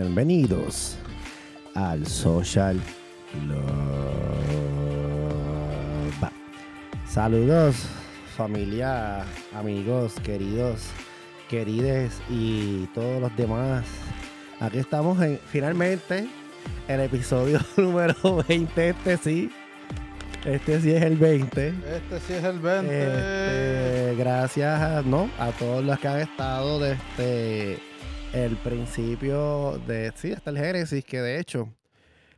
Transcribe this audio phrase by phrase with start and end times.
[0.00, 0.96] Bienvenidos
[1.74, 2.80] al Social
[3.32, 3.64] Club.
[7.04, 7.74] Saludos,
[8.36, 10.82] familia, amigos, queridos,
[11.50, 13.86] querides y todos los demás.
[14.60, 16.28] Aquí estamos en, finalmente,
[16.86, 18.90] el episodio número 20.
[18.90, 19.50] Este sí.
[20.44, 21.66] Este sí es el 20.
[21.66, 22.86] Este sí es el 20.
[22.86, 25.28] Este, gracias a, ¿no?
[25.40, 27.87] a todos los que han estado desde
[28.32, 31.72] el principio de sí, hasta el Génesis, que de hecho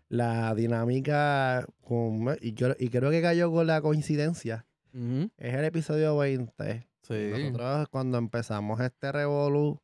[0.08, 4.66] la dinámica con, y, yo- y creo que cayó con la coincidencia.
[4.92, 6.88] Es el episodio 20.
[7.02, 7.30] Sí.
[7.32, 9.80] Nosotros cuando empezamos este Revolu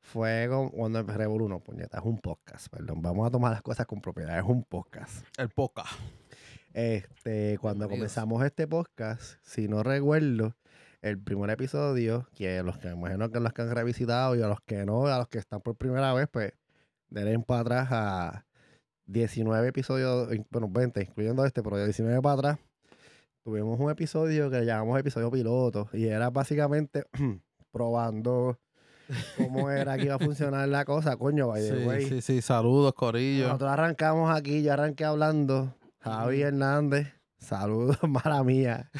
[0.00, 3.02] fue con, cuando Revolu no, puñeta, es un podcast, perdón.
[3.02, 5.26] Vamos a tomar las cosas con propiedad, es un podcast.
[5.38, 5.84] El poca.
[6.72, 10.54] Este, cuando comenzamos este podcast, si no recuerdo,
[11.02, 14.48] el primer episodio, que los que me imagino que los que han revisitado y a
[14.48, 16.52] los que no, a los que están por primera vez, pues
[17.08, 18.46] denle para atrás a
[19.06, 22.58] 19 episodios, bueno, 20, incluyendo este, pero de 19 para atrás,
[23.42, 27.04] tuvimos un episodio que llamamos episodio piloto y era básicamente
[27.72, 28.58] probando
[29.36, 32.06] cómo era que iba a funcionar la cosa, coño, by the Sí, way.
[32.08, 32.42] sí, sí.
[32.42, 33.46] Saludos, Corillo.
[33.46, 35.74] Nosotros arrancamos aquí, yo arranqué hablando.
[36.00, 36.42] Javi.
[36.42, 37.08] Hernández,
[37.40, 38.90] saludos, mala mía.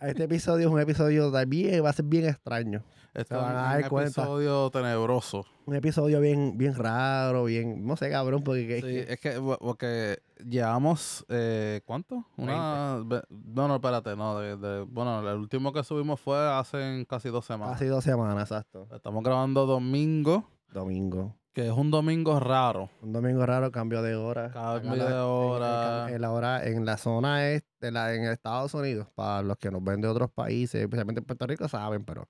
[0.00, 2.82] Este episodio es un episodio también, va a ser bien extraño.
[3.14, 4.20] Este se van a dar un cuenta.
[4.22, 5.46] episodio tenebroso.
[5.64, 9.56] Un episodio bien, bien raro, bien, no sé, cabrón, porque es Sí, que- es que
[9.58, 12.26] porque llevamos, eh, ¿cuánto?
[12.36, 17.30] Una, no, no, espérate, no, de, de- bueno, el último que subimos fue hace casi
[17.30, 17.72] dos semanas.
[17.78, 18.86] casi dos semanas, exacto.
[18.94, 21.34] Estamos grabando domingo, Domingo.
[21.56, 22.90] Que es un domingo raro.
[23.00, 24.50] Un domingo raro, cambio de hora.
[24.50, 26.06] Cambio de en- en- hora.
[26.10, 29.82] En, la hora, en la zona este, la, en Estados Unidos, para los que nos
[29.82, 32.28] ven de otros países, especialmente en Puerto Rico, saben, pero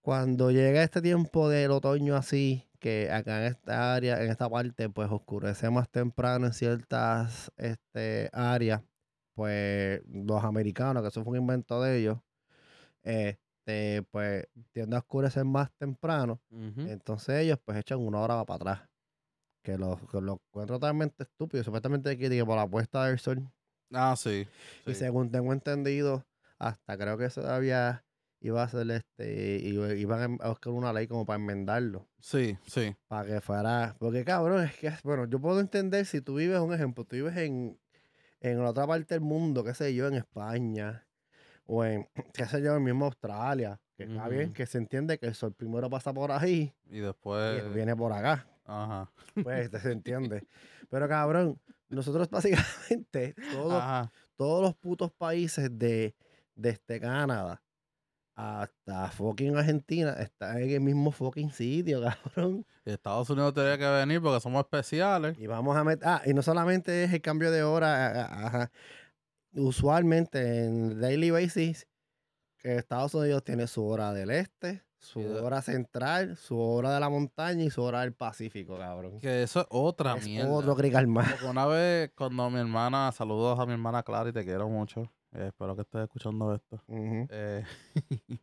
[0.00, 4.88] cuando llega este tiempo del otoño así, que acá en esta área, en esta parte,
[4.90, 8.82] pues oscurece más temprano en ciertas este, áreas,
[9.34, 12.18] pues los americanos, que eso fue un invento de ellos,
[13.66, 16.40] este, pues tienden a oscurecer más temprano.
[16.50, 18.88] Entonces ellos pues echan una hora para atrás.
[19.62, 21.64] Que lo, que lo encuentro totalmente estúpido.
[21.64, 23.50] Supuestamente que, que por la puesta del sol.
[23.92, 24.46] Ah, sí.
[24.86, 26.26] Y según tengo entendido,
[26.58, 28.04] hasta creo que todavía
[28.40, 29.60] iba a ser este.
[29.62, 32.06] iba- Iban a buscar una ley como para enmendarlo.
[32.20, 32.94] Sí, sí.
[33.08, 33.96] Para que fuera.
[33.98, 37.36] Porque cabrón, es que bueno, yo puedo entender si tú vives, un ejemplo, tú vives
[37.38, 37.78] en,
[38.40, 41.06] en la otra parte del mundo, qué sé yo, en España.
[41.66, 43.80] O en, qué sé yo, en mismo Australia.
[43.96, 47.00] Que está bien, que se entiende que el sol primero pasa por ahí Y y
[47.00, 47.54] después.
[47.54, 48.46] después viene por acá.
[48.64, 49.10] Ajá.
[49.42, 50.46] Pues se entiende.
[50.90, 54.12] Pero cabrón, nosotros básicamente, todos, Ajá.
[54.36, 56.14] todos los putos países de,
[56.60, 57.60] este Canadá
[58.36, 62.00] hasta fucking Argentina están en el mismo fucking sitio,
[62.34, 62.66] cabrón.
[62.84, 65.38] Y Estados Unidos tendría que venir porque somos especiales.
[65.38, 66.06] Y vamos a meter.
[66.08, 68.70] Ah, y no solamente es el cambio de hora, a- a- ajá.
[69.54, 71.86] Usualmente en daily basis,
[72.58, 77.10] que Estados Unidos tiene su hora del este, su hora central, su hora de la
[77.10, 79.20] montaña y su hora del Pacífico, cabrón.
[79.20, 80.50] Que eso es otra Es mierda.
[80.50, 81.42] otro crical más.
[81.42, 85.02] Una vez cuando mi hermana, saludos a mi hermana Clara y te quiero mucho.
[85.32, 86.80] eh, espero que estés escuchando esto.
[86.86, 87.26] Ujú.
[87.28, 87.64] eh,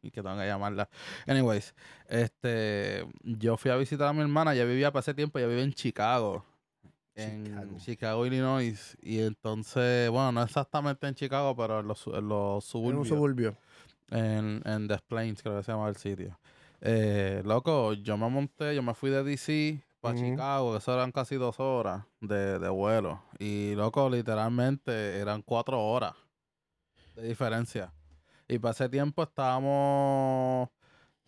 [0.02, 0.88] y que tengo que llamarla.
[1.26, 1.74] Anyways,
[2.08, 5.64] este, yo fui a visitar a mi hermana, ella vivía para ese tiempo, ella vive
[5.64, 6.46] en Chicago.
[7.24, 7.78] En Chicago.
[7.80, 8.98] Chicago, Illinois.
[9.02, 13.08] Y entonces, bueno, no exactamente en Chicago, pero en los, en los En un suburbios.
[13.08, 13.56] suburbio.
[14.10, 16.38] En, en Des Plains, creo que se llama el sitio.
[16.82, 20.26] Eh, loco, yo me monté, yo me fui de DC para Ujú.
[20.32, 23.22] Chicago, que eso eran casi dos horas de, de vuelo.
[23.40, 26.14] Y loco, literalmente eran cuatro horas
[27.16, 27.94] de diferencia.
[28.48, 30.70] Y para ese tiempo estábamos,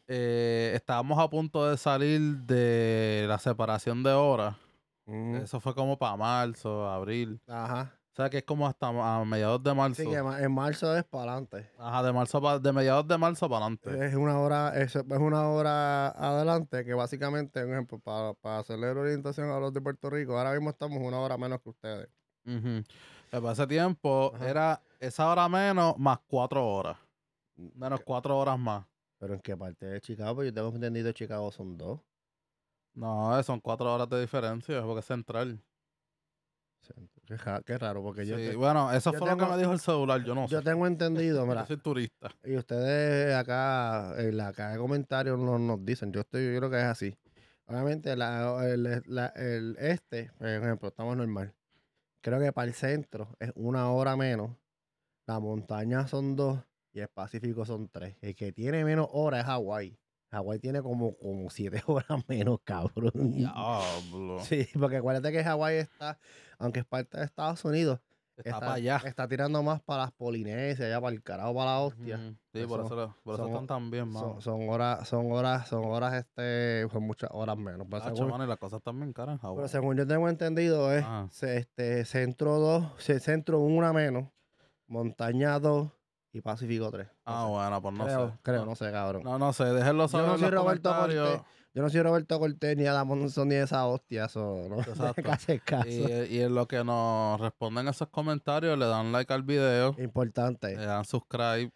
[0.07, 4.57] eh, estábamos a punto de salir de la separación de horas.
[5.05, 5.35] Ujú.
[5.37, 7.41] Eso fue como para marzo, abril.
[7.47, 7.93] Ajá.
[8.11, 10.03] O sea que es como hasta a mediados de marzo.
[10.03, 11.71] Sí, que en marzo es para adelante.
[11.79, 14.05] Ajá, de marzo pa- de mediados de marzo para adelante.
[14.05, 18.93] Es una hora, es, es una hora adelante que básicamente, un ejemplo, para, para hacerle
[18.93, 22.07] la orientación a los de Puerto Rico, ahora mismo estamos una hora menos que ustedes.
[22.45, 22.83] Eh,
[23.31, 24.47] Para ese tiempo Ajá.
[24.49, 26.97] era esa hora menos más cuatro horas.
[27.55, 28.85] Menos cuatro horas más.
[29.17, 31.99] Pero en qué parte de Chicago, yo tengo entendido que Chicago son dos.
[32.93, 35.59] No, son cuatro horas de diferencia porque es central.
[37.65, 39.79] Qué, raro, porque yo, Sí, te- bueno, eso yo fue lo que me dijo el
[39.79, 40.21] celular.
[40.23, 40.65] Yo no yo sé.
[40.65, 42.29] tengo entendido, mira, Yo soy turista.
[42.43, 46.69] y ustedes acá en la caja de comentarios nos, nos dicen, yo estoy, yo creo
[46.69, 47.17] que es así.
[47.67, 51.53] Obviamente la- el, la- el este, por ejemplo, estamos normal.
[52.19, 54.51] Creo que para el centro es una hora menos.
[55.25, 56.59] La montaña son dos
[56.91, 58.17] y el Pacífico son tres.
[58.21, 59.97] El que tiene menos horas es Hawái.
[60.33, 63.31] Hawái tiene como, como siete horas menos, cabrón.
[63.33, 64.39] Diablo.
[64.41, 66.17] Sí, porque acuérdate que Hawái está,
[66.57, 67.99] aunque es parte de Estados Unidos,
[68.35, 68.99] Está, para allá.
[69.05, 72.17] está tirando más para las Polinesias, allá para el carajo, para la hostia.
[72.17, 74.41] Sí, Pues por son- eso, por eso están tan bien, mano.
[74.41, 77.85] Son, son horas, son horas, son horas, este, son muchas horas menos.
[77.87, 79.55] Pero, Tacho, según, mano, y las cosas están bien caras en Hawái.
[79.57, 82.91] pero según yo tengo entendido, es se- este, centro 2,
[83.21, 84.29] centro una menos,
[84.87, 85.91] montaña 2
[86.33, 87.07] y Pacífico 3.
[87.25, 88.33] Ah, bueno, pues no creo, sé.
[88.41, 89.23] creo, no, no sé, cabrón.
[89.23, 90.95] no, no sé, déjenlo Yo saber no en soy los Roberto.
[90.95, 91.41] Cortés.
[91.75, 94.77] Yo no soy Roberto Cortés ni Adam Monzón ni esa hostia, eso, ¿no?
[95.65, 95.87] Caso.
[95.87, 100.75] Y, y en lo que nos responden esos comentarios, le dan like al video, Importante.
[100.75, 101.71] le dan subscribe.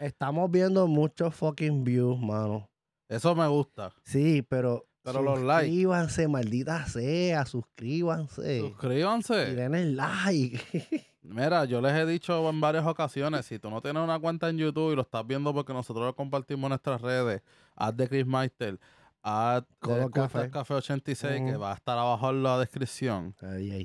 [0.00, 2.70] Estamos viendo muchos fucking views, mano.
[3.08, 3.92] Eso me gusta.
[4.04, 4.86] Sí, pero.
[5.04, 5.66] Pero los likes.
[5.66, 8.58] Suscríbanse, maldita sea, suscríbanse.
[8.58, 9.34] Y Suscríbanse.
[9.54, 10.60] den el like.
[11.22, 14.58] Mira, yo les he dicho en varias ocasiones, si tú no tienes una cuenta en
[14.58, 17.42] YouTube y lo estás viendo porque nosotros lo compartimos en nuestras redes,
[17.76, 18.80] haz de Chris Meister,
[19.22, 20.50] haz de Café.
[20.50, 23.36] Café 86, que va a estar abajo en la descripción.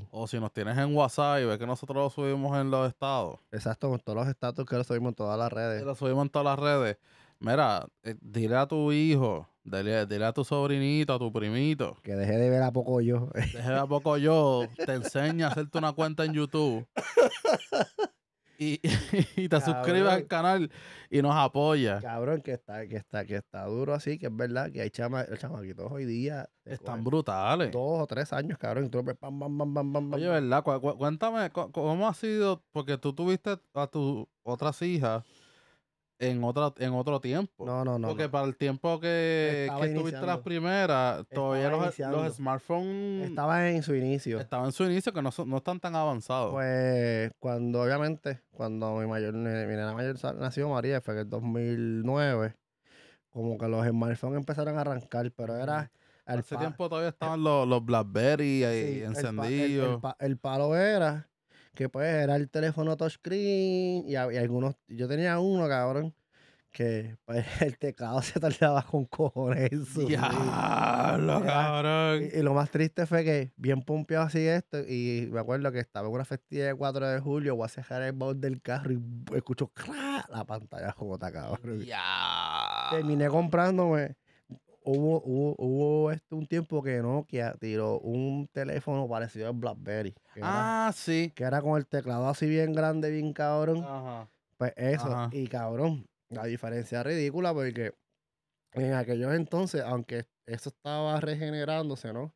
[0.09, 3.39] O si nos tienes en WhatsApp y ves que nosotros lo subimos en los estados,
[3.51, 5.83] Exacto, con todos los estatus que lo subimos en todas las redes.
[5.83, 6.97] lo subimos en todas las redes.
[7.39, 12.15] Mira, eh, dile a tu hijo, dile, dile a tu sobrinito, a tu primito, Que
[12.15, 13.29] deje de ver a poco yo.
[13.33, 16.87] Deje a poco yo, te enseña a hacerte una cuenta en YouTube.
[18.59, 18.81] Y,
[19.35, 20.71] y te suscribes al canal
[21.11, 22.01] y nos apoya.
[22.01, 25.27] Cabrón, que está, que está, que está duro así, que es verdad que hay chama,
[25.37, 26.49] chamaquitos hoy día.
[26.65, 27.71] Están brutales.
[27.71, 28.85] Dos o tres años, cabrón.
[28.85, 30.13] Y tú pam, pam, pam, pam, pam, pam.
[30.13, 30.63] Oye, ¿verdad?
[30.63, 32.63] Cu- cu- cuéntame, cu- ¿cómo ha sido?
[32.71, 35.23] Porque tú tuviste a tus otras hijas
[36.19, 37.65] en, otra, en otro tiempo.
[37.65, 38.07] No, no, no.
[38.07, 38.31] Porque no.
[38.31, 43.93] para el tiempo que, que tuviste las primeras, todavía los, los smartphones Estaba en su
[43.95, 44.39] inicio.
[44.39, 46.51] estaban en su inicio, que no, son- no están tan avanzados.
[46.53, 52.55] Pues cuando, obviamente, cuando mi mayor, mi nena mayor nació, María, fue en el 2009,
[53.29, 55.91] como que los smartphones empezaron a arrancar, pero era...
[56.25, 60.01] Hace pa- tiempo todavía estaban los, los Blackberry ahí sí, el pa- el- encendidos.
[60.19, 61.29] El palo era
[61.77, 64.73] que pues era el teléfono touchscreen y, y algunos...
[64.87, 66.15] Yo tenía uno, cabrón,
[66.71, 69.69] que pues, el teclado se tardaba con cojones
[71.43, 72.29] cabrón.
[72.33, 75.79] Y, y lo más triste fue que bien pompeado así esto, y me acuerdo que
[75.79, 78.91] estaba en una festividad de 4 de julio, voy a cerrar el baúl del carro
[78.93, 78.99] y
[79.35, 80.25] escucho ¡cra!
[80.29, 81.85] la pantalla jota, cabrón.
[81.85, 82.87] Ya.
[82.89, 84.15] Terminé comprándome,
[84.89, 90.39] hubo, hubo, hubo este, un tiempo que Nokia tiró un teléfono parecido al BlackBerry, que,
[90.39, 91.31] era, Ah, sí.
[91.35, 93.83] que era con el teclado así bien grande, bien cabrón.
[93.83, 94.29] Ajá.
[94.57, 95.29] Pues eso, Ajá.
[95.31, 97.93] y cabrón, la diferencia es ridícula porque
[98.73, 102.33] en aquellos entonces, aunque eso estaba regenerándose, ¿no?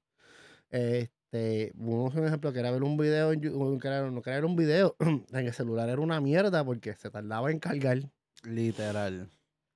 [0.70, 3.42] Este, uno un ejemplo, quería ver un video, en
[3.80, 8.00] quería, no un video, en el celular era una mierda porque se tardaba en cargar.
[8.44, 9.30] Literal.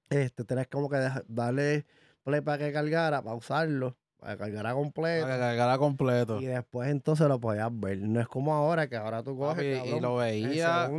[0.10, 1.86] Este, tenías como que deja- darle
[2.26, 5.24] play para que cargara, pausarlo, para que cargara completo.
[5.26, 6.42] Para que cargara completo.
[6.42, 8.00] Y después entonces lo podías ver.
[8.00, 10.90] No es como ahora, que ahora tú coges, Papi, y lo en veía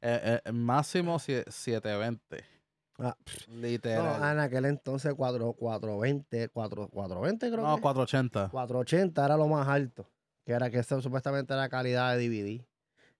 [0.00, 2.44] eh, eh, máximo sie- 720.
[3.00, 3.16] Ah,
[3.48, 4.20] Literal.
[4.20, 7.82] No, en aquel entonces 4, 420, 4, 420 creo No, que.
[7.82, 8.48] 480.
[8.50, 10.08] 480 era lo más alto.
[10.44, 12.64] Que era que eso supuestamente era calidad de DVD.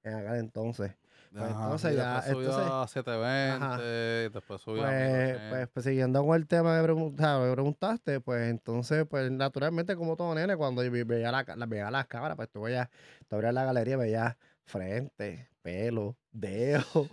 [0.03, 0.93] En aquel entonces.
[1.31, 3.79] Pues Ajá, entonces y ya, subió entonces- a 720, Ajá.
[3.79, 5.49] y después subió a Pues, 1080.
[5.51, 10.17] pues, pues, siguiendo con el tema que pregunta- me preguntaste, pues entonces, pues naturalmente, como
[10.17, 12.89] todo nene, cuando yo ve- veía, la, la- veía las cámaras, pues tú veías,
[13.29, 17.09] tú abrías la galería, veías frente, pelo, dedo,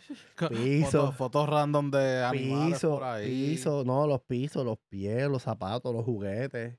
[0.49, 3.25] piso, fotos, fotos random de animales piso, por ahí.
[3.51, 6.77] piso, no, los pisos, los pies, los zapatos, los juguetes.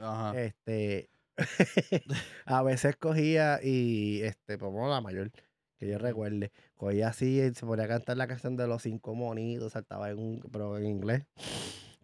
[0.00, 0.38] Ajá.
[0.40, 1.08] Este,
[2.46, 5.30] a veces cogía y, este, como la mayor,
[5.78, 9.14] que yo recuerde, cogía así y se ponía a cantar la canción de los cinco
[9.14, 11.24] monitos, saltaba en un, pero en inglés.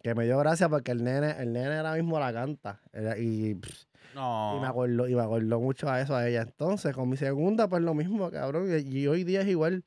[0.01, 2.81] Que me dio gracia porque el nene, el nene ahora mismo la canta.
[2.91, 4.57] era- y, pff, no.
[4.57, 6.41] y me acordó, y me acordó mucho a eso a ella.
[6.41, 8.67] Entonces, con mi segunda, pues lo mismo, cabrón.
[8.69, 9.83] Y, y hoy día es igual.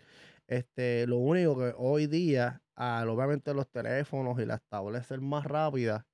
[0.48, 5.44] Este, lo único que hoy día, al obviamente los teléfonos y las tablets ser más
[5.44, 6.04] rápidas,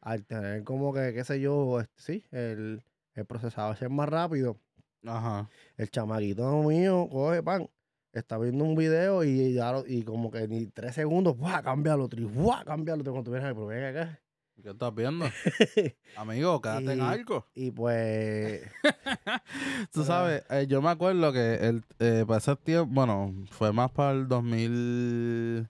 [0.00, 2.82] al tener como que, qué sé yo, este, sí, el,
[3.14, 4.58] el procesador ser más rápido,
[5.04, 5.48] Ajá.
[5.76, 7.68] el chamaquito mío coge pan,
[8.12, 11.62] está viendo un video y, ya lo- y como que ni tres segundos, ¡buah!
[11.62, 12.64] Cambia lo otro, y ¡buah!
[12.64, 13.12] Cambia lo otro.
[13.12, 14.20] Cuando tú vienes, pero ven acá.
[14.62, 15.26] ¿Qué estás viendo?
[16.16, 17.46] Amigo, quédate en Y- algo.
[17.54, 18.62] y pues,
[19.92, 23.90] Tú sabes, eh, yo me acuerdo que el, eh, para ese tiempo, bueno, fue más
[23.90, 25.68] para el 2000,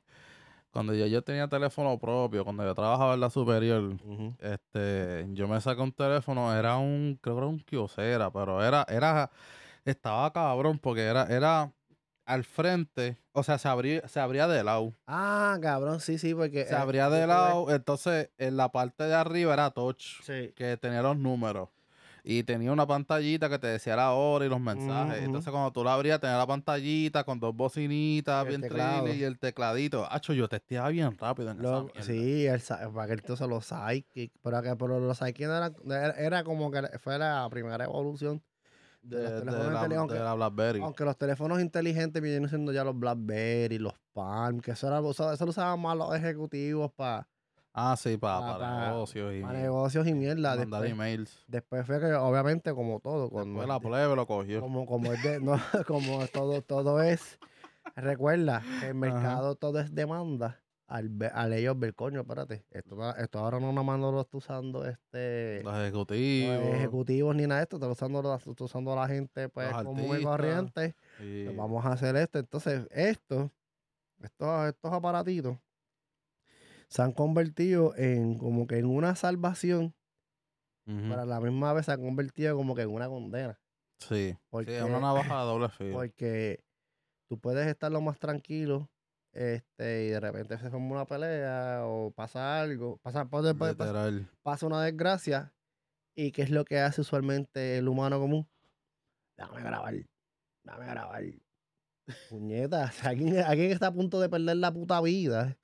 [0.77, 3.97] cuando yo, yo tenía teléfono propio, cuando yo trabajaba en la superior,
[4.41, 8.85] este, yo me saqué un teléfono, era un, creo que era un Kyocera, pero era,
[8.87, 9.31] era,
[9.87, 11.73] estaba cabrón porque era, era,
[12.27, 14.93] al frente, o sea, se abría, se abría de lado.
[15.07, 16.67] Ah, cabrón, sí, sí, porque.
[16.67, 20.53] Se eh, abría de lado, entonces en la parte de arriba era touch, Sí.
[20.55, 21.71] que tenía los números.
[22.29, 25.23] Y tenía una pantallita que te decía la hora y los mensajes.
[25.23, 29.23] Entonces cuando tú la abrías, tenía la pantallita con dos bocinitas, El bien trilly y
[29.23, 30.05] el tecladito.
[30.11, 32.03] Hacho, yo testeaba bien rápido en esa Lo- mierda.
[32.03, 32.61] sí, el,
[32.93, 35.73] para aquel entonces los Psychic, pero, que, pero los Psychic era,
[36.19, 38.43] era como que fue la primera evolución.
[39.03, 40.81] de, los de teléfonos la, inteligentes, de la BlackBerry.
[40.83, 45.33] Aunque los teléfonos inteligentes vienen siendo ya los BlackBerry, los Palm, que eso, era, eso,
[45.33, 47.29] eso lo usaban más los ejecutivos para
[47.79, 50.57] Ah, sí, para, pa- para pa- negocios y negocios y mierda.
[50.57, 51.45] mandar Después, emails.
[51.47, 54.61] después fue que, obviamente, como todo, Después cuando la plebe lo cogió.
[54.63, 55.53] como, como es de, no,
[55.87, 57.39] como todo, todo es,
[57.95, 60.59] recuerda que el mercado todo es demanda.
[60.89, 64.37] Al, al ellos ver, coño, espérate, esto, esto ahora no nada más no lo está
[64.39, 66.57] usando este Los los ejecutivos.
[66.77, 70.05] ejecutivos ni nada de esto, está usando, la- está usando la gente pues Los común
[70.05, 70.31] y artistas.
[70.31, 70.95] corriente.
[71.21, 72.39] y- pues vamos a hacer esto.
[72.39, 73.51] Entonces, esto,
[74.23, 75.59] estos, estos aparatitos
[76.89, 79.95] se han convertido en como que en una salvación,
[80.87, 81.09] Ujú.
[81.09, 83.61] pero a la misma vez se han convertido como que en una condena.
[83.99, 84.37] Sí.
[84.51, 85.95] Porque, es una navaja de doble filo.
[85.95, 86.65] porque
[87.29, 88.91] tú puedes estar lo más tranquilo
[89.33, 94.31] este, y de repente se forma una pelea o pasa algo, pasa, pasa, Literal.
[94.43, 95.53] pasa una desgracia.
[96.15, 98.49] ¿Y qué es lo que hace usualmente el humano común?
[99.37, 99.95] Déjame grabar,
[100.65, 101.25] déjame grabar.
[102.31, 102.91] Puñeta,
[103.51, 105.59] alguien está a punto de perder la puta vida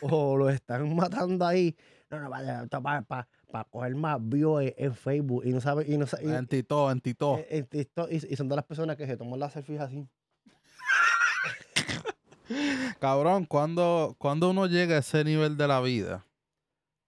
[0.00, 1.76] o lo están matando ahí.
[2.10, 3.02] No, no, vaya, para
[3.50, 6.46] para coger más views en, en Facebook y no sabe, y no sa- y- En
[6.46, 7.38] Tito, en Tito.
[7.38, 10.06] en- en TikTok, y, y son de las personas que se toman las selfies así.
[13.00, 16.24] Cabrón, cuando, cuando uno llega a ese nivel de la vida,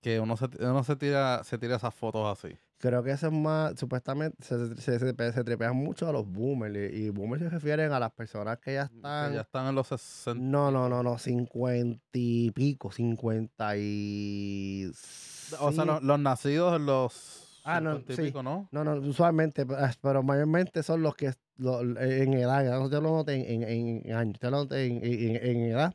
[0.00, 2.56] que uno se, uno se tira, se tira esas fotos así.
[2.80, 6.92] Creo que eso es más, supuestamente, se, se, se, se trepean mucho a los boomers.
[6.92, 9.34] Y, y boomers se refieren a las personas que ya que están.
[9.34, 10.34] ya están en los 60.
[10.40, 14.90] No, no, no, no, cincuenta y pico, cincuenta y.
[15.60, 18.22] O sea, los, los nacidos en los Ah, no, 50 y sí.
[18.22, 18.68] pico, ¿no?
[18.70, 23.34] No, no, usualmente, pe- pero mayormente son los que lo- en edad, te lo noté
[23.54, 25.94] en, en, en años, te lo noté en, en edad.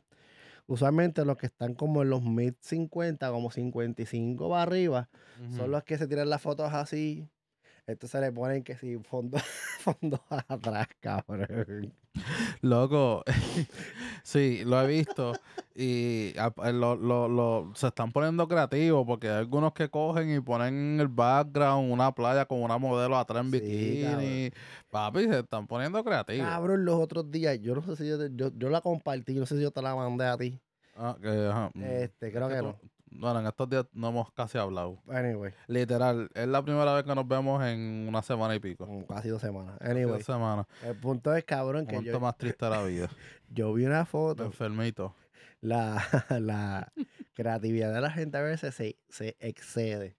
[0.66, 5.56] Usualmente los que están como en los mid 50, como 55 para arriba, Ujú.
[5.56, 7.28] son los que se tiran las fotos así.
[7.86, 9.38] Entonces le ponen que si fondo,
[9.80, 11.92] fondo atrás, cabrón.
[12.62, 13.24] Loco,
[14.22, 15.32] sí, lo he visto
[15.74, 20.34] y a- eh, lo, lo- lo- se están poniendo creativos porque hay algunos que cogen
[20.34, 24.50] y ponen en el background una playa con una modelo atrás en Sí, bikini.
[24.90, 26.46] Papi, se están poniendo creativos.
[26.48, 29.44] Cabrón, los otros días, yo no sé si yo, te- yo, yo la compartí, no
[29.46, 30.60] sé si yo te la mandé a ti.
[30.96, 31.82] Ah, que, ajá, mm.
[31.82, 32.78] Este, creo Es que tú- no.
[33.14, 34.98] Bueno, en estos días no hemos casi hablado.
[35.08, 38.86] Anyway, Literal, es la primera vez que nos vemos en una semana y pico.
[38.86, 39.76] como casi dos semanas.
[39.80, 40.66] Anyway, dos semanas.
[40.82, 43.08] el punto es, cabrón, que Momento yo, más triste de la vida.
[43.48, 45.14] yo vi una foto, Enfermito.
[45.60, 46.02] la,
[46.40, 46.92] la
[47.34, 50.16] creatividad de la gente a veces se, se excede.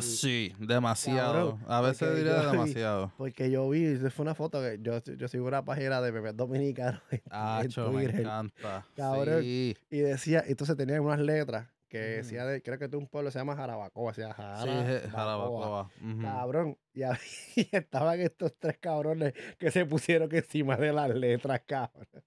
[0.00, 1.56] Sí, demasiado.
[1.58, 3.12] Cabrón, A veces diría yo demasiado.
[3.16, 7.00] Porque yo vi, fue una foto que yo, yo sigo una página de bebés dominicanos
[7.10, 8.86] en, Ah, en me encanta.
[8.94, 9.40] Cabrón.
[9.42, 13.30] Sí, Y decía, entonces tenía unas letras que decía, de, creo que de un pueblo
[13.30, 14.84] se llama Jarabacoa, decía sí, Jarabacoa.
[14.84, 15.90] je- Jarabacoa.
[16.02, 16.22] Ujú.
[16.22, 16.78] Cabrón.
[16.94, 17.18] Y, ahí
[17.72, 22.06] estaban estos tres cabrones que se pusieron encima de las letras, cabrón.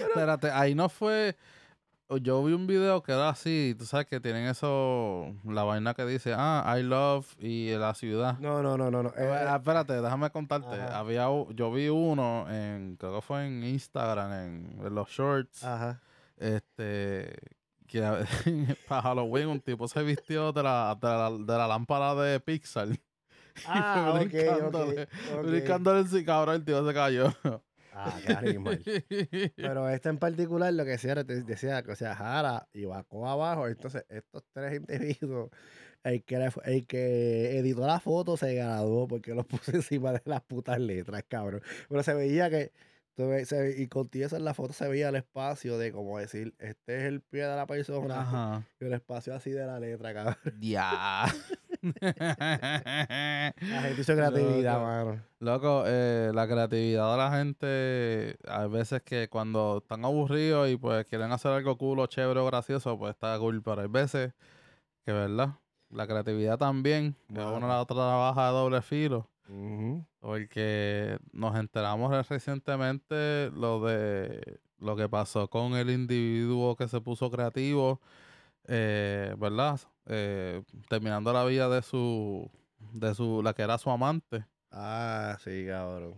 [0.00, 1.36] Espérate, ahí no fue.
[2.08, 5.92] o Yo vi un video que era así, tú sabes que tienen eso, la vaina
[5.94, 8.38] que dice, ah, I love y la ciudad.
[8.38, 9.02] No, no, no, no.
[9.02, 9.08] no.
[9.16, 10.68] eh, espérate, déjame contarte.
[10.76, 10.98] Ajá.
[11.00, 15.64] Había, yo vi uno en, creo que fue en Instagram, en, en los shorts.
[15.64, 16.00] ajá.
[16.36, 17.34] Este,
[17.86, 18.00] que
[18.88, 22.88] para Halloween un tipo se vistió de la, de la, de la lámpara de Pixar.
[23.66, 25.46] Ah, ok, ok, brincándole, ok.
[25.46, 27.32] Brincándole en sí, cabrón, el tío se cayó.
[27.98, 28.82] Ah, qué animal.
[29.56, 33.66] Pero este en particular lo que decía decía que, o sea, Jara y Bacoa abajo.
[33.66, 35.48] Entonces, estos tres individuos,
[36.04, 40.42] el que, el que editó la foto se graduó porque los puso encima de las
[40.42, 41.62] putas letras, cabrón.
[41.88, 42.72] Pero se veía que,
[43.24, 46.96] ve- y contigo eso en la foto se veía el espacio de como decir, este
[46.98, 48.62] es el pie de la persona Ajá.
[48.80, 50.36] y el espacio así de la letra, cabrón.
[50.60, 51.26] Ya.
[52.00, 54.84] La gente hizo creatividad, Loco.
[54.86, 55.22] mano.
[55.40, 61.04] Loco, eh, la creatividad de la gente, hay veces que cuando están aburridos y pues
[61.06, 64.32] quieren hacer algo cool chévere o gracioso, pues está cool, pero hay veces
[65.04, 65.50] que, ¿verdad?
[65.90, 67.56] La creatividad también, que Mano.
[67.58, 69.28] una la otra trabaja de doble filo,
[70.20, 77.00] Porque nos enteramos re- recientemente lo de lo que pasó con el individuo que se
[77.00, 78.00] puso creativo,
[78.66, 79.80] eh, ¿verdad?
[80.06, 82.50] Eh, terminando la vida de su,
[82.92, 84.44] de su, la que era su amante.
[84.70, 86.14] Ah, sí, cabrón.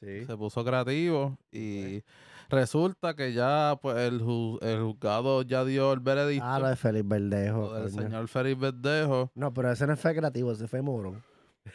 [0.00, 0.24] Sí.
[0.26, 2.02] Se puso creativo y
[2.50, 6.76] resulta que ya pues el, ju- el juzgado ya dio el veredicto Ah, lo de
[6.76, 7.68] Félix Verdejo.
[7.70, 7.88] coño.
[7.88, 9.30] señor Félix Verdejo.
[9.34, 11.22] No, pero ese no fue creativo, ese fue morón.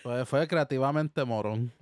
[0.04, 1.74] Fue, fue creativamente morón.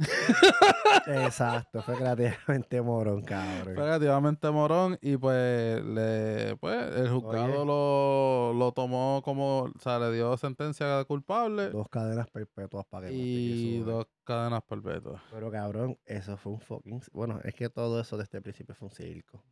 [1.07, 3.75] Exacto, fue creativamente morón, Fue cabrón.
[3.75, 10.11] creativamente morón y pues le pues el juzgado lo, lo tomó como, o sea, le
[10.13, 15.21] dio sentencia culpable Dos cadenas perpetuas para que y dos cadenas perpetuas.
[15.31, 17.01] Pero cabrón, eso fue un fucking...
[17.13, 19.43] Bueno, es que todo eso desde el principio fue un circo.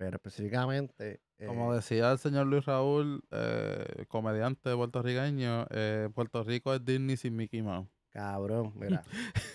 [0.00, 1.20] Pero específicamente...
[1.46, 7.18] Como eh, decía el señor Luis Raúl, eh, comediante puertorriqueño, eh, Puerto Rico es Disney
[7.18, 7.86] sin Mickey Mouse.
[8.08, 9.02] Cabrón, mira.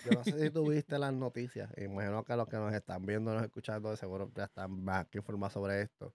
[0.05, 1.71] Yo no sé si tuviste las noticias.
[1.77, 5.17] Imagino que los que nos están viendo, nos escuchando, de seguro ya están más que
[5.17, 6.13] informados sobre esto.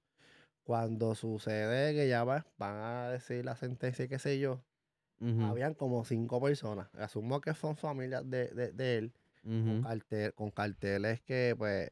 [0.62, 4.62] Cuando sucede que ya va- van a decir la sentencia y qué sé yo,
[5.42, 6.88] habían como cinco personas.
[6.94, 11.90] Asumo que son familias de, de, de él, con, cartel, con carteles que, pues,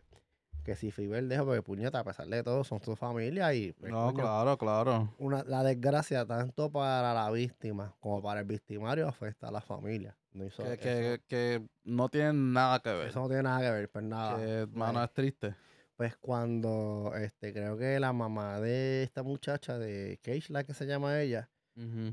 [0.69, 3.91] que si fui verdejo, porque puñeta, a pesar de todo, son su familia y, pues,
[3.91, 5.15] No, coño, claro, claro.
[5.19, 10.15] una, la desgracia, tanto para la víctima como para el victimario, afecta a la familia.
[10.33, 13.09] No hizo- Que, que, que no tienen nada que ver.
[13.09, 14.37] Eso no tiene nada que ver, pues nada.
[14.37, 15.55] Que, pues, mano, es triste.
[15.97, 21.19] Pues cuando, este, creo que la mamá de esta muchacha, de Keishla, que se llama
[21.21, 21.49] ella,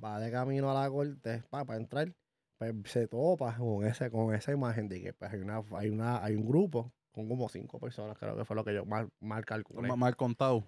[0.02, 2.14] va de camino a la corte para entrar,
[2.58, 6.24] pues se topa con, ese, con esa imagen de que pues, hay, una, hay, una,
[6.24, 9.46] hay un grupo con como cinco personas, creo que fue lo que yo mal, mal
[9.46, 9.88] calculé.
[9.88, 10.64] Ma- Mal contado.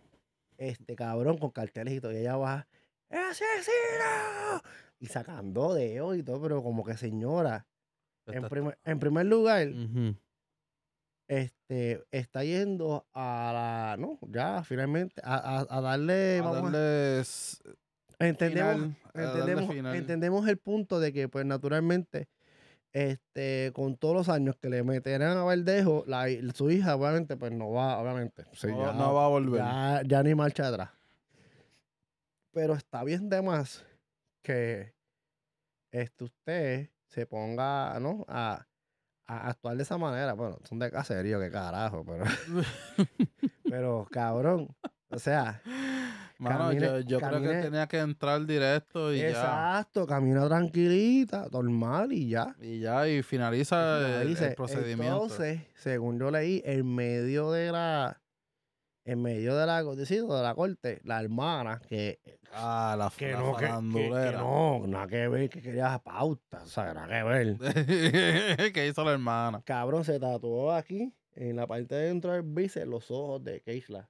[0.57, 2.67] Este cabrón con carteles y todo, y ella va,
[3.11, 4.61] ¡asesino!
[4.99, 7.67] Y sacando dedos y todo, pero como que señora,
[8.25, 10.15] en, primer, en primer lugar, Ujú.
[11.27, 16.73] este, está yendo a la, no, ya finalmente, a, a- a darle, A vamos
[18.19, 19.95] entendemos, final, darle entendemos, final.
[19.95, 22.27] entendemos el punto de que, pues, naturalmente,
[22.93, 27.51] este, con todos los años que le meterán a Verdejo, la, su hija, obviamente, pues,
[27.51, 29.59] no va, obviamente, sí, no, ya, no va a volver.
[29.59, 30.89] ya, ya ni marcha atrás.
[32.51, 33.85] Pero está bien de más
[34.41, 34.93] que
[35.91, 38.25] este, usted se ponga, ¿no?
[38.27, 38.65] A,
[39.27, 40.33] a actuar de esa manera.
[40.33, 42.25] Bueno, son de caserío, qué carajo, pero,
[43.69, 44.75] pero cabrón.
[45.09, 45.61] O sea,
[46.37, 49.29] Mano, yo, camine- yo creo que camine- tenía que entrar directo y ya.
[49.29, 52.55] exacto, camina tranquilita, normal y ya.
[52.61, 55.23] Y ya, y finaliza Como el, el procedimiento.
[55.23, 58.21] Entonces, según yo leí, en medio de la,
[59.05, 62.19] en medio de la, de la corte, la hermana, que,
[62.53, 66.61] ah, la, que la no, que, que- que no, nada que ver, que quería pauta,
[66.63, 67.57] o sea, nada que ver.
[68.73, 69.61] ¿Qué hizo la hermana?
[69.65, 74.09] Cabrón, se tatuó aquí, en la parte de dentro del bíceps, los ojos de Keishla.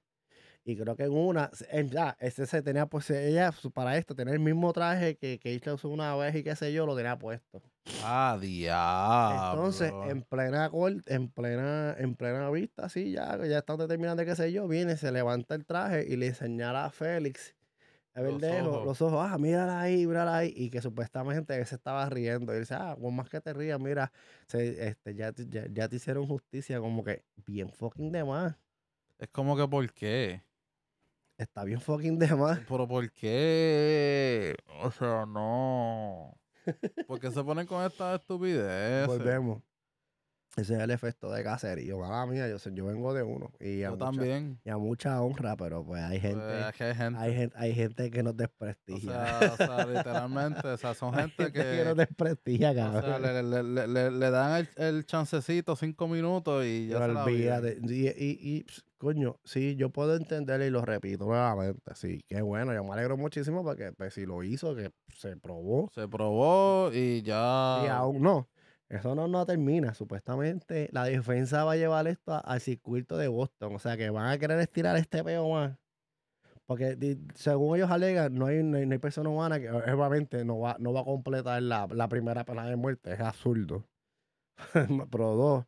[0.64, 4.34] Y creo que en una, en, ya, ese se tenía, pues ella, para esto, tener
[4.34, 7.62] el mismo traje que Keishla usó una vez y qué sé yo, lo tenía puesto.
[8.04, 9.54] Ah, diablo.
[9.54, 14.36] Entonces, en plena corte, en plena, en plena vista, así ya, ya están determinando qué
[14.36, 17.56] sé yo, viene, se levanta el traje y le señala a Félix,
[18.14, 18.84] a Los Verdejo, ojos.
[18.84, 22.52] los ojos, ah, mírala ahí, mírala ahí, y que supuestamente él se estaba riendo.
[22.52, 24.12] Y él dice, ah, por más que te rías, mira,
[24.48, 28.56] se, este, ya, ya, ya te hicieron justicia, como que bien fucking de más.
[29.18, 30.42] Es como que, ¿por qué?
[31.38, 32.58] Está bien fucking de más.
[32.68, 34.54] Pero ¿por qué?
[34.82, 36.34] O sea, no.
[37.06, 39.06] ¿Por qué se ponen con esta estupidez?
[39.06, 39.62] Volvemos.
[40.56, 42.00] Ese es el efecto de caserío.
[42.00, 43.52] Mala mía, yo, yo vengo de uno.
[43.60, 44.58] Y a, Yo mucha, también.
[44.64, 47.18] y a mucha honra, pero pues hay gente, Pues, es que hay gente.
[47.20, 49.38] hay gente, hay gente que nos o, desprestigia.
[49.38, 51.84] sea, o sea, literalmente, o sea, son gente gente que que.
[51.84, 56.64] nos desprestigia, O sea, le, le- le- le- le dan el, el chancecito cinco minutos
[56.66, 57.70] y ya Pero se la.
[57.86, 61.94] Y, y, y, ps, coño, sí, yo puedo entender y lo repito nuevamente.
[61.94, 62.74] Sí, qué bueno.
[62.74, 65.90] Yo me alegro muchísimo porque pues, si lo hizo, que se probó.
[65.94, 67.82] Se probó y ya.
[67.84, 68.48] Y aún no.
[68.88, 69.94] Eso no, no termina.
[69.94, 73.74] Supuestamente la defensa va a llevar esto al circuito de Boston.
[73.74, 75.78] O sea que van a querer estirar este peo más.
[76.66, 80.44] Porque según ellos alegan, no hay, no hay, no hay persona humana que eh, obviamente
[80.44, 83.14] no va, no va a completar la, la primera pena de muerte.
[83.14, 83.86] Es absurdo.
[85.10, 85.64] pero dos.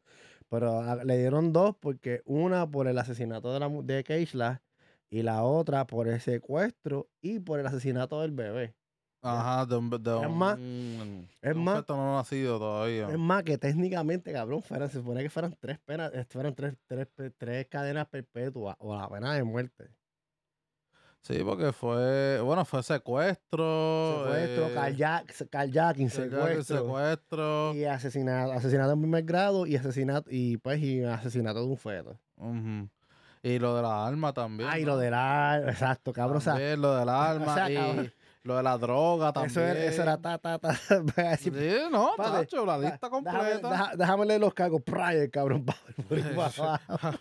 [0.51, 4.63] Pero a- le dieron dos porque una por el asesinato de, la, mu- de Keishla
[5.09, 8.75] y la otra por el secuestro y por el asesinato del bebé.
[9.23, 9.91] Ajá, de un.
[9.91, 13.11] De Es un más- un es más- feto no nacido todavía.
[13.11, 16.75] Es más que técnicamente, cabrón, fueran, se supone que fueran tres penas, eh, fueran tres,
[16.87, 19.91] tres, tres cadenas perpetuas o la pena de muerte.
[21.23, 22.41] Sí, porque fue.
[22.41, 24.23] Bueno, fue secuestro.
[24.25, 26.77] Secuestro, eh, carjacking, carjacking, secuestro.
[26.79, 27.75] secuestro.
[27.75, 32.17] Y asesinato, asesinato en primer grado y asesinato, y pues, y asesinato de un feto.
[32.37, 32.89] Ujú.
[33.43, 34.69] Y lo de la arma también.
[34.73, 34.93] Ah, y ¿no?
[34.93, 37.55] lo de la, exacto, cabrón, o sea, También lo del arma.
[37.55, 38.13] sea, y, cabrón.
[38.43, 39.51] Lo de la droga también.
[39.51, 40.75] Eso era, eso era ta, ta, ta.
[41.37, 41.51] Sí,
[41.91, 43.71] no, Padre, tacho, la Déjame- lista completa.
[43.71, 44.81] deja- déjame leer los cargos.
[45.13, 45.65] El cabrón.
[45.67, 45.77] pa-
[46.09, 47.19] por ahí para abajo.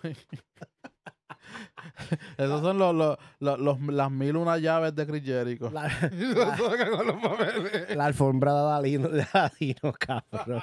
[2.37, 5.69] Esos son los, los, los, los- las mil una llaves de Chris Jericho.
[5.71, 5.87] La,
[7.95, 10.61] la alfombra de Adalino, de Adalino, cabrón.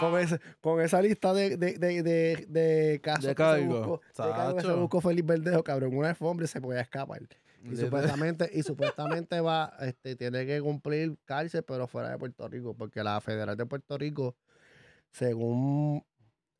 [0.00, 4.00] Con, ese- con esa lista de, de, de, de, de casos De que se buscó,
[4.16, 5.96] de cargo que se buscó Felipe Verdejo, cabrón.
[5.96, 7.20] Una alfombra y se podía escapar.
[7.64, 12.74] Y supuestamente, y supuestamente va, este, tiene que cumplir cárcel, pero fuera de Puerto Rico,
[12.74, 14.36] porque la Federal de Puerto Rico,
[15.10, 16.04] según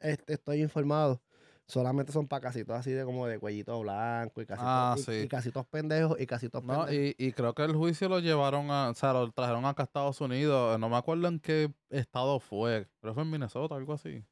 [0.01, 1.23] este, estoy informado,
[1.69, 5.13] solamente son para casitos así de como de cuellito blanco y casitos, Ah, y, sí.
[5.23, 6.93] y casitos pendejos y casitos No, pendejos.
[6.95, 9.85] y, y creo que el juicio lo llevaron a, o sea, lo trajeron acá a
[9.85, 10.79] Estados Unidos.
[10.79, 12.89] No me acuerdo en qué estado fue.
[13.01, 14.25] Creo que fue en Minnesota, algo así.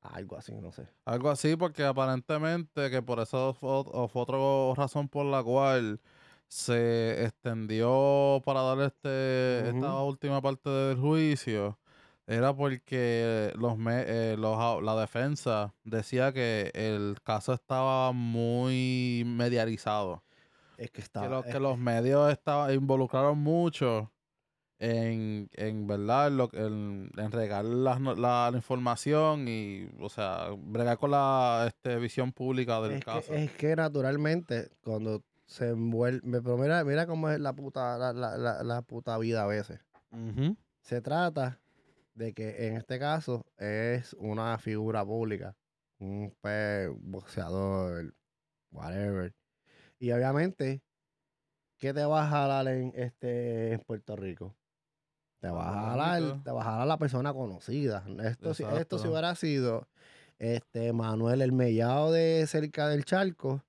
[0.00, 0.88] Algo así, no sé.
[1.04, 4.38] Algo así, porque aparentemente que por eso fue, otra
[4.80, 6.00] razón por la cual
[6.48, 11.78] se extendió para dar este esta última parte del juicio.
[12.28, 20.24] Era porque los, me- eh, los la defensa decía que el caso estaba muy medializado.
[20.76, 21.28] Es que Que, está.
[21.28, 24.12] lo- es que los medios estaban involucraron mucho
[24.78, 30.48] en, en verdad, en, lo, en, en regar no- la, la información y, o sea,
[30.58, 33.32] bregar con la este, visión pública del es caso.
[33.32, 36.42] que, es que naturalmente, cuando se envuelve.
[36.42, 39.80] Pero mira, mira cómo es la puta, la, la, la, la puta vida a veces.
[40.10, 40.56] Ujú.
[40.80, 41.58] Se trata
[42.16, 45.54] de que en este caso es una figura pública,
[45.98, 48.14] un pues, boxeador,
[48.72, 49.34] whatever.
[49.98, 50.82] Y obviamente,
[51.78, 54.56] ¿qué te va a jalar en este en Puerto Rico?
[55.40, 58.02] Te va a jalar, te a jalar la persona conocida.
[58.24, 59.86] Esto, si, esto si hubiera sido
[60.38, 63.62] este Manuel el Mellado de cerca del charco,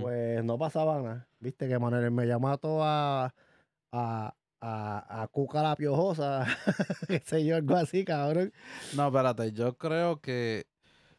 [0.00, 1.28] pues no pasaba nada.
[1.38, 3.32] Viste que Manuel el Mellado mató a,
[3.92, 6.46] a, a, a Cuca la Piojosa,
[7.08, 8.52] qué sé yo, algo así, cabrón.
[8.96, 10.66] No, espérate, yo creo que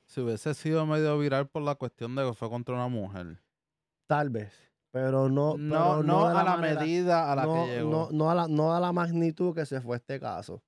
[0.05, 3.39] si hubiese sido medio viral por la cuestión de que fue contra una mujer.
[4.07, 4.51] Tal vez.
[4.91, 7.89] Pero no, No, pero no, a la manera- medida a la no, que llegó.
[7.91, 10.63] no, no a la, no a la magnitud que se fue este caso.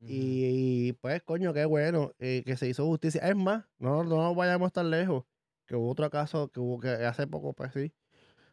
[0.00, 3.20] Y, pues, coño, qué bueno eh, que se hizo justicia.
[3.28, 5.24] Es más, no, no nos vayamos tan lejos.
[5.66, 7.92] Que hubo otro caso que hubo que hace poco, pues sí,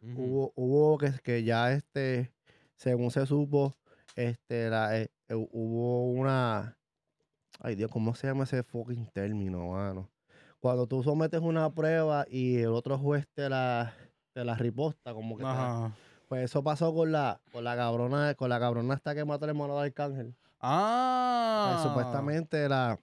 [0.02, 2.32] hubo, hubo que, que ya este,
[2.76, 3.74] según se supo,
[4.16, 6.76] este, la, eh, eh, hubo una,
[7.60, 10.10] ay Dios, ¿cómo se llama ese fucking término, mano?
[10.60, 13.94] Cuando tú sometes una prueba y el otro juez te la,
[14.32, 15.48] te la riposta, como que te-
[16.28, 19.50] pues eso pasó con la, con la cabrona, con la cabrona hasta que mató al
[19.50, 20.34] hermano de Arcángel.
[20.34, 21.80] Pues, Ah.
[21.82, 22.98] supuestamente la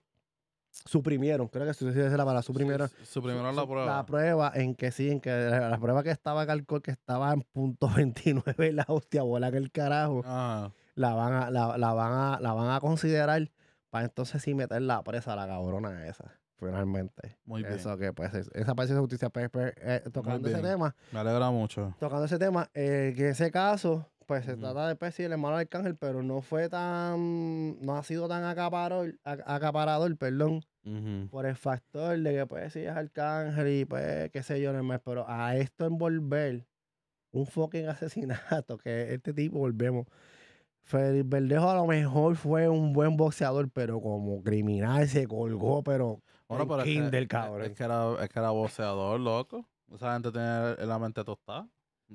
[0.72, 2.88] suprimieron, creo que se dice la palabra, suprimieron.
[2.90, 3.96] Su- suprimieron su- la su- prueba.
[3.98, 7.34] La prueba en que sí, en que la, la prueba que estaba alcohol, que estaba
[7.34, 10.22] en punto 29, la hostia bola que el carajo,
[10.96, 13.50] la van a, la, la van a, la van a considerar
[13.90, 17.38] para entonces sí meter la presa a la cabrona esa, finalmente.
[17.46, 17.74] Muy bien.
[17.76, 21.20] Eso que pues es- esa parte de justicia, pues, pues, eh, tocando ese tema, Me
[21.20, 21.94] alegra mucho.
[22.00, 25.56] tocando ese tema, eh, que ese caso, pues se trata de pues, sí, el hermano
[25.58, 30.62] de Arcángel, pero no fue tan, no ha sido tan acaparador, ac- acaparador, perdón,
[31.30, 34.80] por el factor de que pues sí es Arcángel y pues qué sé yo, no
[34.80, 36.68] es más, pero a esto envolver
[37.32, 40.08] un fucking asesinato, que este tipo, volvemos,
[40.84, 46.22] Félix Verdejo a lo mejor fue un buen boxeador, pero como criminal se colgó, pero
[46.48, 47.62] Bueno, en pero es que, cabrón.
[47.72, 49.66] es que era, es que era boxeador, loco.
[49.94, 51.68] Esa gente tiene la mente tostada.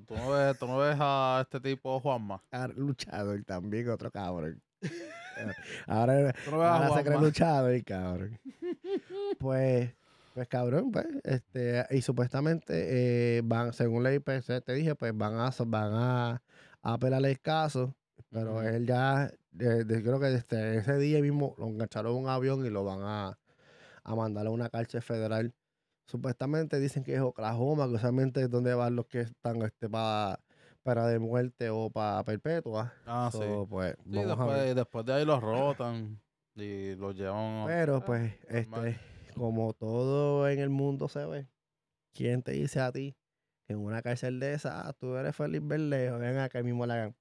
[0.05, 2.43] Tú no ves, tú no ves a este tipo Juanma.
[2.51, 4.61] Ah, luchador también, otro cabrón.
[5.87, 8.39] ahora no a ahora se cree luchador, cabrón.
[9.39, 9.91] Pues,
[10.35, 15.35] pues cabrón, pues, este, y supuestamente eh, van, según la IPC, te dije, pues van
[15.35, 16.43] a, van a,
[16.83, 17.95] a apelar el caso,
[18.31, 22.71] pero él ya, creo que desde ese día mismo lo engancharon en un avión y
[22.71, 23.39] lo van a,
[24.05, 25.53] a mandar a una cárcel federal.
[26.07, 30.41] Supuestamente dicen que es Oklahoma, que usualmente es donde van los que están este, para,
[30.83, 32.93] para de muerte o para perpetua.
[33.07, 33.39] Ah, sí.
[33.69, 36.21] Pues, Sí, después, después de ahí los rotan
[36.55, 37.37] y los llevan.
[37.39, 38.99] a- Pero pues, este,
[39.35, 41.49] como todo en el mundo se ve,
[42.15, 43.17] ¿quién te dice a ti
[43.67, 46.95] que en una cárcel de esa, ah, tú eres feliz Berlejo, ven acá mismo la
[46.95, 47.17] hagan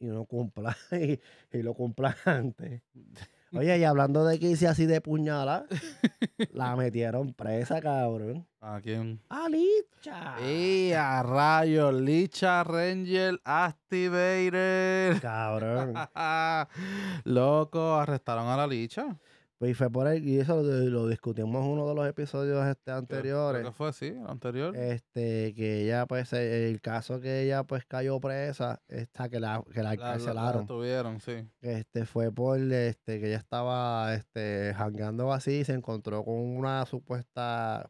[0.00, 1.20] y no cumpla y,
[1.56, 2.82] y lo cumpla antes?
[3.54, 5.66] Oye, y hablando de que hice así de puñala,
[6.54, 8.46] la metieron presa, cabrón.
[8.60, 9.20] ¿A quién?
[9.28, 10.36] ¡A Licha!
[10.40, 15.20] Y a rayos, Licha Ranger Activator.
[15.20, 15.94] Cabrón.
[17.24, 19.18] Loco, arrestaron a la Licha.
[19.62, 22.66] Pues y fue por ahí, y eso lo, lo discutimos en uno de los episodios
[22.66, 23.62] este, anteriores.
[23.64, 24.74] Que fue, sí, anterior.
[24.74, 29.62] Este, que ella, pues, eh, el caso que ella, pues, cayó presa, esta, que la,
[29.72, 31.48] que la La- detuvieron, sí.
[31.60, 36.84] este fue por este que ella estaba este jangueando así y se encontró con una
[36.84, 37.88] supuesta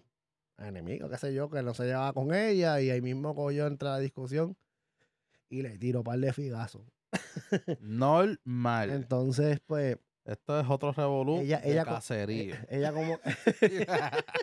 [0.59, 3.89] enemiga, qué sé yo, que no se llevaba con ella y ahí mismo cogió entre
[3.89, 4.59] la discusión
[5.49, 6.83] y le tiró par de figazos.
[7.81, 8.91] Normal.
[8.91, 12.65] Entonces, pues, Esto es otro revolú Ella- de ella co- cacería.
[12.71, 13.19] ella como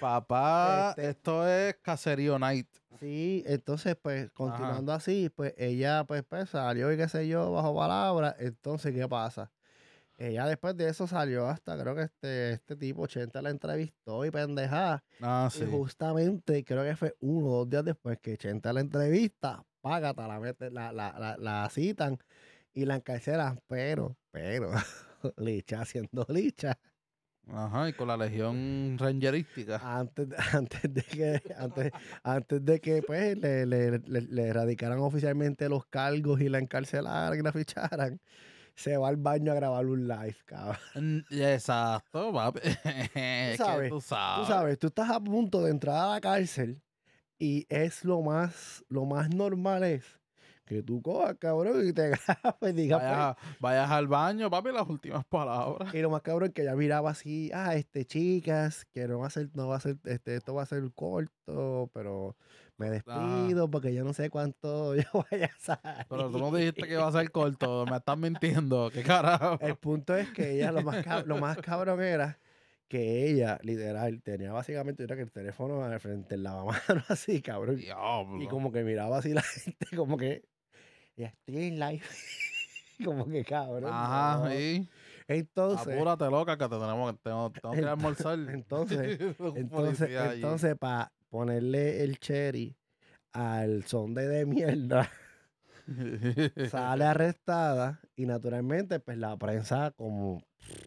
[0.00, 2.66] Papá, Este- esto es caserío night.
[2.98, 7.74] sí, entonces pues continuando así, pues ella pues, pues salió y qué sé yo, bajo
[7.74, 9.50] palabra, entonces ¿qué pasa?
[10.16, 14.30] Ella después de eso salió hasta, creo que este, este tipo, Chente la entrevistó y
[14.30, 15.02] pendejada.
[15.22, 15.62] Ah, sí.
[15.64, 20.28] Y justamente creo que fue uno o dos días después que Chente la entrevista, págata,
[20.28, 22.18] la, la, la, la citan
[22.74, 24.70] y la encarcelan, pero, pero,
[25.36, 26.78] Licha haciendo Licha,
[27.46, 29.82] Ajá, y con la legión rangerística.
[29.82, 34.98] antes, de- antes de que, antes, antes de que pues le, le, le, le erradicaran
[35.00, 38.20] oficialmente los cargos y la encarcelaran y la ficharan,
[38.76, 40.78] se va al baño a grabar un live, cabrón.
[40.94, 42.60] Mm, Exacto, papi.
[43.14, 44.48] Que sabes, tú Tú sabes.
[44.48, 46.82] sabes, tú estás a punto de entrar a la cárcel
[47.38, 50.19] y es lo más, lo más normal es
[50.70, 54.88] que tú cojas, cabrón, y te grabes y digas, pues, Vayas, al baño, papi, las
[54.88, 55.92] últimas palabras.
[55.92, 59.30] y lo más cabrón que ella miraba así, ah, este, chicas, que no va a
[59.30, 62.36] ser, no va a ser, este, esto va a ser corto, pero
[62.76, 66.06] me despido porque yo no sé cuánto yo vaya a salir.
[66.08, 68.90] Pero tú no dijiste que iba a ser corto, me estás mintiendo.
[68.94, 69.58] ¿Qué carajo?
[69.60, 72.38] El punto es que ella, lo más, lo más cabrón era
[72.90, 77.76] que ella, literal, tenía básicamente, creo que el teléfono al frente, el lavamanos así, cabrón.
[77.76, 78.42] Diablo.
[78.42, 80.49] Y como que miraba así la gente, como que
[81.20, 82.02] ya estoy en live.
[83.04, 83.90] como que cabrón.
[83.92, 84.54] Ajá, no.
[84.54, 84.88] y
[85.28, 88.38] Entonces, apúrate, loca, que te tenemos, tengo, tengo que almorzar.
[88.48, 89.18] entonces,
[89.54, 92.76] entonces, entonces, para ponerle el cherry
[93.32, 95.10] al son de, mierda,
[96.68, 100.42] sale arrestada y naturalmente, pues la prensa, como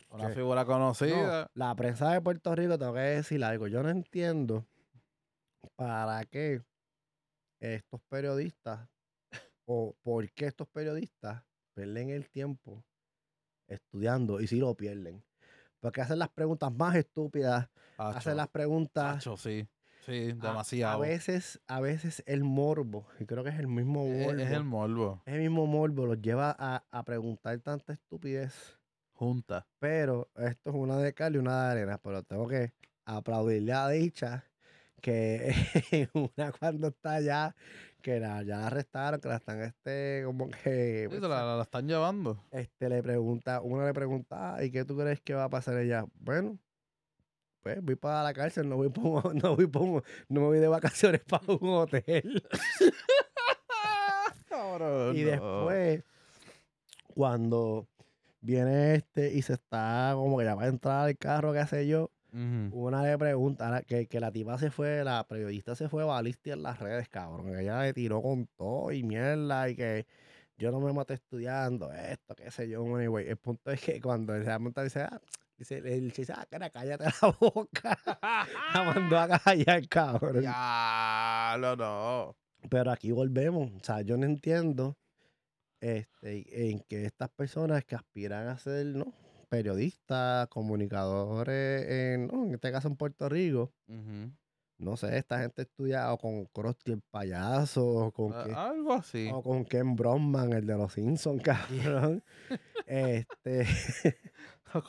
[0.09, 1.47] Una que- figura no, conocida.
[1.53, 3.67] la prensa de Puerto Rico, tengo que decir algo.
[3.67, 4.65] Yo no entiendo
[5.75, 6.61] para qué
[7.61, 8.89] estos periodistas
[9.65, 12.83] o por qué estos periodistas pierden el tiempo
[13.67, 15.23] estudiando y si lo pierden.
[15.79, 19.67] Porque hacen las preguntas más estúpidas, Acho, hacen las preguntas acho, sí.
[20.05, 20.95] Sí, demasiado.
[20.95, 24.63] A, veces, a veces el morbo, y creo que es el mismo morbo, es, el
[24.65, 25.21] morbo.
[25.25, 28.77] es el mismo morbo, los lleva a, a preguntar tanta estupidez.
[29.13, 29.65] Junta.
[29.79, 31.97] Pero esto es una de cal y una de arena.
[31.99, 32.73] Pero tengo que
[33.05, 34.43] aplaudirle a dicha
[35.01, 35.53] que
[36.13, 37.55] una cuando está allá,
[38.03, 41.55] que la, ya la arrestaron, que la están este, como que Sí, pues, te la,
[41.55, 42.43] la están llevando.
[42.51, 45.77] este le pregunta, uno le pregunta, "Ah, ¿y qué tú crees que va a pasar
[45.77, 46.05] ella?
[46.15, 46.59] Bueno,
[47.61, 48.91] pues voy para la cárcel, no voy
[49.33, 49.69] no voy
[50.29, 52.43] no me voy de vacaciones para un hotel.
[54.49, 55.29] Cabrón, y no.
[55.31, 56.03] después,
[57.15, 57.87] cuando
[58.41, 61.87] viene este y se está como que ya va a entrar al carro, qué sé
[61.87, 66.55] yo, Una le pregunta que, que la tipa se fue, la periodista se fue balística
[66.55, 67.55] en las redes, cabrón.
[67.55, 70.07] Ella le tiró con todo y mierda y que
[70.57, 73.27] yo no me maté estudiando esto, qué sé yo, anyway.
[73.27, 75.21] El punto es que cuando se monta dice, ah,
[75.57, 77.99] dice, el dice, ah, cara, cállate la boca.
[78.73, 80.41] la mandó a callar, cabrón.
[80.41, 82.35] Ya, no, no.
[82.67, 83.71] Pero aquí volvemos.
[83.71, 84.97] O sea, yo no entiendo
[85.81, 89.13] este, en que estas personas que aspiran a ser, ¿no?
[89.57, 92.43] Periodistas, comunicadores, en, ¿no?
[92.45, 93.71] en este caso en Puerto Rico,
[94.79, 99.29] no sé, esta gente estudiado con Krusty el payaso, o con, Ken- Algo así.
[99.31, 102.23] o con Ken Bronman, el de los Simpsons, cabrón.
[102.87, 103.67] este,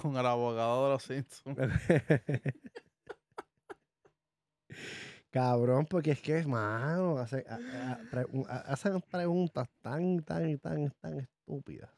[0.00, 1.58] Con el abogado de los Simpsons.
[5.30, 10.58] cabrón, porque es que, mano, hace- a- a- pre- un- a- hacen preguntas tan, tan,
[10.58, 11.90] tan, tan estúpidas.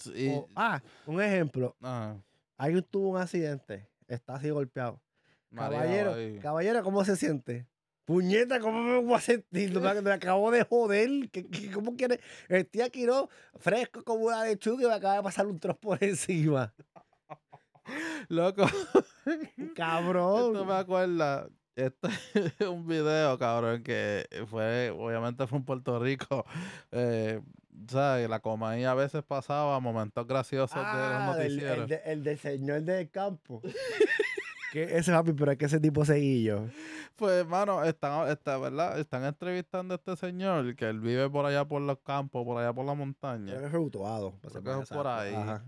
[0.00, 2.16] Sí, O- ah, un ejemplo, ah,
[2.56, 5.00] alguien tuvo un accidente, está así golpeado.
[5.50, 7.66] María Caballero, caballero, ¿cómo se siente?
[8.04, 9.70] Puñeta, ¿cómo me voy a sentir?
[9.94, 11.28] Me, me acabo de joder.
[11.30, 12.18] ¿Qué, qué- cómo quiere?
[12.48, 13.28] Estoy aquí, ¿no?
[13.58, 16.72] Fresco como una lechuga y me acaba de pasar un trozo por encima.
[18.28, 18.64] Loco,
[19.76, 20.52] Cabrón.
[20.52, 21.48] esto me acuerda.
[21.76, 22.08] Este
[22.58, 26.44] es un video, cabrón, que fue, obviamente fue en Puerto Rico.
[26.92, 27.40] Eh,
[27.88, 28.28] ¿Sabes?
[28.28, 31.88] La comedia a veces pasaba momentos graciosos de los Ah, el, noticieros.
[31.88, 33.62] de- el del señor del campo.
[34.72, 36.68] que ese papi, pero es que ese tipo seguillo.
[37.16, 38.98] Pues, hermano, están, está, ¿verdad?
[38.98, 42.72] Están entrevistando a este señor que él vive por allá por los campos, por allá
[42.72, 43.52] por la montaña.
[43.52, 44.32] Creo que fue Utuado.
[44.40, 45.34] para ser Creo que es por ahí.
[45.34, 45.64] Ajá.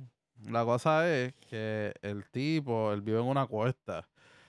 [0.49, 4.09] La cosa es que el tipo, él vive en una cuesta.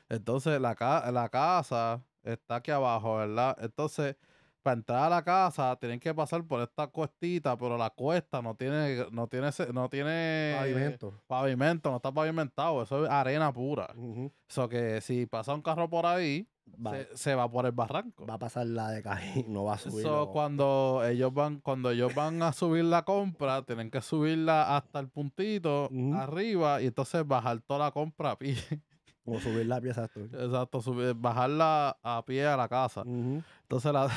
[0.10, 3.58] Entonces la, ca- la casa está aquí abajo, ¿verdad?
[3.60, 4.16] Entonces,
[4.64, 8.56] para entrar a la casa tienen que pasar por esta cuestita, pero la cuesta no
[8.56, 11.14] tiene, no tiene, no tiene Pavimento.
[11.28, 13.94] pavimento, no está pavimentado, eso es arena pura.
[13.96, 14.32] Ujú.
[14.50, 16.48] Eso que si pasa un carro por ahí,
[16.92, 18.26] se, se va por el barranco.
[18.26, 20.02] va a pasar la de caer, no va a subir.
[20.04, 25.00] So, cuando ellos van, cuando ellos van a subir la compra, tienen que subirla hasta
[25.00, 28.56] el puntito arriba y entonces bajar toda la compra a pie.
[29.26, 30.10] O subir la pieza.
[30.10, 30.20] tú.
[30.34, 33.04] Exacto, subir, bajarla a pie a la casa.
[33.06, 34.10] Entonces la,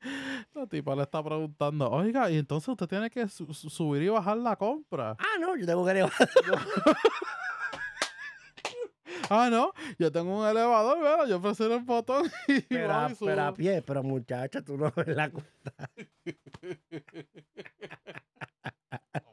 [0.54, 4.08] la tipa le está preguntando, oiga, y entonces usted tiene que su- su- subir y
[4.08, 5.16] bajar la compra.
[5.18, 6.28] Ah, no, yo tengo que levantar.
[9.30, 11.26] ah, no, yo tengo un elevador, ¿verdad?
[11.26, 15.08] Yo presiono el botón y Pero, a- pero a pie, pero muchacha, tú no ves
[15.08, 15.42] la cu-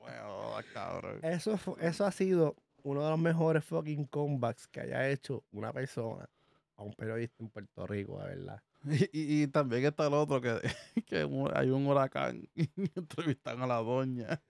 [0.01, 1.19] Bueno, cabrón.
[1.23, 6.29] Eso, eso ha sido uno de los mejores fucking comebacks que haya hecho una persona
[6.77, 8.61] a un periodista en Puerto Rico, de verdad.
[8.85, 10.59] Y, y- y también está el otro que,
[11.05, 11.17] que
[11.53, 14.41] hay un huracán y entrevistan a la doña.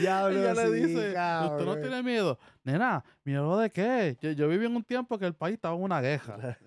[0.00, 2.38] Diablo, Ella le sí, dice, ¿usted no tiene miedo?
[2.64, 4.16] Nena, ¿miedo de qué?
[4.20, 6.58] Yo, yo viví en un tiempo que el país estaba en una guerra.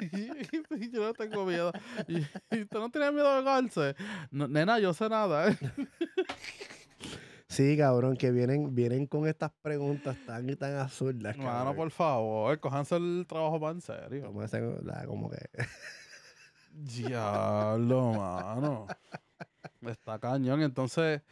[0.00, 1.70] y yo no tengo miedo.
[2.08, 2.20] Y,
[2.56, 3.94] y usted no tiene miedo de ahogarse.
[4.30, 5.54] No, nena, yo sé nada.
[7.50, 11.36] Sí, cabrón, que vienen, vienen con estas preguntas tan y tan absurdas.
[11.36, 11.76] Mano, cabrón.
[11.76, 14.26] por favor, cójanse el trabajo más en serio.
[14.26, 15.38] Como, ese- la- como que
[16.72, 18.86] Diablo, mano.
[19.82, 20.62] Está cañón.
[20.62, 21.22] Entonces,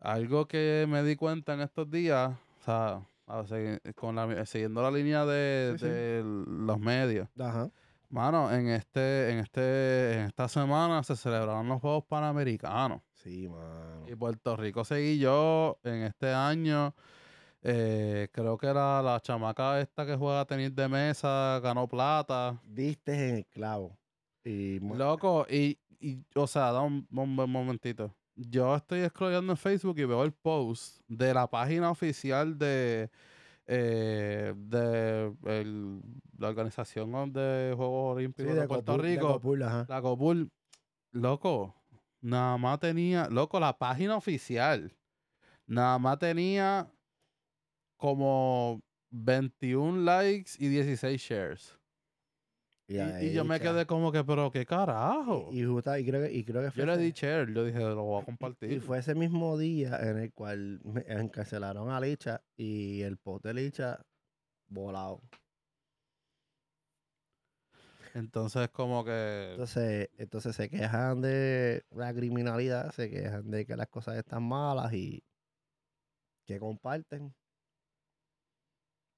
[0.00, 4.46] algo que me di cuenta en estos días, o sea, a ver, segui- con la,
[4.46, 5.90] siguiendo la línea de, Sí, sí.
[5.90, 7.28] de los medios.
[7.38, 7.70] Ajá.
[8.08, 13.02] Mano, en este, en este, en esta semana se celebraron los Juegos Panamericanos.
[13.22, 14.06] Sí, mano.
[14.08, 16.94] Y Puerto Rico seguí yo en este año.
[17.62, 22.58] eh, creo que era la chamaca esta que juega tenis de mesa, ganó plata.
[22.64, 23.98] Diste en el clavo.
[24.42, 28.14] Y Loco, y, y, o sea, da un, un buen momentito.
[28.34, 33.10] Yo estoy scrollando en Facebook y veo el post de la página oficial de,
[33.66, 36.00] eh, de el-
[36.38, 39.84] la organización de Juegos sí, Olímpicos de, Puerto Copul- de Rico, Copul, ajá.
[39.86, 40.50] la Copul.
[41.12, 41.74] Loco,
[42.20, 44.92] nada más tenía, loco, la página oficial,
[45.66, 46.90] nada más tenía
[47.96, 48.80] como
[49.10, 51.76] 21 likes y 16 shares.
[52.88, 55.48] Y, Y, ahí, y yo me quedé como que, pero qué carajo.
[55.52, 57.78] Y, y justa- creo que, y creo que fue yo le di share, yo dije,
[57.78, 58.72] lo voy a compartir.
[58.72, 63.44] Y fue ese mismo día en el cual me encarcelaron a Licha y el post
[63.44, 64.00] de Licha
[64.68, 65.20] volado.
[68.14, 69.50] Entonces, como que.
[69.52, 74.92] Entonces, entonces se quejan de la criminalidad, se quejan de que las cosas están malas
[74.92, 75.22] y
[76.46, 77.34] que comparten.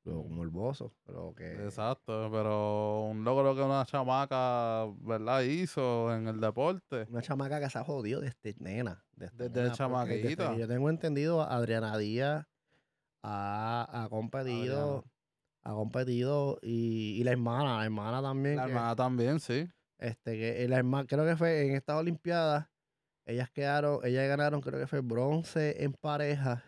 [0.05, 5.43] Lo morboso, pero que Exacto, pero un logro que una chamaca, ¿verdad?
[5.43, 7.07] Hizo en el deporte.
[7.09, 9.05] una chamaca que se ha jodido desde nena.
[9.13, 10.49] Desde, Desde nena, chamaquita.
[10.51, 12.47] desde yo tengo entendido, Adriana Díaz
[13.23, 15.05] ha, ha competido,
[15.63, 18.57] ha competido y, y la hermana, la hermana también.
[18.57, 19.69] La que- hermana también, sí.
[19.99, 22.67] Este, que la hermana, creo que fue en estas Olimpiadas,
[23.25, 26.63] ellas quedaron, ellas ganaron, creo que fue bronce en parejas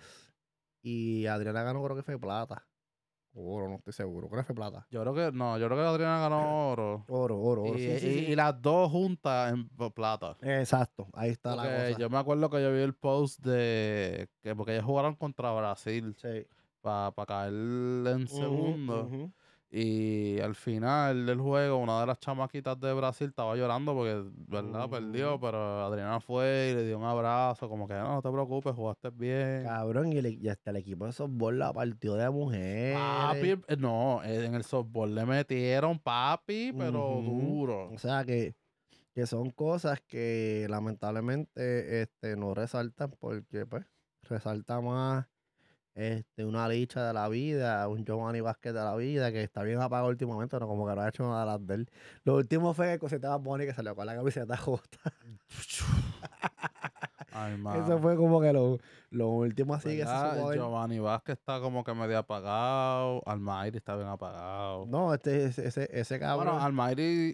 [0.82, 2.66] y Adriana ganó, creo que fue plata.
[3.36, 4.86] Oro, no estoy seguro, creo que fue plata.
[4.90, 7.04] Yo creo que, no, yo creo que Adriana ganó oro.
[7.08, 7.74] Oro, oro, oro.
[7.76, 8.08] Y, sí, y- sí.
[8.30, 10.36] y las dos juntas en plata.
[10.40, 11.98] Exacto, ahí está la cosa.
[11.98, 16.14] yo me acuerdo que yo vi el post de que porque ellos jugaron contra Brasil
[16.22, 16.46] Sí.
[16.84, 19.32] Para caer en segundo.
[19.76, 24.88] Y al final del juego, una de las chamaquitas de Brasil estaba llorando porque, ¿verdad?
[24.88, 28.72] Perdió, pero Adriana fue y le dio un abrazo, como que no, no te preocupes,
[28.72, 29.64] jugaste bien.
[29.64, 32.96] Cabrón, y, el, y hasta el equipo de softball la partió de mujeres.
[32.96, 37.90] Papi, eh, no, eh, en el softball le metieron papi, pero duro.
[37.90, 38.54] O sea que,
[39.12, 43.84] que son cosas que lamentablemente este, no resaltan porque pues
[44.22, 45.26] resalta más
[45.94, 49.80] este, una licha de la vida, un Giovanni Vázquez de la vida que está bien
[49.80, 51.90] apagado últimamente, no como que no ha hecho nada de él.
[52.24, 54.98] Lo último fue que cosita Bonnie que salió con la camiseta jota.
[57.34, 57.56] Ay.
[57.82, 58.78] Eso fue como que lo,
[59.10, 60.52] lo último así que se supo.
[60.54, 63.22] Giovanni Vázquez está como que medio apagado.
[63.26, 64.86] Almairi está bien apagado.
[64.86, 67.32] No, este, ese, ese, ese cabrón Bueno, Almairi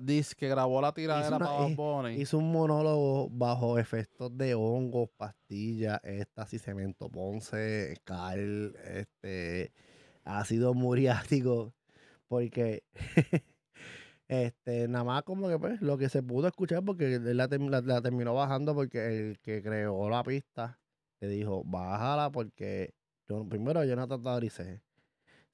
[0.00, 2.14] dice que grabó la tiradera para hi- Bunny.
[2.20, 9.72] hizo un monólogo bajo efectos de hongos, pastillas, éxtasis, cemento ponce, cal, este,
[10.24, 11.74] ácido muriático,
[12.26, 12.82] porque
[14.28, 17.80] este, nada más como que pues, lo que se pudo escuchar, porque él la, la-
[17.80, 20.78] la terminó bajando porque el que creó la pista
[21.20, 22.94] le dijo, bájala porque
[23.28, 24.82] yo, primero yo no tatuaricé.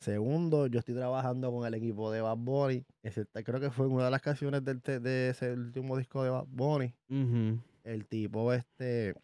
[0.00, 2.84] Segundo, yo estoy trabajando con el equipo de Bad Bunny.
[3.02, 6.46] Ese- creo que fue una de las canciones del, de ese último disco de Bad
[6.48, 6.92] Bunny.
[7.84, 9.14] El tipo este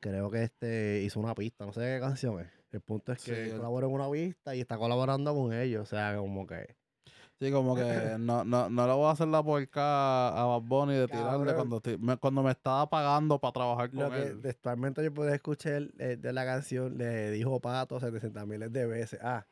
[0.00, 2.48] creo que este hizo una pista, no sé qué canción es.
[2.72, 5.82] El punto es que Sí, él- colaboró en una pista y está colaborando con ellos.
[5.82, 6.76] O sea, como que.
[7.40, 10.92] Sí, como que no, no, no le voy a hacer la porca a Bad Bunny
[10.92, 14.42] de tirarle cuando, estoy- me, cuando me estaba pagando para trabajar Lo con que él.
[14.42, 19.18] textualmente yo pude escuchar eh, de la canción, le dijo Pato 700 miles de veces.
[19.22, 19.46] Ah,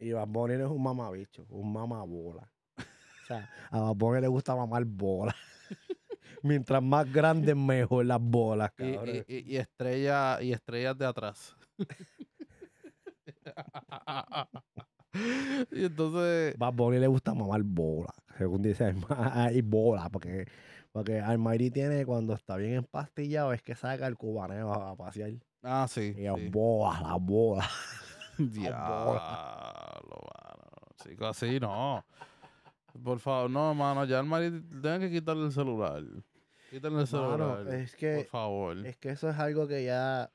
[0.00, 2.50] y Bad Bunny no es un mamabicho, un mamabola.
[2.76, 5.36] O sea, a Bad Bunny le gusta mamar bola.
[6.42, 9.08] Mientras más grandes, mejor las bolas, cabrón.
[9.28, 11.54] y, y, y estrella, y estrellas de atrás.
[15.72, 20.46] y entonces, Bad Bunny le gusta mamar bola, según dice Alma- y bola, porque,
[20.92, 25.32] porque Almighty tiene cuando está bien empastillado es que saca el cubaneo a, pasear.
[25.62, 26.14] ah, sí.
[26.16, 26.48] Y sí.
[26.50, 27.68] bolas, las bolas.
[28.38, 30.60] Diablo, mano.
[31.02, 32.04] Chico, así no.
[33.02, 36.02] Por favor, no, mano, ya marido tiene que quitarle el celular.
[36.70, 37.74] Quítale el Mano, celular.
[37.74, 38.86] es que por favor.
[38.86, 40.30] Es que eso es algo que ya,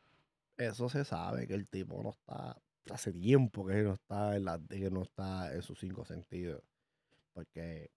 [0.58, 2.58] eso se sabe, que el tipo no está,
[2.92, 6.64] hace tiempo que no está en la, que no está en sus cinco sentidos.
[7.34, 7.92] Porque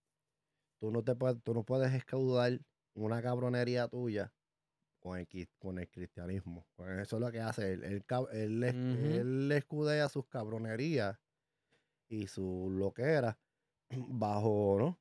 [0.80, 2.60] tú no te puedes, tú no puedes escaudar
[2.94, 4.32] una cabronería tuya
[5.00, 5.28] con el,
[5.58, 6.66] con el cristianismo.
[6.76, 7.72] Pues eso es lo que hace.
[7.74, 11.18] Él, él, él escudea sus cabronerías
[12.08, 13.38] y su loquera
[13.90, 14.98] bajo, ¿no?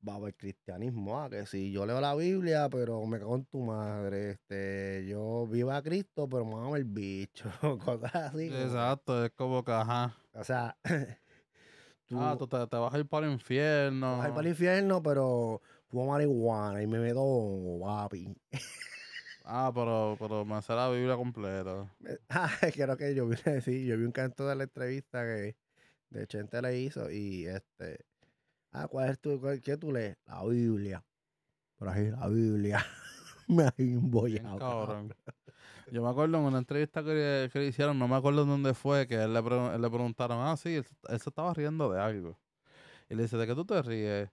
[0.00, 1.20] Bajo el cristianismo.
[1.20, 4.30] Ah, que si yo leo la Biblia, pero me cago en tu madre.
[4.32, 7.50] Este, yo vivo a Cristo, pero me el bicho.
[7.84, 8.46] Cosas así.
[8.46, 10.16] Exacto, es como que, ajá.
[10.34, 10.76] O sea,
[12.06, 14.18] tú, ah, tú te, te vas a ir para el infierno.
[14.18, 18.34] vas a ir para el infierno, pero fumo marihuana y me meto papi.
[19.50, 21.90] Ah, pero, pero me hace la Biblia completa.
[22.28, 25.56] Ah, creo que yo vi, sí, yo vi un canto de la entrevista que
[26.10, 28.04] de Chente le hizo y este.
[28.72, 30.16] Ah, ¿cuál es tu, cuál- qué tú lees?
[30.26, 31.04] La Biblia.
[31.78, 32.84] Por ahí, la Biblia.
[33.48, 34.58] me ha embollado.
[34.58, 35.14] cabrón.
[35.90, 38.74] Yo me acuerdo en una entrevista que, le- que le hicieron, no me acuerdo dónde
[38.74, 41.90] fue, que él le, pre- él le preguntaron, ah, sí, él, él se estaba riendo
[41.90, 42.38] de algo.
[43.08, 44.28] Y le dice, ¿de qué tú te ríes?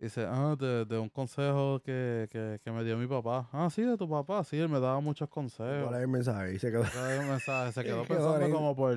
[0.00, 3.48] Dice, ah, de, de un consejo que, que, que me dio mi papá.
[3.52, 5.88] Ah, sí, de tu papá, sí, él me daba muchos consejos.
[5.88, 6.54] ¿Cuál es el mensaje?
[6.54, 6.82] Y se quedó.
[6.84, 8.96] El mensaje, se quedó pensando como por,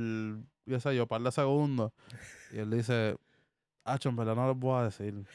[0.66, 1.92] yo sé yo, par de segundos.
[2.52, 3.18] Y él dice,
[3.86, 5.26] Acho, en verdad no les voy a decir.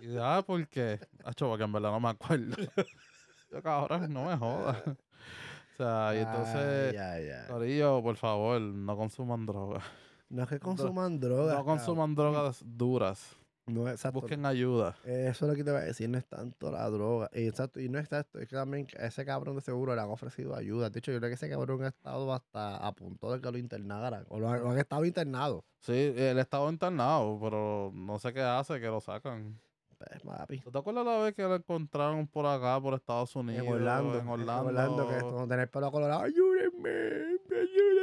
[0.00, 1.00] Y dice, ah, ¿por qué?
[1.24, 2.56] Acho, porque en verdad no me acuerdo.
[3.50, 4.82] Yo, cabrón, no me jodas.
[4.86, 7.46] O sea, y entonces, ay, ay.
[7.48, 9.82] Corillo, por favor, no consuman drogas.
[10.28, 11.56] No es que consuman drogas.
[11.56, 13.36] No consuman drogas duras.
[13.66, 14.20] No, exacto.
[14.20, 14.94] Busquen ayuda.
[15.04, 17.30] Eso es lo que te voy a decir, no es tanto la droga.
[17.32, 20.00] Y, exacto, y no es tanto, es que también a ese cabrón de seguro le
[20.02, 20.90] han ofrecido ayuda.
[20.90, 23.56] De hecho, yo creo que ese cabrón ha estado hasta a punto de que lo
[23.56, 24.26] internaran.
[24.28, 25.64] O lo han, lo han estado internado.
[25.80, 29.58] Sí, él estaba internado, pero no sé qué hace, que lo sacan.
[29.96, 30.60] Pues, papi.
[30.60, 33.66] ¿Tú te acuerdas la vez que lo encontraron por acá, por Estados Unidos?
[33.66, 34.18] En Orlando.
[34.18, 34.68] En Orlando.
[34.68, 36.22] Orlando, que esto no tener pelo colorado.
[36.22, 37.38] Ayúdenme,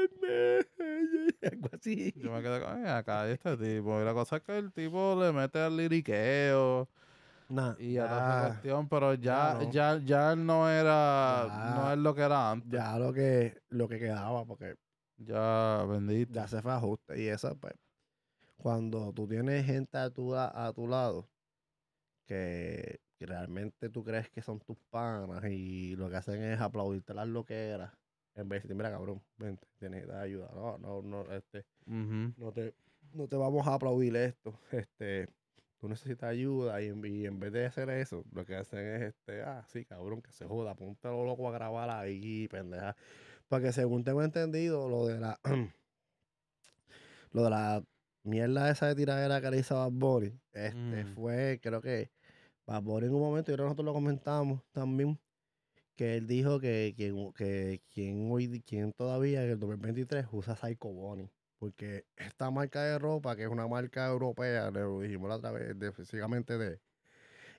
[0.03, 1.35] ayúdenme.
[1.51, 2.13] Algo así.
[2.15, 4.01] Yo me quedé con "Ay, acá este tipo.
[4.01, 6.87] Y la cosa es que el tipo le mete al liriqueo
[7.49, 9.71] Nah, y a esa ya, cuestión, pero ya, no.
[9.71, 12.71] ya, ya él no era, no es lo que era antes.
[12.71, 14.75] ya lo que, lo que quedaba, porque
[15.17, 16.33] Ya, bendito.
[16.33, 17.21] ya se fue ajuste.
[17.21, 17.73] Y eso, pues,
[18.57, 21.27] cuando tú tienes gente a tu, la- a tu lado
[22.25, 27.13] que, que realmente tú crees que son tus panas y lo que hacen es aplaudirte
[27.13, 27.93] las loqueras,
[28.35, 30.49] en vez de decirte, mira, cabrón, vente, tienes ayuda.
[30.53, 31.65] No, no, no, este,
[32.37, 32.73] no te,
[33.13, 34.57] no te vamos a aplaudir esto.
[34.71, 35.27] Este,
[35.77, 39.01] tú necesitas ayuda y en, y en vez de hacer eso, lo que hacen es
[39.01, 42.95] este, ah, sí, cabrón, que se joda, ponte lo loco a grabar ahí, pendeja.
[43.47, 45.39] Porque según tengo entendido, lo de la
[47.31, 47.83] lo de la
[48.23, 51.15] mierda esa de tiradera que le hizo a Bad Bunny, este, Mm.
[51.15, 52.11] fue, creo que
[52.65, 55.19] Bad Bunny en un momento, y que nosotros lo comentamos también,
[56.01, 60.87] que él dijo que quien, que quien hoy, quien todavía en el 2023 usa Psycho
[60.89, 61.29] Bunny.
[61.59, 65.51] Porque esta marca de ropa, que es una marca europea, le lo dijimos la otra
[65.51, 66.79] vez, de, específicamente de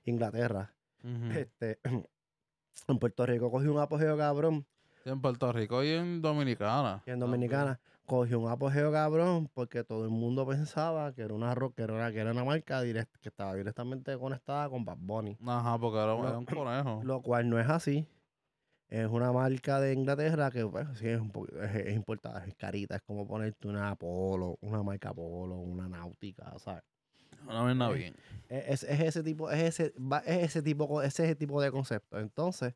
[0.03, 0.73] Inglaterra,
[1.31, 1.79] este,
[2.89, 4.65] en Puerto Rico cogió un apogeo cabrón,
[5.05, 7.01] en Puerto Rico y en Dominicana.
[7.05, 7.19] y en.
[7.21, 11.93] Dominicana cogió un apogeo cabrón, porque todo el mundo pensaba que era una, que era
[11.93, 15.37] una, que era una marca direct- que estaba directamente conectada con Bad Bunny.
[15.47, 17.01] Ajá, porque era, Lo- era un conejo.
[17.05, 18.05] Lo cual no es así.
[18.93, 21.31] Es una marca de Inglaterra que pues, sí es un
[21.63, 26.53] es, es importada, es carita, es como ponerte una Apolo, una marca Apolo, una náutica,
[26.59, 26.83] ¿sabes?
[27.47, 28.15] Una vaina Eh, bien.
[28.49, 31.71] Es, es- es ese tipo, es ese, va- es ese tipo, es ese tipo de
[31.71, 32.19] concepto.
[32.19, 32.75] Entonces,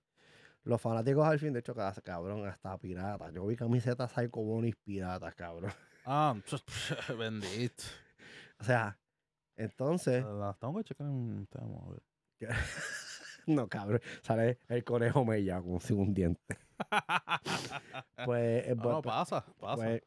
[0.63, 3.31] Los fanáticos al fin, de hecho, cada- cabrón, hasta piratas.
[3.33, 5.71] Yo vi camisetas Psycho Bonis piratas, cabrón.
[6.03, 6.35] Ah,
[7.17, 7.83] bendito.
[8.59, 8.97] O sea,
[9.55, 12.01] entonces, Las tengo que checar en tema, a ver.
[13.47, 16.57] no, cabrón, sale el conejo mella con un diente.
[18.25, 19.83] Pues, eh, pues, no, pasa, pasa.
[19.83, 20.03] pues,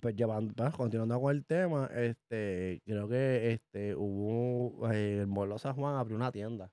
[0.00, 5.58] pues llevando, pues, continuando con el tema, este, creo que este hubo eh, el Molo
[5.58, 6.72] San Juan abrió una tienda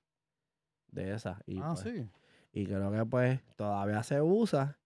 [0.88, 1.38] de esas.
[1.46, 2.08] Y, ah, pues, sí.
[2.52, 4.78] y creo que pues todavía se usa.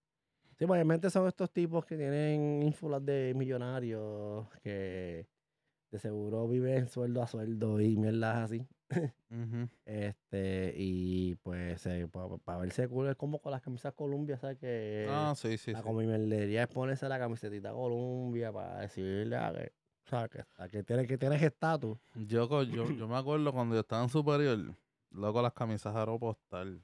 [0.59, 5.28] Sí, obviamente son estos tipos que tienen ínfulas de millonarios que
[5.91, 8.66] de seguro viven sueldo a sueldo y mierdas así.
[9.30, 9.68] Ujú.
[9.84, 11.82] Este, y pues
[12.45, 14.59] para verse cool es como con las camisas Columbia, ¿sabes?
[14.59, 15.89] Que Ah, sí, sí, la sí.
[15.89, 19.72] es ponerse la camisetita Columbia para decirle a que,
[20.05, 21.99] o sea, que, a que tienes que tienes estatus.
[22.14, 24.74] Yo, yo, yo me acuerdo cuando yo estaba en superior,
[25.11, 26.82] loco, las camisas aeropostal.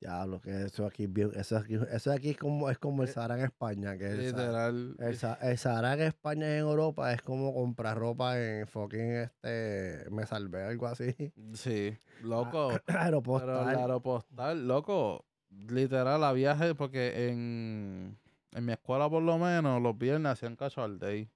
[0.00, 3.02] Ya, lo que eso aquí es bien- eso aquí, eso aquí es como es como
[3.02, 4.96] el Eh, Sahara en España, que el, Literal.
[4.98, 10.06] el, el Sahara en España y en Europa es como comprar ropa en fucking este
[10.10, 11.14] me salvé algo así.
[11.52, 12.70] Sí, loco.
[12.86, 13.68] Pero Aeropostal.
[13.72, 15.26] el aeropostal, loco,
[15.68, 18.16] literal, a viaje, porque en,
[18.52, 21.28] en mi escuela por lo menos los viernes hacían casual day.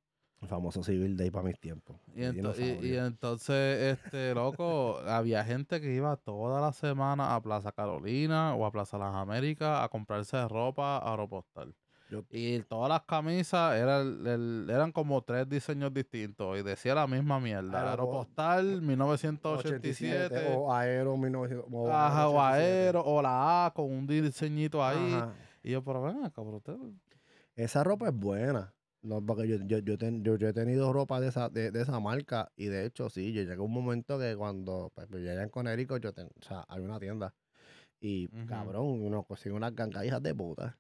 [0.45, 1.97] El famoso Civil Day para mis tiempos.
[2.15, 3.07] Y, de ento- y- y dinosaurio.
[3.07, 8.71] entonces, este, loco, había gente que iba toda la semana a Plaza Carolina o a
[8.73, 11.75] Plaza Las Américas a comprarse ropa aeropostal.
[12.11, 17.07] Yo- Y todas las camisas eran, el- eran como tres diseños distintos y decía la
[17.07, 17.81] misma mierda.
[17.81, 20.55] Aeropo- Aeropostal 1987.
[20.55, 21.67] o Aero 1900.
[21.73, 22.63] o Ajá, o 87.
[22.65, 25.15] Aero, o la A con un diseñito ahí.
[25.15, 25.33] Ajá.
[25.63, 26.77] Y yo, pero ven acá, pero usted-
[27.57, 28.74] Esa ropa es buena.
[29.05, 31.83] No, porque yo, yo, yo, ten- yo- yo he tenido ropa de esa, de, de
[31.83, 35.19] esa marca y de hecho sí, yo llegué a un momento que cuando pues, yo
[35.19, 37.35] llegué en Conérico, yo ten- o sea, había una tienda
[38.01, 40.79] y cabrón, uno consigue unas gangas de puta.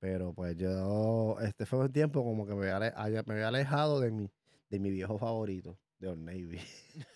[0.00, 4.10] Pero pues yo, este fue un tiempo como que me había, me había alejado de
[4.10, 4.30] mi,
[4.70, 6.58] de mi viejo favorito, de Old Navy.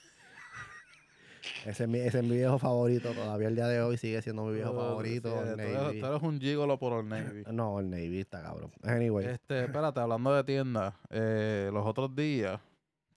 [1.64, 4.44] ese, es mi, ese es mi viejo favorito, todavía el día de hoy sigue siendo
[4.44, 7.44] mi viejo Oh, favorito, sí, Old tú, eres, tú eres un gigolo por Old Navy.
[7.52, 8.72] No, Old Navy está cabrón.
[8.82, 9.26] Anyway.
[9.26, 12.60] Este, espérate, hablando de tiendas, eh, los otros días,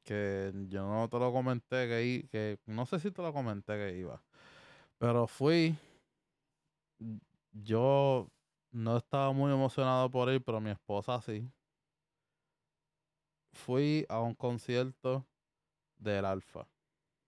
[0.04, 3.98] que yo no te lo comenté que, que no sé si te lo comenté que
[3.98, 4.22] iba,
[4.98, 5.76] pero fui,
[7.52, 8.28] yo
[8.72, 11.50] no estaba muy emocionado por ir, pero mi esposa sí.
[13.54, 15.26] Fui a un concierto
[15.98, 16.68] del Alfa.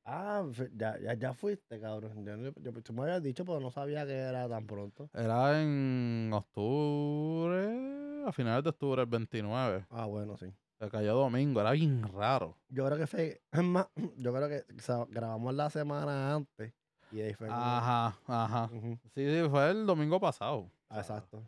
[0.03, 0.43] Ah,
[0.75, 2.25] ya, ya, ya fuiste, cabrón.
[2.25, 5.09] Yo, yo- tú me habías dicho, pero no sabía que era tan pronto.
[5.13, 9.85] Era en octubre, a finales de octubre, el 29.
[9.89, 10.47] Ah, bueno, sí.
[10.79, 12.57] Se cayó domingo, era bien raro.
[12.69, 13.87] Yo creo que fue, es más,
[14.17, 16.73] yo creo que o sea, grabamos la semana antes
[17.11, 18.69] y ahí fue Ajá, ajá.
[18.73, 20.71] Ujú, Sí, sí, fue el domingo pasado.
[20.89, 21.43] ah, Exacto.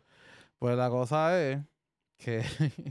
[0.58, 1.58] Pues la cosa es
[2.18, 2.42] que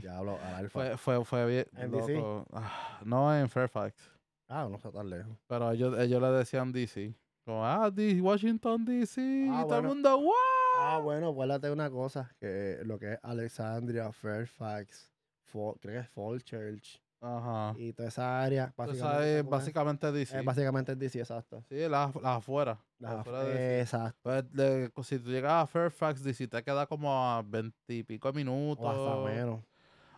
[0.02, 0.70] Ya hablo al alfa.
[0.70, 1.66] fue, fue, fue bien.
[1.76, 2.14] ¿En DC?
[2.14, 2.46] loco.
[2.52, 4.10] Ah, No en Fairfax.
[4.48, 5.36] Ah, no está tan lejos.
[5.46, 7.14] Pero ellos, ellos le decían DC.
[7.44, 9.20] Como, ah, D- Washington DC.
[9.50, 10.32] Ah, y todo el mundo, ¡wow!
[10.78, 15.12] Ah, bueno, acuérdate una cosa, que lo que es Alexandria, Fairfax,
[15.52, 17.74] Fo- creo que es Falchurch Ajá.
[17.78, 18.72] y toda esa área.
[18.76, 20.38] Básicamente, es- básicamente DC.
[20.40, 21.62] es básicamente DC, exacto.
[21.68, 22.78] Sí, las las afuera.
[22.98, 23.80] las Las afuera af- de DC.
[23.82, 24.18] exacto.
[24.22, 28.28] Pues, de- si tú llegas a Fairfax DC, te queda como a 20 y pico
[28.32, 28.84] de minutos.
[28.84, 29.60] O hasta menos.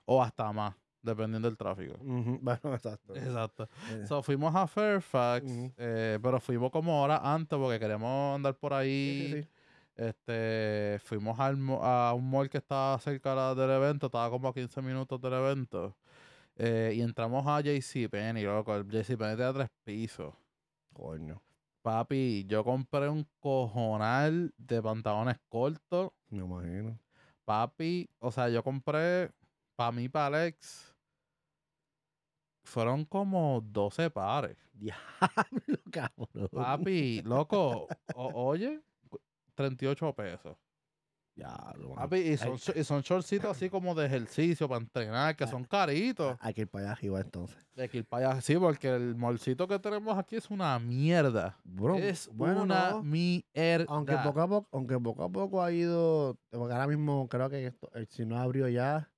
[0.05, 0.75] O hasta más,
[1.07, 1.95] dependiendo del tráfico.
[2.43, 3.15] Bueno, exacto.
[3.17, 3.69] Exacto.
[3.91, 5.45] Eh, So, fuimos a Fairfax,
[5.79, 9.29] eh, pero fuimos como horas antes porque queríamos andar por ahí.
[9.29, 9.49] sí, sí, sí.
[9.99, 14.83] Este, fuimos al a un mall que estaba cerca del evento, estaba como a 15
[14.83, 15.97] minutos del evento.
[16.57, 18.75] eh, y entramos a JCPenney, loco.
[18.77, 20.35] El JCPenney tenía tres pisos.
[20.93, 21.43] Coño,
[21.83, 26.11] Papi, yo compré un cojonal de pantalones cortos.
[26.31, 26.99] me imagino.
[27.45, 29.31] Papi, o sea, yo compré
[29.77, 30.96] para mí, para Alex,
[32.67, 34.57] fueron como 12 pares.
[34.75, 36.49] Diablo, cabrón.
[36.53, 38.81] Papi, loco, o- oye,
[39.55, 40.57] 38 pesos.
[41.35, 41.95] Diablo.
[41.95, 45.49] Papi, y son, y son shortcitos así como de ejercicio para entrenar, que Ah.
[45.49, 46.35] son caritos.
[46.41, 47.59] Hay que ir para allá arriba entonces.
[47.75, 51.59] De que ir para allá, sí, porque el molcito que tenemos aquí es una mierda.
[51.63, 53.03] Bro, es bueno, una no.
[53.03, 53.85] mierda.
[53.89, 57.67] Aunque poco a poco, aunque poco a poco ha ido, porque ahora mismo creo que
[57.67, 59.11] esto, el, si no abrió ya,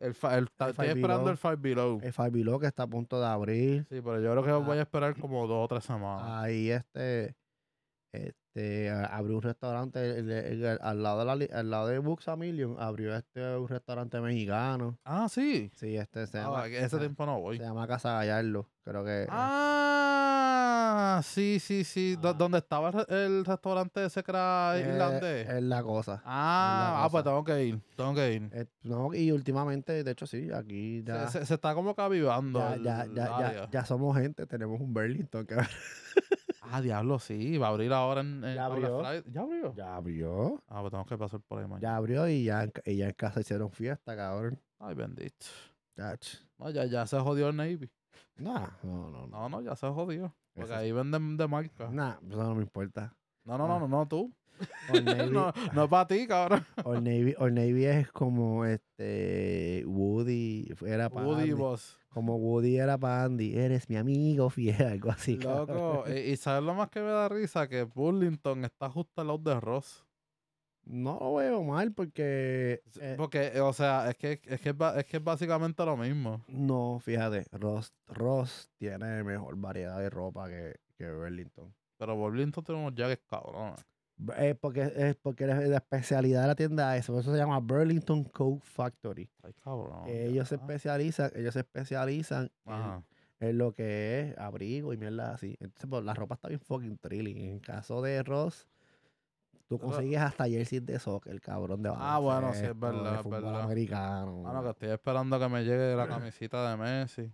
[0.00, 2.00] El, fa- el- el estoy esperando el Five Below.
[2.02, 3.82] el Five Below que está a punto de abrir.
[3.88, 4.56] Sí, pero yo creo que Ah.
[4.58, 6.22] voy a esperar como dos o tres semanas.
[6.44, 7.34] Ahí este,
[8.12, 12.76] este, abrió un restaurante el- al lado de la, al lado de Books a Million,
[12.78, 14.98] abrió este un restaurante mexicano.
[15.04, 15.70] Ah, sí.
[15.72, 17.56] Ah, Sí, este se llama, ese se- tiempo no voy.
[17.58, 19.26] se llama Casa Gallardo, creo que.
[19.28, 20.37] Ah,
[20.70, 22.16] Ah, sí, sí, sí.
[22.22, 22.32] Ah.
[22.32, 25.48] Donde estaba el, re- el restaurante ese que era Eh, irlandés.
[25.48, 26.22] Es la cosa.
[26.24, 27.80] ah, ah, pues tengo que ir.
[27.96, 28.50] Tengo que ir.
[28.52, 32.02] Eh, no, y últimamente, de hecho, sí, aquí ya, Se, se- se está como que
[32.02, 32.58] avivando.
[32.60, 35.56] ya, el- ya, ya, ya, somos gente, tenemos un Burlington que
[36.70, 37.56] Ah, diablo, sí.
[37.56, 39.02] Va a abrir ahora en, en Ya abrió.
[39.30, 39.74] ¿Ya abrió?
[39.74, 40.62] ya abrió.
[40.68, 41.80] Ah, pues tengo que pasar por ahí mañana.
[41.80, 44.60] Ya abrió y ya, y ya en casa hicieron fiesta, cabrón.
[44.78, 45.46] Ay, bendito.
[46.58, 47.90] No, ya, ya se jodió el Navy.
[48.36, 49.26] Nah, no, no, no.
[49.28, 50.32] No, no, ya se jodió.
[50.58, 51.88] Porque ahí venden de marca.
[51.90, 53.14] Nah, eso no me importa.
[53.44, 53.78] No, no, no, Ah.
[53.80, 54.32] no, no, tú.
[55.04, 56.66] Navy, no, no es para ti, cabrón.
[56.82, 61.52] Old Navy, Old Navy es como este Woody era para Woody Andy.
[61.52, 61.96] Boss.
[62.08, 63.56] Como Woody era para Andy.
[63.56, 65.38] Eres mi amigo fiel, algo así.
[65.38, 65.76] cabrón.
[65.76, 67.68] Loco, y, y ¿sabes lo más que me da risa?
[67.68, 70.04] Que Burlington está justo al lado de Ross.
[70.88, 75.04] No lo veo mal porque eh, Porque, eh, o sea, es que, es, que es,
[75.06, 76.42] que es básicamente lo mismo.
[76.48, 81.74] no, fíjate, Ross, Ross tiene mejor variedad de ropa que, que Burlington.
[81.98, 83.84] Pero Burlington tiene unos jackets cabrones.
[84.38, 88.24] Es porque, es porque la, especialidad de la tienda es, por eso se llama Burlington
[88.24, 89.28] Coat Factory.
[89.42, 90.08] Ay, cabrón.
[90.08, 93.02] ellos se especializan, ellos se especializan en, Ajá.
[93.40, 95.54] en lo que es abrigo y mierda así.
[95.60, 97.36] Entonces, pues, la ropa está bien fucking trilling.
[97.36, 98.66] En caso de Ross,
[99.68, 103.20] tú consigues hasta jerseys de soccer, cabrón, de Ah, bueno, sí, es baloncesto, de verdad,
[103.20, 103.62] es verdad.
[103.62, 104.32] americano.
[104.42, 107.30] Bueno, que estoy esperando que me llegue la camisita de Messi.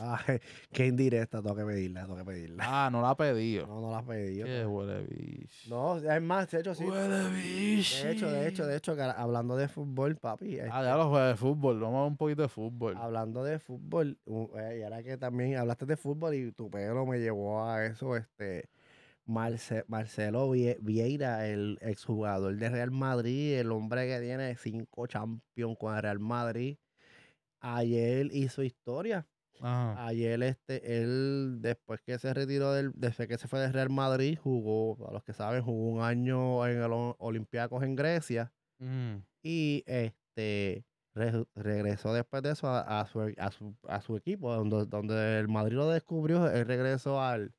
[0.00, 0.18] Ah,
[0.72, 2.64] qué indirecta, tengo que pedirla, tengo que pedirla.
[2.66, 3.68] Ah, no la ha pedido.
[3.68, 4.38] No, no la pedí.
[4.38, 5.70] yo, Qué huele bicho.
[5.70, 6.82] No, es más, de hecho, sí.
[6.84, 8.04] Huele bicho.
[8.04, 10.58] De hecho, de hecho, de hecho, que hablando de fútbol, papi.
[10.58, 11.78] Ah, este, ya los juegues de fútbol.
[11.78, 12.96] Vamos a ver un poquito de fútbol.
[12.96, 17.20] Hablando de fútbol, eh, y ahora que también hablaste de fútbol y tu pelo me
[17.20, 18.68] llevó a eso, este
[19.26, 25.76] Marce- Marcelo Vie- Vieira, el exjugador de Real Madrid, el hombre que tiene cinco champions
[25.78, 26.76] con el Real Madrid.
[27.60, 29.26] Ayer hizo historia.
[29.60, 30.06] Ajá.
[30.06, 34.36] Ayer este, él, después que se retiró del, después que se fue de Real Madrid,
[34.42, 38.52] jugó, para los que saben, jugó un año en el Olympiacos en Grecia.
[38.78, 39.18] Mm.
[39.42, 44.52] Y este re- regresó después de eso a, a su, a, su, a su equipo,
[44.52, 47.54] donde, donde el Madrid lo descubrió, él regresó al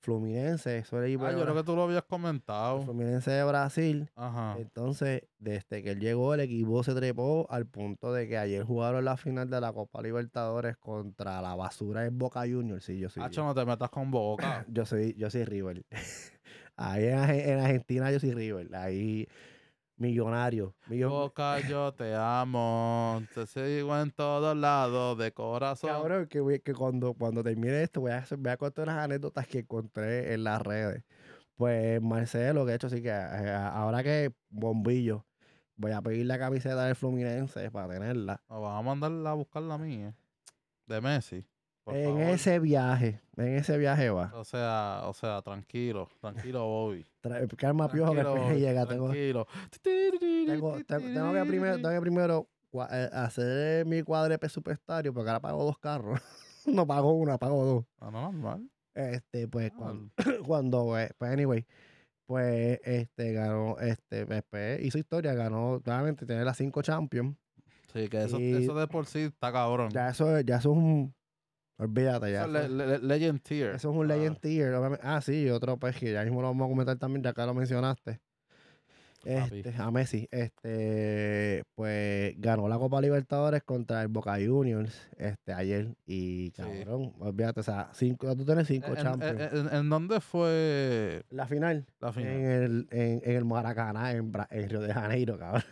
[0.00, 2.82] Fluminense, eso era el equipo Ah, de yo creo que tú lo habías comentado.
[2.82, 4.08] Fluminense de Brasil.
[4.14, 4.56] Ajá.
[4.58, 9.04] Entonces, desde que él llegó, el equipo se trepó al punto de que ayer jugaron
[9.04, 12.84] la final de la Copa Libertadores contra la basura en Boca Juniors.
[12.84, 14.64] Sí, yo soy, Hacho, no te metas con boca.
[14.68, 15.84] yo soy, yo soy River.
[16.76, 18.74] Ahí en, en Argentina yo soy River.
[18.76, 19.26] Ahí
[19.98, 20.74] millonario.
[20.88, 23.22] millo- Boca, yo te amo.
[23.34, 25.90] Te sigo en todos lados de corazón.
[25.90, 29.46] Cabrón, que, que cuando, cuando termine esto voy a, hacer- voy a contar unas anécdotas
[29.46, 31.04] que encontré en las redes.
[31.56, 35.26] Pues Marcelo, que de hecho sí que eh, ahora que bombillo,
[35.76, 38.42] voy a pedir la camiseta del Fluminense para tenerla.
[38.48, 40.14] Vas a mandar a buscar la mía.
[40.86, 41.44] De Messi.
[41.86, 42.20] En favor.
[42.22, 44.32] ese viaje, en ese viaje va.
[44.34, 47.06] O sea, o sea, tranquilo, tranquilo, Bobby.
[47.22, 48.86] Tra- Calma, piojo, que Tranquilo, después llega.
[48.86, 49.46] Tranquilo.
[49.82, 52.48] tengo, tengo, tengo que primero, tengo que primero
[53.12, 56.20] hacer mi cuadre presupuestario, porque ahora pago dos carros.
[56.66, 57.84] no pago uno, pago dos.
[58.00, 58.68] Ah, no, normal.
[58.94, 60.10] Este, pues, cuando,
[60.44, 61.64] cuando eh, pues, anyway,
[62.26, 67.36] pues, este, ganó, este, después hizo historia, ganó, claramente, tiene las cinco champions.
[67.92, 69.90] Sí, que eso, Y- eso de por sí está cabrón.
[69.90, 71.14] Ya eso, es- ya eso es un,
[71.78, 72.46] olvídate, ya.
[72.46, 73.74] Le- le- legend tier.
[73.76, 75.04] eso es un Ah, legend tier, obviamente.
[75.06, 77.42] Ah, sí, y otro, pues, que ya mismo lo vamos a comentar también, ya que
[77.42, 78.20] lo mencionaste.
[79.24, 85.88] Este, a Messi, este, pues ganó la Copa Libertadores contra el Boca Juniors este, ayer.
[86.06, 89.52] Y cabrón, olvídate, o sea, cinco, tú tienes cinco ¿En, en, champions.
[89.52, 92.32] en- en dónde fue la final, la final?
[92.32, 95.64] En, el, en, en el Maracaná, en Río de Janeiro, cabrón.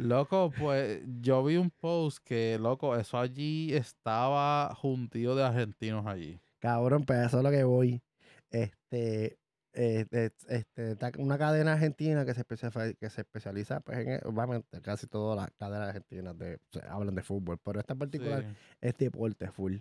[0.00, 6.40] Loco, pues yo vi un post que, loco, eso allí estaba juntillo de argentinos allí.
[6.58, 8.02] Cabrón, pues eso es lo que voy.
[8.50, 9.38] Este,
[9.72, 14.20] eh, eh, este, está una cadena argentina que se, especia- que se especializa, pues, en,
[14.26, 18.56] obviamente, casi todas las cadenas argentinas de, hablan de fútbol, pero esta en particular Sí.
[18.80, 19.76] es deporte full.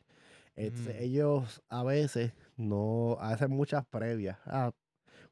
[0.57, 0.89] Mm.
[0.99, 4.38] ellos a veces no hacen muchas previas.
[4.45, 4.72] Ah,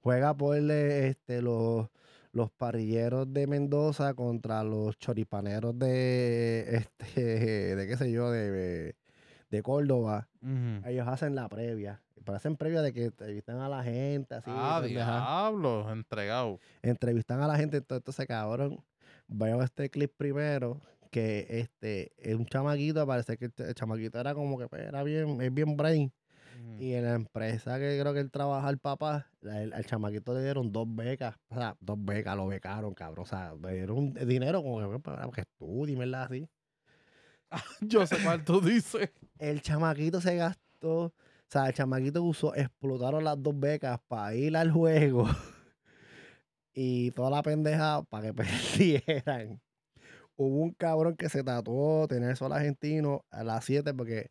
[0.01, 1.88] juega por este, los,
[2.32, 8.95] los parrilleros de Mendoza contra los choripaneros de este de qué sé yo, de,
[9.49, 10.30] de Córdoba.
[10.86, 12.01] Ellos hacen la previa.
[12.23, 14.51] Pero hacen previa de que entrevistan a la gente, así.
[14.53, 15.11] ah, pendeja.
[15.11, 16.59] diablo, entregado.
[16.82, 18.84] Entrevistan a la gente, entonces, entonces, cabrón.
[19.30, 24.34] Veo este clip primero, que este es un chamaquito, parece que el, el chamaquito era
[24.34, 26.11] como que pues, era bien, es bien brain.
[26.80, 30.43] Y en la empresa que creo que él trabaja, el papá, el- al chamaquito le
[30.43, 33.24] dieron dos becas, o sea, dos becas, lo becaron, cabrón.
[33.24, 36.24] O sea, le dieron dinero como que, pues, para que estudie, ¿verdad?
[36.24, 36.49] Así.
[37.82, 39.10] Yo sé cuál tú dices.
[39.39, 41.14] El chamaquito se gastó O
[41.47, 45.26] sea, el chamaquito usó, explotaron las dos becas para ir al juego
[46.74, 48.34] y toda la pendeja para que
[49.14, 49.62] perdieran.
[50.36, 54.30] Hubo un cabrón que se tatuó tener sol argentino a las 7 porque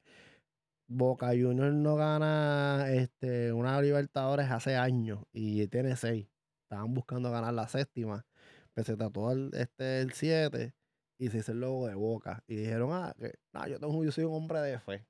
[0.88, 6.28] Boca Juniors no gana este, una Libertadores hace años y tiene 6.
[6.62, 8.24] Estaban buscando ganar la séptima.
[8.72, 10.74] Pero se tatuó el, este, el 7
[11.18, 12.42] y se hizo el logo de Boca.
[12.46, 15.06] Y dijeron, ah, que, no, yo, tengo, yo soy un hombre de fe.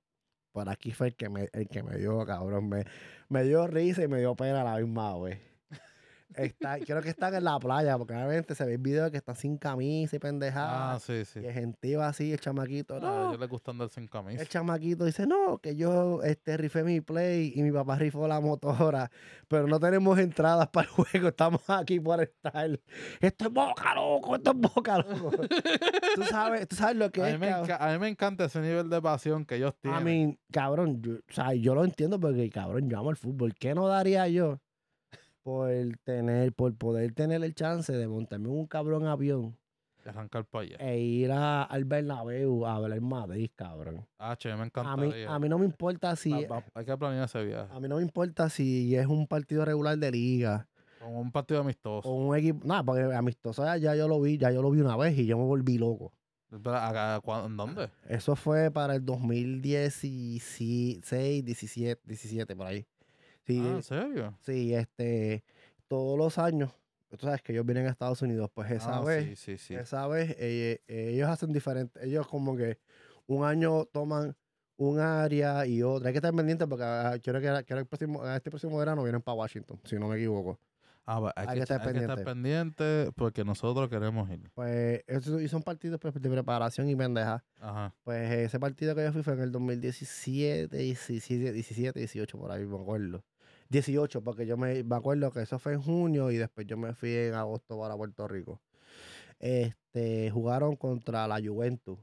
[0.52, 2.68] Por aquí fue el que me, el que me dio, cabrón.
[2.68, 2.84] Me,
[3.28, 5.40] me dio risa y me dio pena la misma vez.
[6.34, 9.16] Está, creo que están en la playa, porque obviamente se ve el video de que
[9.16, 10.94] están sin camisa y pendejada.
[10.94, 11.40] Ah, sí, sí.
[11.40, 12.96] Y es gentío así, el chamaquito.
[12.96, 14.42] Ah, No, a ellos les gusta andar sin camisa.
[14.42, 18.40] el chamaquito dice, no, que yo este, rifé mi play y mi papá rifó la
[18.40, 19.10] motora,
[19.48, 22.70] pero no tenemos entradas para el juego, estamos aquí por estar.
[23.20, 25.30] Esto es boca, loco, esto es boca, loco.
[26.16, 28.90] tú, sabes, tú sabes lo que A es, mí, a mí me encanta ese nivel
[28.90, 30.04] de pasión que ellos A tienen.
[30.04, 33.54] mí, cabrón, yo, o sea, yo lo entiendo porque, cabrón, yo amo el fútbol.
[33.54, 34.60] ¿Qué no daría yo
[35.46, 35.70] por
[36.02, 39.56] tener, por poder tener el chance de montarme un cabrón avión
[40.02, 40.76] de arrancar para allá.
[40.80, 44.04] e ir a- al Bernabéu a ver el Madrid, cabrón?
[44.18, 45.32] Ah, che, me A mí, encantaría.
[45.32, 47.72] a mí no me importa si, Va- va- hay que planear ese viaje.
[47.72, 50.66] a mí no me importa si es un partido regular de liga
[50.98, 52.08] Con un partido amistoso.
[52.08, 54.80] o un equipo, nada, porque amistoso ya, ya yo lo vi, ya yo lo vi
[54.80, 56.12] una vez y yo me volví loco.
[57.22, 57.88] ¿cuá- ¿En dónde?
[58.08, 62.84] Eso fue para el 2016, 17, 17 por ahí.
[63.46, 64.38] Sí, Ah, ¿en serio?
[64.42, 65.44] Sí, este,
[65.88, 66.72] todos los años,
[67.08, 69.74] tú sabes que ellos vienen a Estados Unidos, pues esa Ah, vez, Sí, sí, sí.
[69.74, 72.78] esa vez eh, eh, ellos hacen diferente, ellos como que
[73.26, 74.36] un año toman
[74.78, 76.08] un área y otra.
[76.08, 79.22] Hay que estar pendiente porque ah, quiero que, quiero el próximo, este próximo verano vienen
[79.22, 80.58] para Washington, si no me equivoco.
[81.08, 84.50] Ah, va, hay, hay que, que estar hay que estar pendiente porque nosotros queremos ir.
[84.54, 85.04] Pues
[85.40, 87.44] y son partidos pues, de preparación y pendeja.
[87.60, 87.94] Ajá.
[88.02, 92.66] Pues ese partido que yo fui fue en el 2017, 17, 17, 18, por ahí
[92.66, 93.22] me acuerdo.
[93.68, 96.94] 18, porque yo me, me acuerdo que eso fue en junio y después yo me
[96.94, 98.60] fui en agosto para Puerto Rico.
[99.38, 101.98] Este, jugaron contra la Juventus.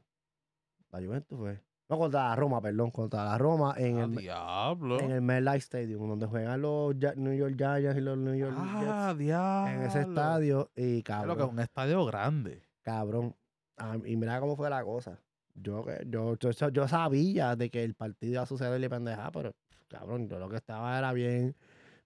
[0.91, 1.59] La Juventus fue.
[1.89, 4.99] No, contra la Roma, perdón, contra la Roma en Ah, el, diablo.
[4.99, 9.07] en el MetLife Stadium, donde juegan los New York Giants y los New York ah,
[9.09, 9.19] Jets.
[9.19, 9.71] diablo.
[9.73, 12.63] En ese estadio y Es lo que es cabrón, un estadio grande.
[12.81, 13.35] cabrón.
[13.77, 15.19] ah, y mira cómo fue la cosa.
[15.55, 19.53] Yo, yo, yo- yo sabía de que el partido iba a suceder y pendeja, pero
[19.97, 21.55] cabrón, yo lo que estaba era bien,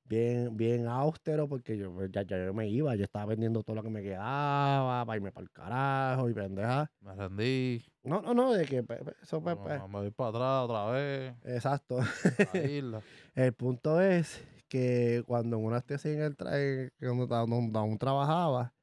[0.05, 3.75] bien, bien austero porque yo pues, ya, ya yo me iba, yo estaba vendiendo todo
[3.77, 6.91] lo que me quedaba para irme para el carajo y pendeja.
[7.01, 7.81] Me rendí.
[8.03, 10.85] No, no, no, de que pe- pe- eso pues, pues, Me voy para atrás otra
[10.91, 11.35] vez.
[11.45, 11.99] exacto.
[13.35, 18.73] El punto es que cuando en una estación en el tra- eh, cuando, aún trabajaba,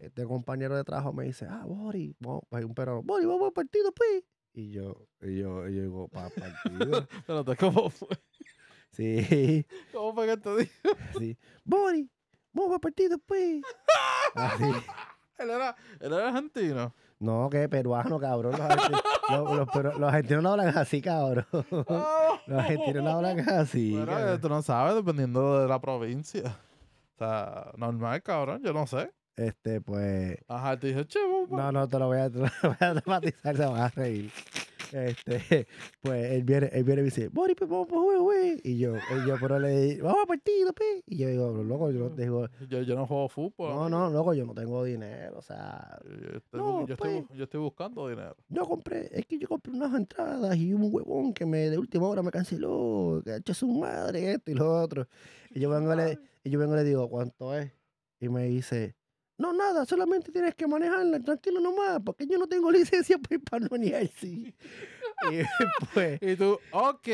[0.00, 3.52] este compañero de trabajo me dice, ah, Bori, vamos, hay un perro, Bori, vamos al
[3.52, 4.24] partido, pues.
[4.58, 7.06] Y yo, y yo, y yo digo, para partido.
[7.16, 8.08] Espérate, ¿cómo fue?
[8.90, 10.72] sí, ¿Cómo fue que te dije?
[11.16, 11.38] sí.
[11.64, 12.10] Bori,
[12.52, 13.62] vamos al partido, pues.
[14.34, 14.64] Así.
[15.38, 16.92] Él era, él era argentino.
[17.20, 18.50] No, que peruano, cabrón.
[18.52, 21.46] Los argentinos, los, los peru- los argentinos no hablan así, cabrón.
[21.60, 23.92] Los argentinos no hablan así.
[23.92, 24.34] Bueno, cabrón.
[24.34, 26.58] eh, tú no sabes, dependiendo de la provincia.
[27.14, 29.12] O sea, normal, cabrón, yo no sé.
[29.38, 30.36] Este, pues.
[30.48, 31.56] Ajá, te dije, che, vamos pa-".
[31.56, 34.30] No, no, te lo voy a, te lo voy a dramatizar, se van a reír.
[34.90, 35.66] Este,
[36.02, 38.58] pues él viene, él viene y me dice, Bori, pues vamos juego, güey.
[38.64, 41.02] Y yo, y yo, pero le digo, vamos al partido, pe.
[41.06, 43.68] Y yo digo, "Pero, loco, yo no digo, Yo, yo no juego fútbol.
[43.74, 45.38] no, no, loco, yo no tengo dinero.
[45.38, 47.28] O sea, Yo, estoy, No, yo, estoy, pues.
[47.30, 48.34] bu- yo estoy buscando dinero.
[48.48, 52.08] yo compré, es que yo compré unas entradas y un huevón que me de última
[52.08, 55.06] hora me canceló, que ha hecho su madre, esto y lo otro.
[55.50, 57.70] Y yo vengo le, y yo vengo y le digo, ¿cuánto es?
[58.20, 58.96] Y me dice,
[59.38, 63.44] no, nada, solamente tienes que manejarla, tranquilo nomás, porque yo no tengo licencia para ir
[63.44, 64.52] para la universidad.
[65.32, 65.42] y
[65.94, 67.08] pues, Y tú, ok.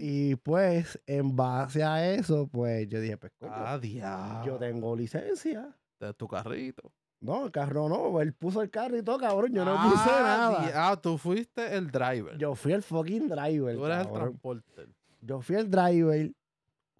[0.00, 5.74] y pues, en base a eso, pues yo dije, pues, coño, ah, yo tengo licencia.
[5.98, 6.92] De tu carrito.
[7.20, 10.10] No, el carro no, él puso el carro y todo, cabrón, yo no Ah, puse
[10.10, 10.90] nada.
[10.90, 12.36] Ah, tú fuiste el driver.
[12.36, 13.74] Yo fui el fucking driver.
[13.74, 14.88] tú eres el transporter.
[15.22, 16.30] Yo fui el driver,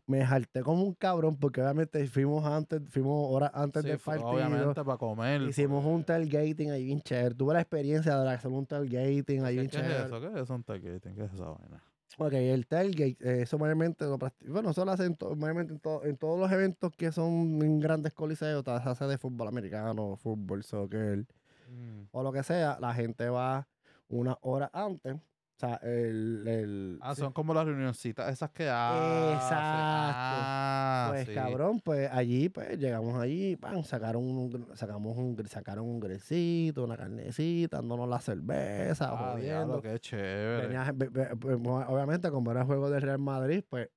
[0.07, 4.29] me jalté como un cabrón porque obviamente fuimos antes, fuimos horas antes Sí, del partido.
[4.29, 5.43] obviamente para comer.
[5.43, 5.95] Hicimos pues.
[5.95, 7.35] un tailgating ahí bien chévere.
[7.35, 10.05] Tuve la experiencia de hacer un tailgating ahí ¿Qué, bien qué es chévere.
[10.07, 10.21] eso?
[10.21, 11.15] ¿Qué es un tailgating?
[11.15, 11.83] ¿Qué es esa vaina?
[12.17, 16.05] Ok, el tailgate, eh, eso mayormente lo Bueno, eso lo hacen to- mayormente en, to-
[16.05, 20.63] en todos los eventos que son en grandes coliseos, se hace de fútbol americano, fútbol,
[20.63, 21.25] soccer
[21.69, 22.09] Mm.
[22.13, 22.79] o lo que sea.
[22.79, 23.67] La gente va
[24.09, 25.17] una hora antes
[25.57, 26.45] O sea, el...
[26.49, 27.21] el Ah, sí.
[27.21, 29.35] son como las reunioncitas esas que hacen.
[29.35, 29.55] Exacto.
[29.57, 31.35] Ah, Pues sí.
[31.35, 36.97] cabrón, pues allí, pues llegamos allí, pan, sacaron un, sacamos un, sacaron un gresito, una
[36.97, 39.43] carnecita, dándonos la cerveza, Ah, jodiendo.
[39.43, 40.67] diablo, qué chévere.
[40.67, 43.89] Venía- ve- ve- pues, obviamente, como era el juego del Real Madrid, pues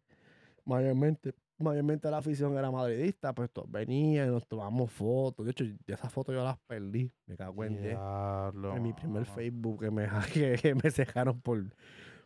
[0.66, 5.46] mayormente, mayormente la afición era madridista, pues todos venían y nos tomamos fotos.
[5.46, 7.82] De hecho, esas fotos yo las perdí, me cago en.
[7.82, 9.26] Diablo, En mi primer.
[9.26, 11.64] Facebook que me, que, que me cejaron por,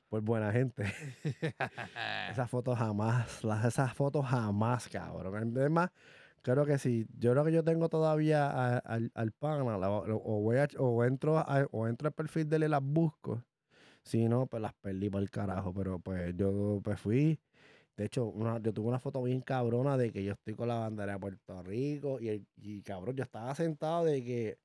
[0.09, 0.83] por buena gente.
[2.31, 5.57] Esas fotos jamás, las, esas fotos jamás, cabrón.
[5.57, 5.89] Es más,
[6.41, 10.05] creo que si, yo creo que yo tengo todavía a- al, al pana, la- o,
[10.07, 13.43] o voy a, o entro a- o entro al perfil de él y las busco.
[14.03, 15.73] Si no, pues las perdí para el carajo.
[15.73, 17.39] Pero pues yo pues fui.
[18.01, 20.79] De hecho, una, yo tuve una foto bien cabrona de que yo estoy con la
[20.79, 24.57] bandera de Puerto Rico y, el- y cabrón, yo estaba sentado de que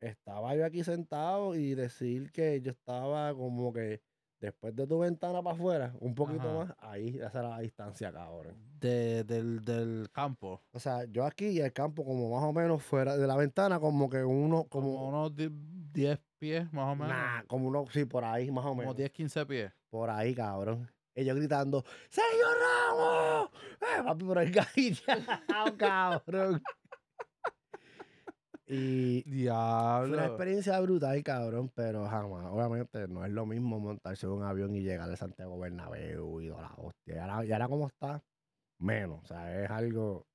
[0.00, 4.02] estaba yo aquí sentado y decir que yo estaba como que
[4.40, 6.58] después de tu ventana para afuera, un poquito Ajá.
[6.66, 8.56] más, ahí, esa era la distancia, cabrón.
[8.80, 10.60] De- del, del campo.
[10.72, 13.78] O sea, yo aquí y el campo como más o menos fuera de la ventana,
[13.78, 15.50] como que uno, Como, como, unos di-
[15.92, 17.14] 10 pies, más o menos.
[17.16, 18.96] nah, como uno, sí, por ahí, más o como menos.
[18.96, 19.72] 10, 15 pies.
[19.88, 20.90] Por ahí, cabrón.
[21.16, 23.50] Ellos gritando, ¡Señor Ramos!
[23.80, 26.62] ¡Eh, papi, por ahí garillao, cabrón!
[28.68, 30.14] Y fue Diablo.
[30.14, 34.74] una experiencia brutal, cabrón, pero jamás, obviamente, no es lo mismo montarse en un avión
[34.74, 37.14] y llegar a Santiago Bernabéu y toda la hostia.
[37.14, 38.20] Y ahora, y ahora como está,
[38.78, 39.22] menos.
[39.22, 40.26] O sea, es algo...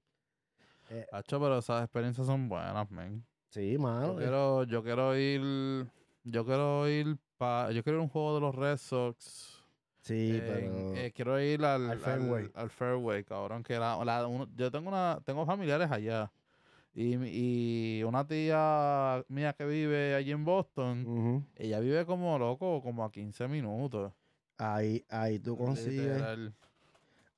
[0.89, 3.25] eh, Hacho, pero esas experiencias son buenas, man.
[3.49, 4.13] sí, Yo mano.
[4.13, 5.91] eh, quiero, yo quiero ir.
[6.23, 9.60] Yo quiero ir pa, Yo quiero ir a un juego de los Red Sox.
[10.01, 10.95] Sí, pero...
[10.95, 12.51] eh, quiero ir al, al al, Fairway.
[12.53, 13.63] al Fairway, cabrón.
[13.63, 16.31] Que la, la- uno- yo tengo una, tengo familiares allá.
[16.93, 17.15] Y,
[17.99, 23.11] y una tía mía que vive allí en Boston, ella vive como loco, como a
[23.11, 24.11] 15 minutos.
[24.57, 25.95] Ahí, ahí tú consigues...
[26.15, 26.53] literal.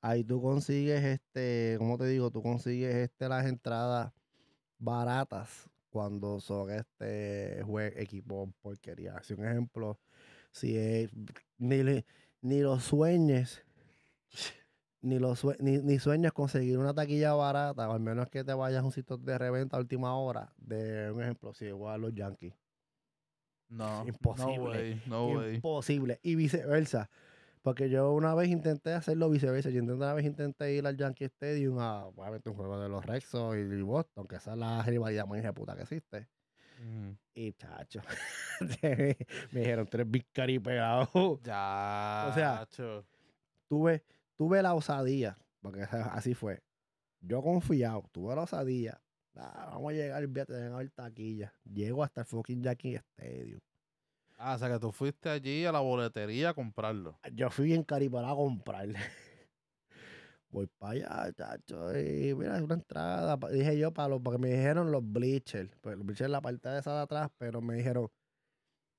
[0.01, 2.31] ahí tú consigues este, ¿cómo te digo?
[2.31, 4.11] Tú consigues este las entradas
[4.79, 9.21] baratas cuando son este jue- equipo porquería.
[9.23, 9.99] Si un ejemplo,
[10.51, 11.11] si es
[11.57, 12.03] ni,
[12.43, 13.63] ni lo sueñes,
[15.01, 18.53] ni lo sue- ni, ni sueñes conseguir una taquilla barata, o al menos que te
[18.53, 21.97] vayas a un sitio de reventa a última hora, de un ejemplo, si igual a
[21.97, 22.53] los Yankees.
[23.69, 25.55] No, imposible, No way, no way.
[25.55, 26.19] Imposible.
[26.21, 27.09] Y viceversa.
[27.63, 29.69] Porque yo una vez intenté hacerlo viceversa.
[29.69, 33.03] Yo intenté- una vez intenté ir al Yankee Stadium a obviamente, un juego de los
[33.05, 36.27] Red Sox y Boston, que esa es la rivalidad más puta que existe.
[37.33, 38.01] Y chacho,
[38.81, 40.25] me dijeron, tres big
[40.61, 41.39] pegado.
[41.43, 42.27] Ya.
[42.29, 42.67] O sea,
[43.67, 44.03] tuve,
[44.35, 46.61] tuve la osadía, porque así fue.
[47.21, 49.01] Yo confiado, tuve la osadía.
[49.35, 51.53] Ah, vamos a llegar, fíjate, deben haber taquilla.
[51.63, 53.61] Llego hasta el fucking Yankee Stadium.
[54.37, 57.17] Ah, o sea que tú fuiste allí a la boletería a comprarlo.
[57.33, 58.99] Yo fui bien cariparado a comprarle.
[60.53, 61.99] Voy para allá, chacho.
[61.99, 63.37] Y mira, es una entrada.
[63.51, 65.75] Dije yo para los, porque me dijeron los bleachers.
[65.81, 68.07] Pues los bleachers la parte de esa de atrás, pero me dijeron,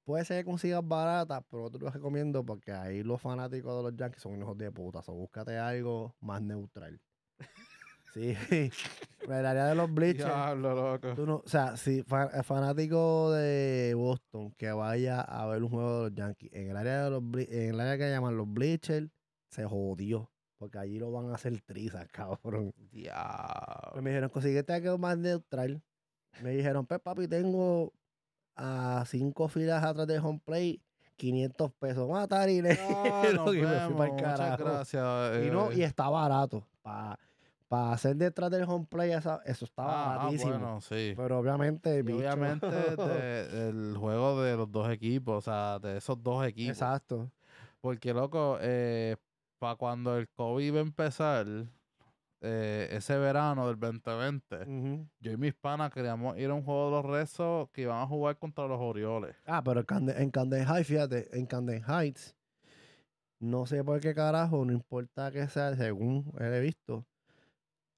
[0.05, 3.96] puede ser que consigas barata, pero te lo recomiendo porque ahí los fanáticos de los
[3.96, 5.00] Yankees son hijos de puta.
[5.07, 7.00] O búscate algo más neutral.
[8.14, 8.32] Sí,
[9.22, 10.26] en el área de los bleachers.
[10.26, 11.14] Diablo, loco.
[11.16, 15.70] Tú no, o sea, si fa- el fanático de Boston que vaya a ver un
[15.70, 18.46] juego de los Yankees en el área de los en el área que llaman los
[18.52, 19.11] bleachers,
[19.50, 20.30] se jodió.
[20.65, 22.73] Porque allí lo van a hacer trizas, cabrón.
[22.75, 24.01] Pues Diablo.
[24.03, 25.83] me dijeron, consíguete algo más neutral.
[26.43, 27.93] Me dijeron, pues papi, tengo
[28.57, 30.81] a cinco filas atrás de home play,
[31.17, 32.09] 500 pesos.
[32.09, 32.79] Matar y le
[33.35, 34.65] nos y me fui carajo.
[34.65, 35.45] gracias.
[35.47, 35.85] Y no, y eh.
[35.85, 36.67] está barato.
[37.69, 40.51] Para hacer detrás del home play, esa- eso está Ah, ah, baratísimo.
[40.53, 41.12] bueno, sí.
[41.17, 42.19] Pero obviamente, Y bicho.
[42.19, 46.71] obviamente de- del juego de los dos equipos, o sea, de esos dos equipos.
[46.77, 47.31] Exacto.
[47.81, 48.59] Porque, loco,
[49.59, 51.46] para cuando el COVID iba a empezar,
[52.40, 55.09] eh, ese verano del 2020, Ujú.
[55.20, 58.07] yo y mis panas queríamos ir a un juego de los rezos que iban a
[58.07, 59.34] jugar contra los Orioles.
[59.46, 62.36] Ah, pero en Camden Heights, fíjate, en Camden Heights,
[63.40, 67.07] no sé por qué carajo, no importa que sea, según he visto,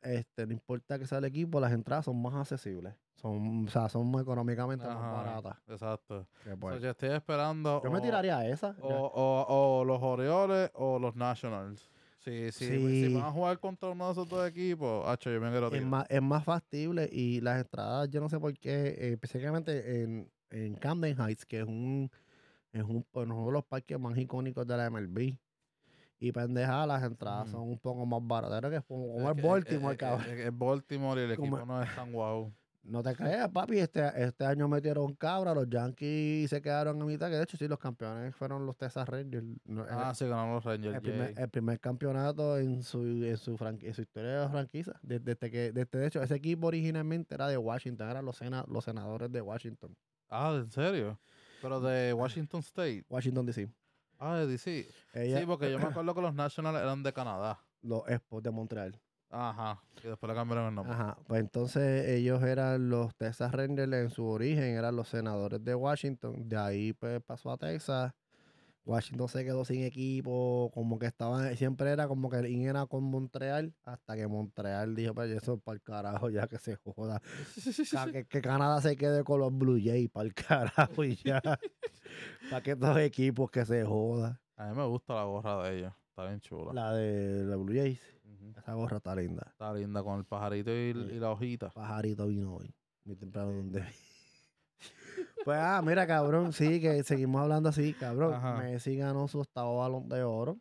[0.03, 2.95] este, no importa que sea el equipo, las entradas son más accesibles.
[3.15, 5.57] Son, o sea, son económicamente más baratas.
[5.69, 6.27] Exacto.
[6.45, 6.83] So, pues.
[6.83, 7.81] yo estoy esperando.
[7.83, 8.77] yo me o- tiraría a esa.
[8.81, 11.91] O, o, o los Orioles o los Nationals.
[12.19, 12.67] Sí, sí,
[13.07, 15.73] si van a jugar contra uno de esos dos equipos, hacho, yo me quiero es,
[15.73, 15.87] tirar.
[15.87, 20.29] más, es más factible y las entradas, yo no sé por qué, eh, específicamente en,
[20.51, 22.11] en Camden Heights, que es un,
[22.73, 25.37] es un, pues, uno de los parques más icónicos de la MLB.
[26.19, 28.71] Y pendeja, las entradas son un poco más baratas.
[28.71, 30.27] Que es como, como Es que- Baltimore, es- cabrón.
[30.31, 32.53] Es, es Baltimore y el Como- equipo no es tan guau.
[32.89, 33.81] No te creas, papi.
[33.81, 37.29] Este, este año metieron cabra, los Yankees se quedaron a mitad.
[37.29, 39.45] Que de hecho, sí, los campeones fueron los Texas Rangers.
[39.67, 40.95] El- Ah, sí, ganaron los Rangers.
[40.95, 41.01] el,
[41.51, 44.95] primer, el campeonato en su, en su, en su historia de franquicia.
[45.03, 48.65] Desde, desde que, desde, de hecho, ese equipo originalmente era de Washington, eran los, sena-
[48.69, 49.97] los senadores de Washington.
[50.31, 51.19] Ah, ¿en serio?
[51.61, 53.05] Pero de Washington State.
[53.09, 53.69] Washington DC.
[54.19, 54.89] Ah, de DC.
[55.15, 57.61] Ella- Sí, porque yo me acuerdo que los Nationals eran de Canadá.
[57.83, 59.01] Los Expos de Montreal.
[59.31, 59.83] Ajá.
[60.03, 60.95] Y después le cambiaron el nombre.
[60.95, 65.75] Ajá, pues entonces ellos eran los Texas Rangers en su origen, eran los senadores de
[65.75, 66.49] Washington.
[66.49, 68.13] De ahí pues pasó a Texas.
[68.87, 72.87] Washington se quedó sin equipo, como que estaban, siempre era como que el in era
[72.87, 76.77] con Montreal, hasta que Montreal dijo, pues eso es para el carajo, ya que se
[76.77, 77.21] joda.
[78.13, 81.41] Que, que Canadá se quede con los Blue Jays para el carajo y ya.
[82.51, 84.41] para que estos equipos que se joda.
[84.57, 85.93] A mí me gusta la gorra de ellos.
[86.11, 86.73] Está bien chula.
[86.73, 88.01] La de los Blue Jays,
[88.57, 89.49] esa gorra está linda.
[89.51, 91.15] Está linda con el pajarito y, Sí.
[91.17, 91.71] y la hojita.
[91.71, 92.73] Pajarito vino hoy.
[93.05, 93.83] Muy temprano donde.
[95.47, 98.35] pues ah, mira, cabrón, sí, que seguimos hablando así, cabrón.
[98.35, 98.57] Ajá.
[98.63, 100.59] Messi ganó su octavo balón de oro.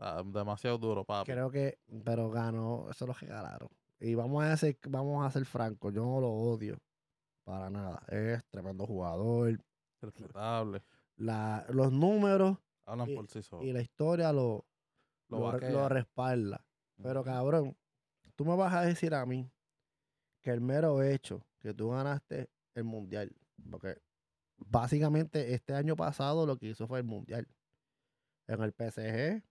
[0.00, 1.30] Ah, demasiado duro, papi.
[1.30, 3.68] Creo que, pero ganó, eso lo regalaron.
[4.00, 6.76] Y vamos a ser, vamos a ser francos, yo no lo odio.
[7.44, 8.02] Para nada.
[8.08, 9.56] Es tremendo jugador.
[10.02, 10.82] Respetable.
[11.16, 13.64] La, los números Hablan Y- por sí solos.
[13.64, 14.66] y la historia lo,
[15.28, 15.70] Lo lo, vaquea.
[15.70, 16.66] lo respalda.
[17.00, 17.76] Pero cabrón,
[18.34, 19.48] tú me vas a decir a mí
[20.42, 23.30] que el mero hecho que tú ganaste el mundial,
[23.70, 23.96] porque
[24.58, 27.46] básicamente este año pasado lo que hizo fue el mundial.
[28.46, 29.42] En el PSG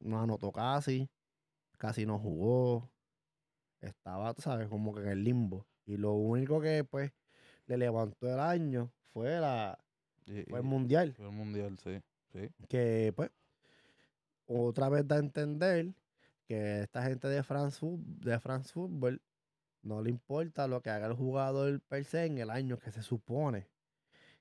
[0.00, 1.10] no anotó casi,
[1.76, 2.90] casi no jugó,
[3.80, 5.66] estaba, tú sabes, como que en el limbo.
[5.86, 7.12] Y lo único que pues
[7.66, 9.78] le levantó el año fue, la,
[10.26, 12.00] Y- fue el mundial fue el mundial, sí.
[12.32, 12.50] Sí.
[12.68, 13.30] que pues
[14.46, 15.94] otra vez da a entender
[16.46, 19.22] que esta gente de France, de France Football
[19.82, 23.02] no le importa lo que haga el jugador per se en el año que se
[23.02, 23.66] supone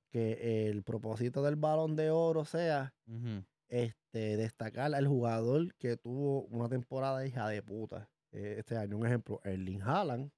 [0.09, 2.93] que el propósito del balón de oro sea
[3.69, 8.97] este destacar al jugador que tuvo una temporada hija de puta eh, este año.
[8.97, 10.31] Un ejemplo, Erling Haaland,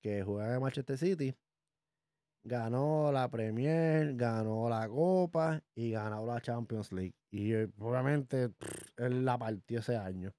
[0.00, 1.34] que juega en Manchester City,
[2.44, 7.14] ganó la Premier, ganó la Copa y ganó la Champions League.
[7.30, 10.32] Y eh, obviamente pff, él la partió ese año.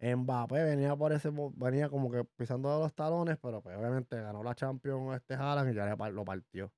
[0.00, 4.54] Mbappé venía por ese venía como que pisando los talones, pero pues obviamente ganó la
[4.54, 6.70] Champions este Haaland y ya le lo partió.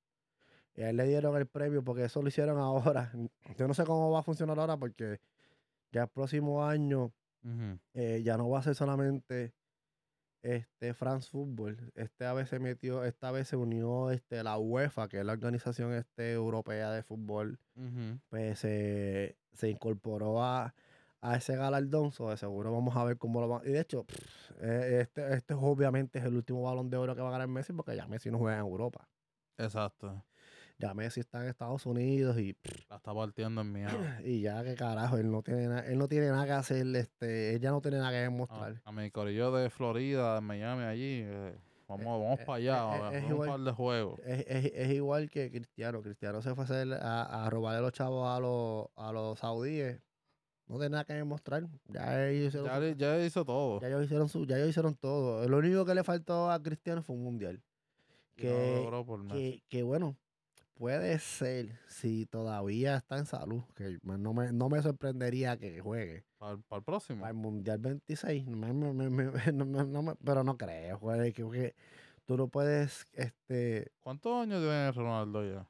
[0.79, 3.11] Y a él le dieron el premio porque eso lo hicieron ahora.
[3.57, 5.19] Yo no sé cómo va a funcionar ahora porque
[5.91, 7.11] ya el próximo año
[7.93, 9.53] eh, ya no va a ser solamente
[10.41, 11.91] este France Football.
[11.95, 15.91] Este vez se metió, esta vez se unió este, la UEFA, que es la organización
[15.91, 17.59] este, europea de fútbol,
[18.29, 20.73] pues se, se incorporó a,
[21.19, 22.13] a ese galardón.
[22.13, 23.67] So, de seguro vamos a ver cómo lo van.
[23.67, 27.17] Y de hecho, pff, eh, este, este es obviamente es el último balón de oro
[27.17, 29.09] que va a ganar Messi porque ya Messi no juega en Europa.
[29.57, 30.23] Exacto.
[30.79, 32.55] Ya Messi está en Estados Unidos y,
[32.89, 33.97] La está partiendo en Miami.
[34.25, 37.55] y ya que carajo, él no tiene na- él no tiene nada que hacer, este,
[37.55, 38.81] él ya no tiene nada que A, demostrar.
[38.83, 41.21] a mi corillo de Florida, de Miami, allí.
[41.25, 41.53] eh,
[41.87, 42.97] vamos vamos eh, para eh, allá.
[42.97, 43.49] eh, a es ver un igual.
[43.49, 44.19] par de juegos.
[44.25, 46.01] Es, es- es igual que Cristiano.
[46.01, 49.99] Cristiano se fue a, hacer- a, a robarle los chavos a los, a los saudíes.
[50.67, 51.67] No tiene nada que demostrar.
[51.89, 53.81] Ya ellos hicieron, Ya, su- ya hizo todo.
[53.81, 55.45] ya ellos hicieron su, ya ellos hicieron todo.
[55.49, 57.61] Lo único que le faltó a Cristiano fue un mundial.
[58.37, 59.63] Y no lo Que, logró por Messi.
[59.67, 60.15] que, que bueno,
[60.79, 63.61] puede ser si todavía está en salud.
[63.75, 66.23] Que no me, no me sorprendería que juegue.
[66.37, 67.19] Para, el próximo.
[67.19, 68.47] Para el Mundial 26.
[68.47, 71.75] no me- me- no pero no creo, juegue, que, que
[72.25, 75.69] tú no puedes, este, ¿Cuántos años tiene Ronaldo ya?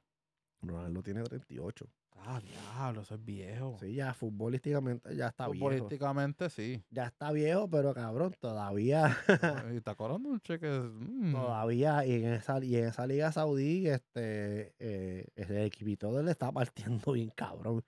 [0.62, 1.88] Ronaldo tiene 38.
[2.26, 3.78] Ah, diablo, eso es viejo.
[3.80, 5.68] Sí, ya futbolísticamente ya está viejo.
[5.68, 6.84] Políticamente sí.
[6.92, 9.18] Ya está viejo, pero cabrón, todavía,
[9.74, 10.68] y está cobrando un cheque.
[10.70, 16.22] mm, todavía, y en esa, y en esa liga saudí, este, eh, ese equipito de
[16.22, 17.84] él está partiendo bien cabrón.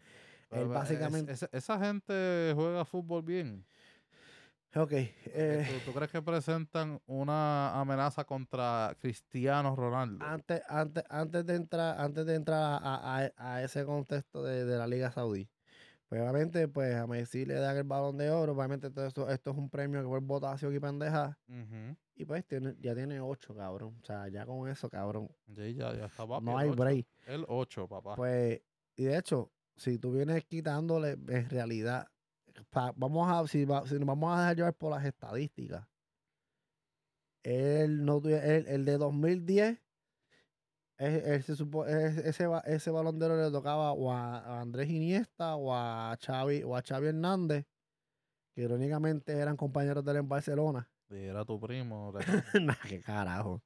[0.49, 3.63] pero Él es- básicamente, es- esa gente juega fútbol bien.
[4.75, 10.23] Ok, eh, ¿Tú, tú crees que presentan una amenaza contra Cristiano Ronaldo?
[10.25, 14.77] antes, antes, antes de entrar, antes de entrar a, a- a ese contexto de, de
[14.77, 15.49] la Liga Saudí,
[16.09, 19.51] pues obviamente, pues a Messi le dan el balón de oro, obviamente todo esto, esto
[19.51, 21.95] es un premio que por votación y pendeja, Ujú.
[22.15, 25.93] y pues tiene, ya tiene ocho, cabrón, o sea, ya con eso, cabrón, Sí, ya,
[25.95, 26.77] ya está papi, no hay ocho.
[26.77, 27.07] break.
[27.25, 28.15] El 8, papá.
[28.15, 28.61] Pues,
[28.95, 32.10] y de hecho, si tú vienes quitándole, en realidad,
[32.95, 35.87] vamos a, si, va- si nos vamos a dejar llevar por las estadísticas,
[37.43, 39.79] él no él- el de 2010,
[40.97, 44.89] es- él se supo- es- ese, ese balón de oro le tocaba o a, Andrés
[44.89, 47.65] Iniesta o a Xavi, o a Xavi Hernández,
[48.53, 50.89] que irónicamente eran compañeros de él en Barcelona.
[51.09, 52.13] Y era tu primo.
[52.61, 53.61] nah, qué carajo.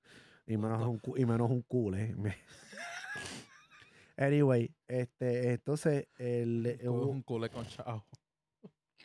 [0.47, 1.65] Y menos un, y menos un.
[2.17, 2.37] Me-
[4.17, 8.05] anyway, este, entonces, el, hubo, un culé con chavo.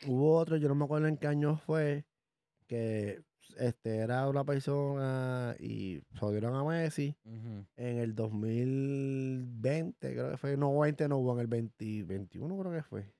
[0.07, 2.05] Hubo otro, yo no me acuerdo en qué año fue,
[2.67, 3.23] que
[3.57, 7.65] este, era una persona y jodieron a Messi Ujú.
[7.75, 12.71] en el 2020, creo que fue, no, 20 no hubo, en el 20, 21 creo
[12.73, 13.13] que fue.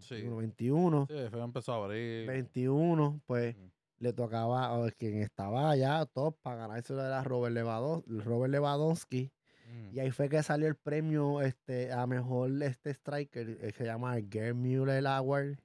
[0.00, 0.14] Sí.
[0.14, 2.26] 21, 21, Sí, fue empezó a abrir.
[2.26, 3.70] 21, pues Ujú.
[3.98, 9.32] le tocaba, o quien estaba allá top para ganarse era Robert, Lewandowski, Robert Lewandowski.
[9.72, 9.96] Ujú.
[9.96, 14.16] Y ahí fue que salió el premio este, a mejor este striker, eh, se llama
[14.30, 15.58] Gerd Müller Award.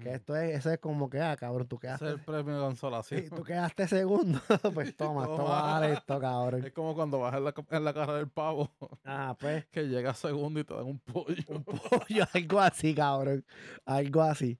[0.00, 2.54] Que esto es, eso es como que, ah, cabrón, tú Ese quedaste, es el premio
[2.54, 3.20] de consolación.
[3.22, 4.40] sí, tú quedaste segundo.
[4.74, 5.88] pues toma, toma, Toma.
[5.88, 6.64] esto, cabrón.
[6.64, 8.70] Es como cuando vas en la, en la carrera del pavo,
[9.04, 11.42] Ah, pues, que llega segundo y te dan un pollo.
[11.48, 13.44] un pollo, algo así, cabrón.
[13.84, 14.58] Algo así.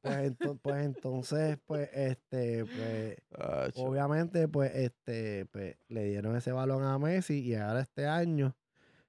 [0.00, 6.52] Pues, ento- pues entonces, pues, este, pues, Ah, obviamente, pues, este, pues, le dieron ese
[6.52, 8.56] balón a Messi y ahora este año,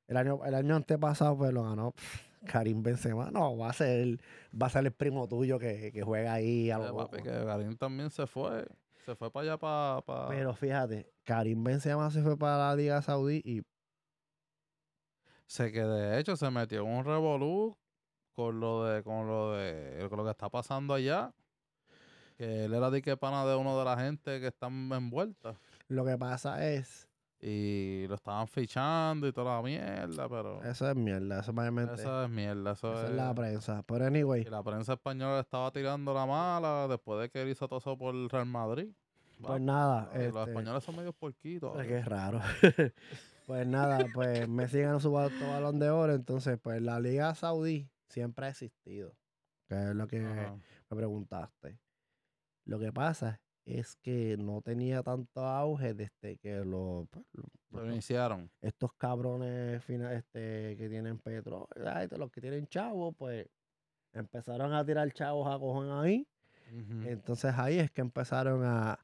[0.08, 3.30] el año, el año antepasado, pues lo ganó pff, Karim Benzema.
[3.32, 4.20] No, va a ser,
[4.60, 7.10] va a ser el primo tuyo que, que juega ahí a lo Eh, loco.
[7.12, 8.66] papi, que Garín también se fue.
[9.06, 10.02] Se fue para allá para.
[10.02, 10.28] para...
[10.30, 13.62] Pero fíjate, Karim Benzema se fue para la Liga Saudí y
[15.48, 17.78] Sé que de hecho se metió en un revolú
[18.34, 21.34] con lo de con lo de con lo que está pasando allá.
[22.38, 25.58] Que él era de que pana de uno de la gente que están envueltas.
[25.90, 27.10] lo que pasa es,
[27.44, 32.04] Y lo estaban fichando y toda la mierda, pero eso es mierda, eso mayormente, eso,
[32.04, 33.82] eso es mierda, eso, es la prensa.
[33.88, 37.68] Pero anyway, Y la prensa española estaba tirando la mala después de que él hizo
[37.68, 38.90] todo eso por el Real Madrid.
[39.42, 41.80] pues Va, nada, Los este, españoles son medio porquitos.
[41.80, 42.42] Es que es raro.
[43.48, 46.14] pues nada, pues Messi ganó su ba- su balón de oro.
[46.14, 49.16] Entonces, pues la Liga Saudí siempre ha existido.
[49.68, 50.58] Que es lo que Ajá.
[50.92, 51.80] me preguntaste.
[52.66, 53.42] Lo que pasa
[53.80, 58.50] es que no tenía tanto auge desde que los, pues, los- Lo iniciaron.
[58.62, 61.68] estos cabrones fina- este, que tienen petróleo,
[62.18, 63.48] los que tienen chavos, pues
[64.14, 66.28] empezaron a tirar chavos a cojón ahí.
[67.06, 69.00] Entonces ahí es que empezaron a,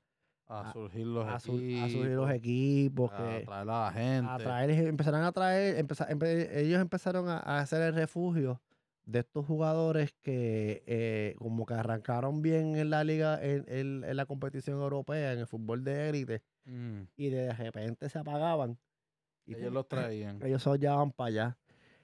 [0.48, 1.84] a a- surgir los a, equipos.
[1.84, 3.12] a surgir los equipos.
[3.12, 4.32] a que, traer a la gente.
[4.32, 8.62] a traer, empezaron a traer, empeza- empe- ellos empezaron a hacer el refugio
[9.08, 14.16] de estos jugadores que eh, como que arrancaron bien en la liga, en, en- en
[14.18, 17.04] la competición europea, en el fútbol de élite, Mm.
[17.16, 18.78] y de repente se apagaban.
[19.46, 20.44] Y Ellos los traían.
[20.44, 21.60] ellos se llevaban para allá.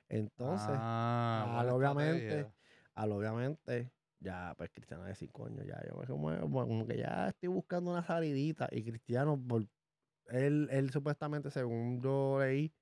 [0.09, 2.55] Entonces, ah, al obviamente, estrategia.
[2.95, 7.49] al obviamente, ya pues Cristiano decir, coño, ya yo me- como, como que ya estoy
[7.49, 8.69] buscando una salidita.
[8.71, 9.65] Y Cristiano, por,
[10.27, 12.73] él, él supuestamente, según yo leí,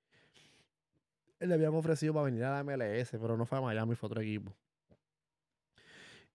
[1.46, 4.10] le habían ofrecido para venir a la MLS, pero no fue a Miami, fue a
[4.10, 4.52] otro equipo.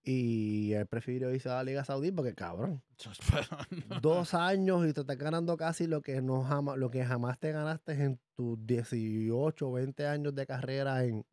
[0.02, 2.82] Y él prefirió irse a la Liga Saudí porque, cabrón,
[4.00, 7.52] dos años y te estás ganando casi lo que, no jamás, lo que jamás te
[7.52, 11.26] ganaste en tus 18 o 20 años de carrera en,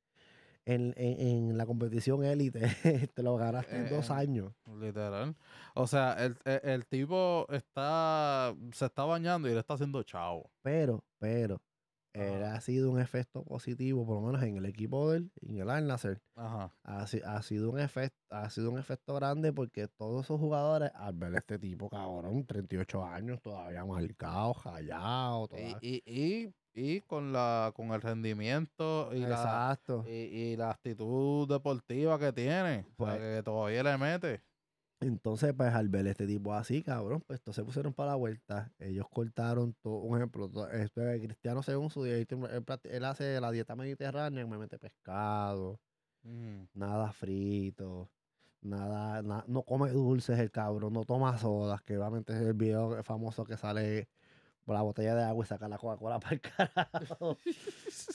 [0.65, 1.19] en, en-
[1.51, 2.59] en la competición élite.
[3.13, 4.51] te lo ganaste en dos Eh, años.
[4.79, 5.35] Literal.
[5.75, 10.49] O sea, el, el- el tipo está se está bañando y le está haciendo chavo.
[10.63, 11.61] Pero, pero,
[12.15, 15.59] él ha sido un efecto positivo, por lo menos en el equipo de él, en
[15.59, 16.21] el Al Nassr.
[16.35, 16.71] Ajá.
[16.83, 21.13] Ha, ha sido un efecto, ha sido un efecto grande porque todos esos jugadores, al
[21.13, 25.77] ver a este tipo, cabrón, 38 años, todavía marcado, callado, Y, todavía.
[25.81, 32.19] y, y, y con la con el rendimiento y la, y, y la actitud deportiva
[32.19, 34.41] que tiene, Pues- que todavía le mete.
[35.01, 38.71] Entonces, pues al ver este tipo así, cabrón, pues todos se pusieron para la vuelta.
[38.79, 39.97] Ellos cortaron todo.
[39.99, 44.57] Un ejemplo, to- este Cristiano, según su dieta, él, él hace la dieta mediterránea, me
[44.57, 45.79] mete pescado,
[46.23, 46.67] Ujú.
[46.73, 48.09] nada frito,
[48.61, 53.03] nada, na- no come dulces el cabrón, no toma sodas, que obviamente es el video
[53.03, 54.09] famoso que sale
[54.73, 57.37] la botella de agua y saca la Coca-Cola para el carajo.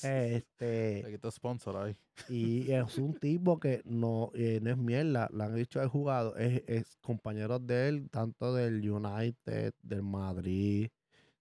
[0.03, 1.97] este, Le quito sponsor ahí.
[2.29, 6.37] y es un tipo que no, eh, no es mierda, le han dicho al jugado,
[6.37, 10.89] es, es compañeros de él, tanto del United, del Madrid,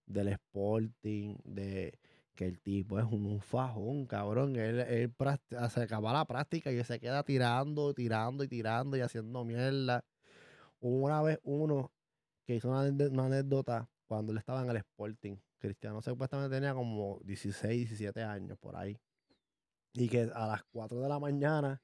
[0.06, 1.98] del Sporting, de
[2.34, 4.56] que el tipo es un fajón, cabrón.
[4.56, 9.00] Él, él prac- se acaba la práctica y se queda tirando, tirando y tirando y
[9.00, 10.04] haciendo mierda.
[10.80, 11.92] Una vez uno
[12.46, 12.80] que hizo una
[13.26, 15.36] anécdota cuando él estaba en el Sporting.
[15.60, 18.98] Cristiano supuestamente tenía como 16, 17 años por ahí.
[19.92, 21.80] Y que a las 4 de la mañana,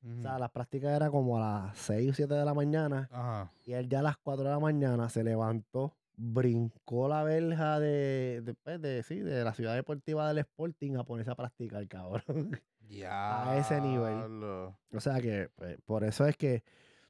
[0.00, 3.08] o sea, las prácticas era como a las 6 o 7 de la mañana.
[3.10, 3.52] Ajá.
[3.64, 8.42] Y él ya a las 4 de la mañana se levantó, brincó la verja de,
[8.44, 12.60] de, pues, de, sí, de la ciudad deportiva del Sporting a ponerse a practicar, cabrón.
[12.88, 13.50] Ya.
[13.50, 14.44] A ese nivel.
[14.44, 16.62] O sea que pues, por eso es que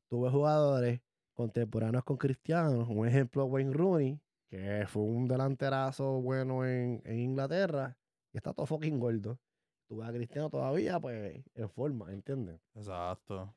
[0.08, 1.02] tuve jugadores
[1.34, 2.86] contemporáneos con Cristiano.
[2.88, 4.18] Un ejemplo, Wayne Rooney,
[4.48, 7.96] que fue un delanterazo bueno en, en Inglaterra,
[8.32, 9.38] y está todo fucking gordo.
[9.88, 12.60] Tú ves a Cristiano todavía, pues, en forma, ¿entiendes?
[12.74, 13.54] Exacto.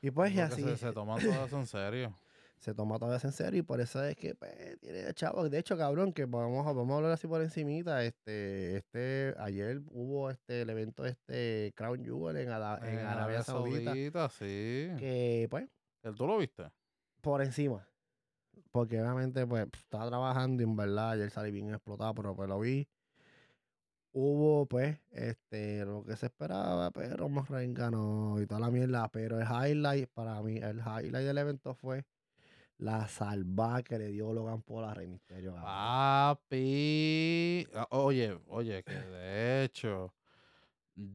[0.00, 2.18] Y pues, y así Se, se toman todo eso en serio.
[2.58, 5.48] se toma todo eso en serio y por eso es que pues, tiene chavos.
[5.50, 8.04] De hecho, cabrón, que vamos a, vamos a hablar así por encimita.
[8.04, 14.28] Este, este, ayer hubo este el evento este Crown Jewel en, Ara- en Arabia Saudita.
[14.28, 14.88] sí.
[14.98, 15.68] Que pues,
[16.02, 16.64] ¿El tú lo viste?
[17.20, 17.86] por encima.
[18.72, 22.58] Porque obviamente, pues, estaba trabajando y en verdad ayer salí bien explotado, pero pues lo
[22.60, 22.88] vi.
[24.12, 29.08] Hubo, pues, este, lo que se esperaba, pero Reigns ganó y toda la mierda.
[29.08, 32.04] Pero el highlight, para mí, el highlight del evento fue
[32.78, 35.52] la salvada que le dio Logan Paul a Rey Mysterio.
[35.52, 35.66] cabrón.
[36.48, 37.66] Papi.
[37.74, 40.14] Ah, Oye, oye, que de hecho,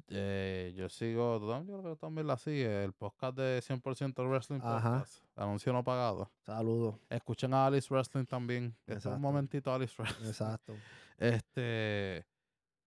[0.09, 4.99] eh, yo sigo, yo creo que también la sigue, el podcast de 100% Wrestling Ajá.
[4.99, 6.31] Podcast, anuncio no pagado.
[6.45, 6.95] Saludos.
[7.09, 8.75] Escuchen a Alice Wrestling también.
[8.87, 10.27] Este es un momentito Alice Wrestling.
[10.27, 10.73] Exacto.
[11.15, 12.25] Este,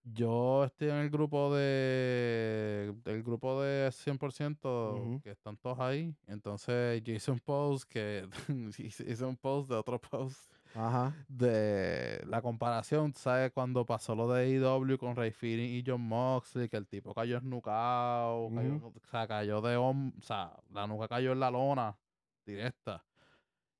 [0.02, 4.58] yo estoy en el grupo de, del grupo de 100%
[5.00, 5.20] Ujú.
[5.22, 6.14] que están todos ahí.
[6.26, 8.28] Entonces yo hice un post que,
[8.78, 11.14] hice un post de otro post Ajá.
[11.28, 13.50] de la comparación, ¿sabes?
[13.52, 17.38] Cuando pasó lo de IW con Ray Feeling y John Moxley, que el tipo cayó
[17.38, 21.96] esnucado, cayó, o sea, cayó de hom- o sea, la nuca cayó en la lona
[22.44, 23.04] directa.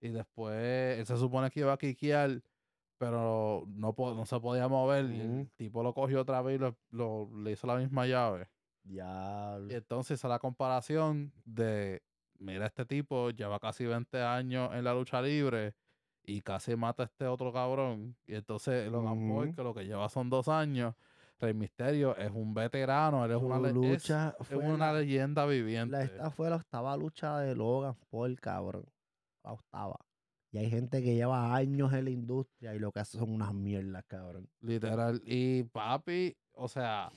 [0.00, 2.42] Y después él se supone que iba a quiquear,
[2.98, 5.04] pero no, po- no se podía mover.
[5.10, 8.48] Y el tipo lo cogió otra vez y lo, lo- le hizo la misma llave.
[8.84, 9.58] Ya.
[9.68, 12.02] Y entonces a la comparación de,
[12.38, 15.74] mira, este tipo lleva casi 20 años en la lucha libre
[16.26, 18.16] y casi mata a este otro cabrón.
[18.26, 20.94] Y entonces Logan Paul, que lo que lleva son dos años,
[21.38, 25.50] Rey Misterio es un veterano, él es una, es- lucha es una la- leyenda La,
[25.50, 26.02] viviente.
[26.02, 28.86] esta fue la octava lucha de Logan Paul, cabrón.
[29.44, 29.98] La octava.
[30.50, 33.52] Y hay gente que lleva años en la industria y lo que hace son unas
[33.52, 34.48] mierdas, cabrón.
[34.60, 35.20] Literal.
[35.26, 37.10] Y papi, o sea,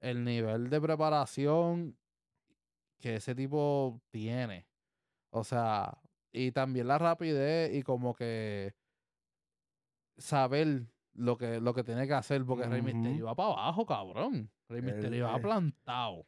[0.00, 1.96] el nivel de preparación
[2.98, 4.66] que ese tipo tiene.
[5.30, 5.96] O sea,
[6.34, 8.74] y también la rapidez y como que
[10.18, 10.82] saber
[11.14, 12.82] lo que, lo que tiene que hacer, porque Rey.
[12.82, 14.50] Misterio va para abajo, cabrón.
[14.68, 16.26] Rey Él Misterio va es- plantado.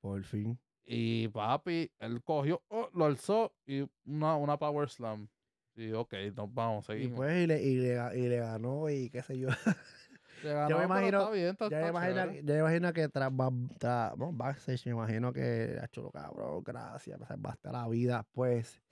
[0.00, 0.58] Por fin.
[0.84, 5.28] Y papi, él cogió, oh, lo alzó y una, una power slam.
[5.76, 7.16] Y ok, nos vamos, Y seguimos.
[7.18, 9.48] pues, y le, y le, y le ganó y qué sé yo.
[10.42, 13.30] Le ganó, me pero imagino- está bien, está- ya, me imagino, me imagino que tras,
[13.30, 18.26] bueno, backstage, me imagino que ha hecho lo cabrón, gracias, me salvaste la vida.
[18.32, 18.82] Pues,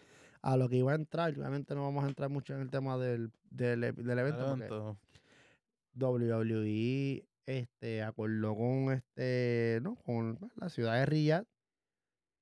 [0.42, 2.96] a lo que iba a entrar, obviamente no vamos a entrar mucho en el tema
[2.98, 4.96] del, del, e- del evento, porque.
[5.94, 9.96] WWE este, acordó con este, ¿no?
[9.96, 11.46] con la ciudad de Riyadh.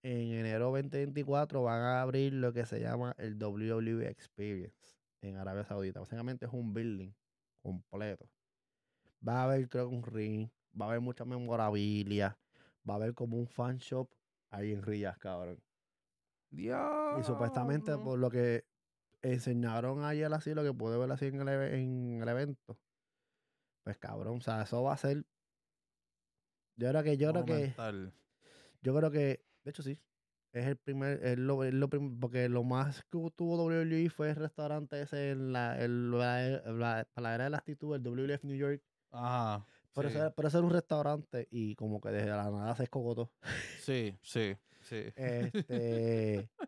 [0.03, 5.65] En enero 2024 van a abrir lo que se llama el WWE Experience en Arabia
[5.65, 6.01] Saudita.
[6.01, 7.11] Básicamente es un building
[7.63, 8.29] completo.
[9.27, 10.49] Va a haber, creo que un ring,
[10.81, 12.39] va a haber mucha memorabilia,
[12.89, 14.09] va a haber como un fan shop
[14.51, 15.59] ahí en Riyadh, cabrón.
[17.19, 18.65] Y supuestamente por lo que
[19.23, 22.79] enseñaron ayer así, lo que pude ver así en el, en el evento,
[23.85, 25.25] pues cabrón, o sea, eso va a ser.
[26.77, 27.73] Yo creo que, yo creo que,
[28.83, 29.19] yo creo que,
[29.65, 29.99] de hecho sí,
[30.53, 34.31] es el primer, es lo, es lo prim- porque lo más que tuvo WWE fue
[34.31, 38.45] el restaurante ese en la, en la, la- la era de la actitud, el WWF
[38.45, 38.83] New York.
[39.11, 39.67] Ajá.
[39.95, 40.17] Pero, sí.
[40.19, 43.33] ese, pero ese era un restaurante y como que desde la nada se escogotó.
[43.81, 44.55] sí, sí,
[44.89, 45.05] sí.
[45.17, 46.49] Este,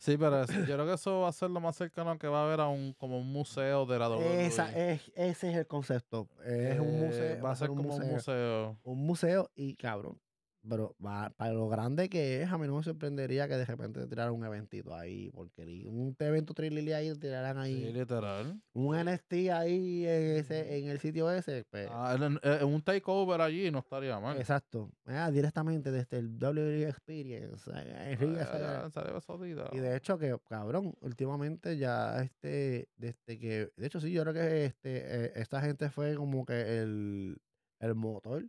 [0.00, 2.44] Sí, pero yo creo que eso va a ser lo más cercano que va a
[2.44, 4.46] haber a un como un museo de la WWE.
[4.46, 6.28] esa, es, ese es el concepto.
[6.44, 7.42] Es un Eh, museo.
[7.42, 8.78] Va a ser como un museo.
[8.84, 10.20] un museo y cabrón.
[10.68, 14.34] Pero para lo grande que es, a mí no me sorprendería que de repente tiraran
[14.34, 18.60] un eventito ahí, porque un evento trilili ahí tiraran ahí Sí, literal.
[18.74, 23.70] un NST ahí en ese en el sitio ese, pues, Ah, en- un takeover allí
[23.70, 24.36] no estaría mal.
[24.38, 30.94] exacto, Ah, directamente desde el WWE Experience eh, Ah, ya, y de hecho que cabrón,
[31.00, 35.90] últimamente ya este desde que de hecho sí, yo creo que este eh, esta gente
[35.90, 37.38] fue como que el
[37.80, 38.44] el motor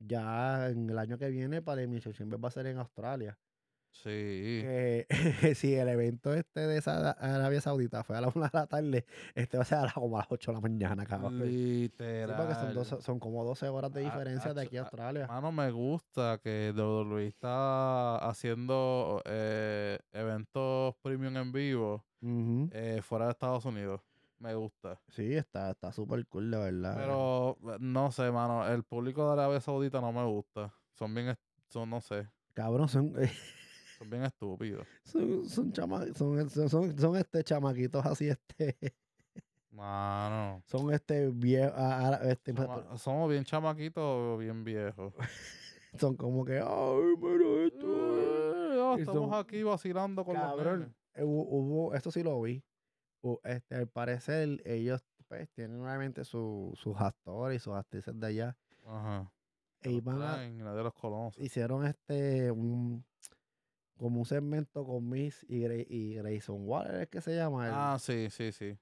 [0.00, 3.38] ya en el año que viene para Elimination Chamber va a ser en Australia.
[3.92, 4.64] Sí.
[5.40, 8.66] Que si el evento este de esa Arabia Saudita fue a las 1 de la
[8.66, 9.04] tarde,
[9.34, 11.40] este va a ser a las, como a las 8 de la mañana, cabrón.
[11.42, 12.36] Sí, Literal.
[12.36, 15.26] porque son, 12 son como 12 horas de Ah, diferencia de aquí a ah, Australia.
[15.26, 23.30] Mano, me gusta que WWE está haciendo eh, eventos premium en vivo eh, fuera de
[23.32, 24.00] Estados Unidos.
[24.40, 25.00] Me gusta.
[25.08, 26.96] Sí, está está súper cool, de verdad.
[26.96, 28.66] Pero no sé, mano.
[28.66, 30.74] El público de Arabia Saudita no me gusta.
[30.94, 31.36] Son bien,
[31.68, 32.26] son, no sé.
[32.54, 33.14] Cabrón, son.
[34.00, 34.86] Son bien estúpidos.
[35.04, 38.74] Son, son, chama- son, son, son, este chamaquitos así, este.
[39.70, 40.62] Mano.
[40.64, 41.74] Son este viejos.
[42.22, 42.54] Este,
[42.96, 45.12] somos bien chamaquitos o bien viejos.
[45.98, 46.58] son como que.
[46.60, 47.86] Ay, mira esto.
[47.86, 50.80] Eh, ya Y estamos son- aquí vacilando con los Cabrón.
[50.80, 50.94] nenes.
[51.14, 52.64] eh, Hubo, hubo- esto sí lo vi.
[53.22, 58.26] Hu- Este, al parecer, ellos pues tienen nuevamente su- sus actores y sus actrices de
[58.26, 58.56] allá.
[58.86, 59.30] Ajá.
[59.82, 61.42] E iban a- traen y nadie los conoce.
[61.42, 63.04] hicieron este un
[63.96, 67.98] como un segmento con Miss y, y Grayson Waller es que se llama el- Ah,
[68.00, 68.76] sí, sí, sí.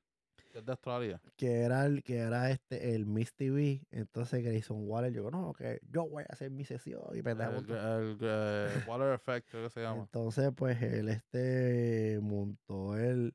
[0.55, 1.21] Es de Australia.
[1.37, 5.81] que era el que era este el Miss TV entonces Grayson Waller yo no que
[5.91, 9.71] yo voy a hacer mi sesión y pendejo, El, el, eh, Water Effect, creo que
[9.71, 10.01] se llama.
[10.03, 13.35] entonces pues él este montó el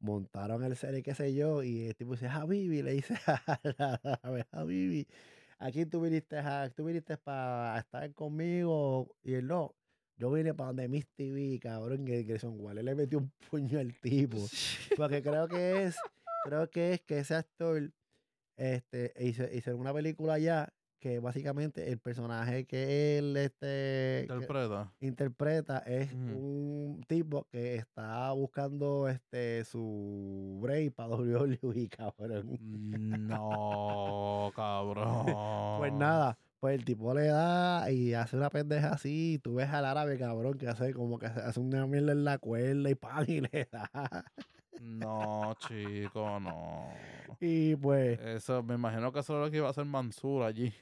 [0.00, 5.06] montaron el serie qué sé yo y el tipo dice Habibi le dice a Habibi
[5.58, 9.74] aquí tú viniste a, tú viniste para estar conmigo y él no
[10.16, 13.78] yo vine para donde Miss TV cabrón y el Grayson Waller le metió un puño
[13.78, 14.38] al tipo
[14.96, 15.96] porque creo que es
[16.44, 17.92] creo que es que ese actor
[18.56, 24.34] este hizo, hicieron una película allá que básicamente el personaje que él este que-
[25.00, 25.78] Interpreta.
[25.86, 32.58] es un tipo que está buscando este su break para WWE, cabrón.
[33.28, 35.26] No, cabrón.
[35.78, 39.70] Pues nada, pues el tipo le da y hace una pendeja así, y tú ves
[39.70, 42.94] al árabe, cabrón, que hace como que hace hace una mierda en la cuerda y
[42.94, 44.24] pan y le da.
[44.80, 46.88] No, chico, no.
[47.40, 50.72] Y pues, Eso, me imagino que eso es lo que iba a hacer Mansur allí.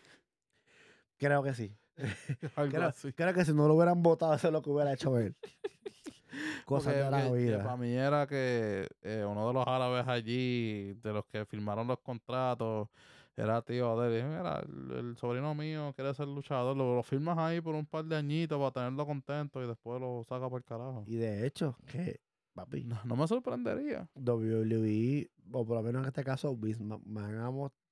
[1.19, 1.77] creo que sí.
[2.57, 3.13] Algo Creo, así.
[3.13, 5.37] creo que si no lo hubieran votado, eso es lo que hubiera hecho él.
[6.65, 7.63] Cosas de la vida.
[7.65, 11.99] para mí era que eh, uno de los árabes allí, de los que firmaron los
[12.01, 12.89] contratos,
[13.37, 14.25] era tío de él.
[14.27, 16.77] Y, Mira, el, el sobrino mío quiere ser luchador.
[16.77, 20.23] Lo, lo firmas ahí por un par de añitos para tenerlo contento y después lo
[20.29, 21.03] saca por el carajo.
[21.07, 22.21] Y de hecho, que,
[22.59, 24.09] papi, No, no me sorprendería.
[24.17, 26.85] WWE, o por lo menos en este caso, Vince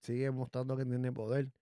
[0.03, 1.53] sigue mostrando que tiene poder.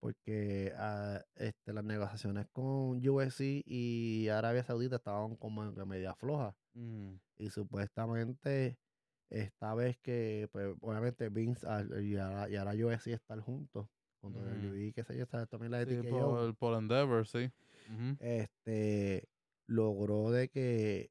[0.00, 6.56] Porque ah, este, las negociaciones con UFC y Arabia Saudita estaban como que media flojas.
[6.74, 7.14] Mm.
[7.38, 8.78] Y supuestamente,
[9.30, 11.64] esta vez que, pues, obviamente Vince
[12.02, 13.86] y ahora, y ahora UFC están juntos.
[14.20, 14.44] Con Ujú.
[14.44, 17.50] WWE, qué sé yo, está también la de Sí, por, por Endeavor, sí.
[18.18, 19.28] Este
[19.66, 21.10] logró de que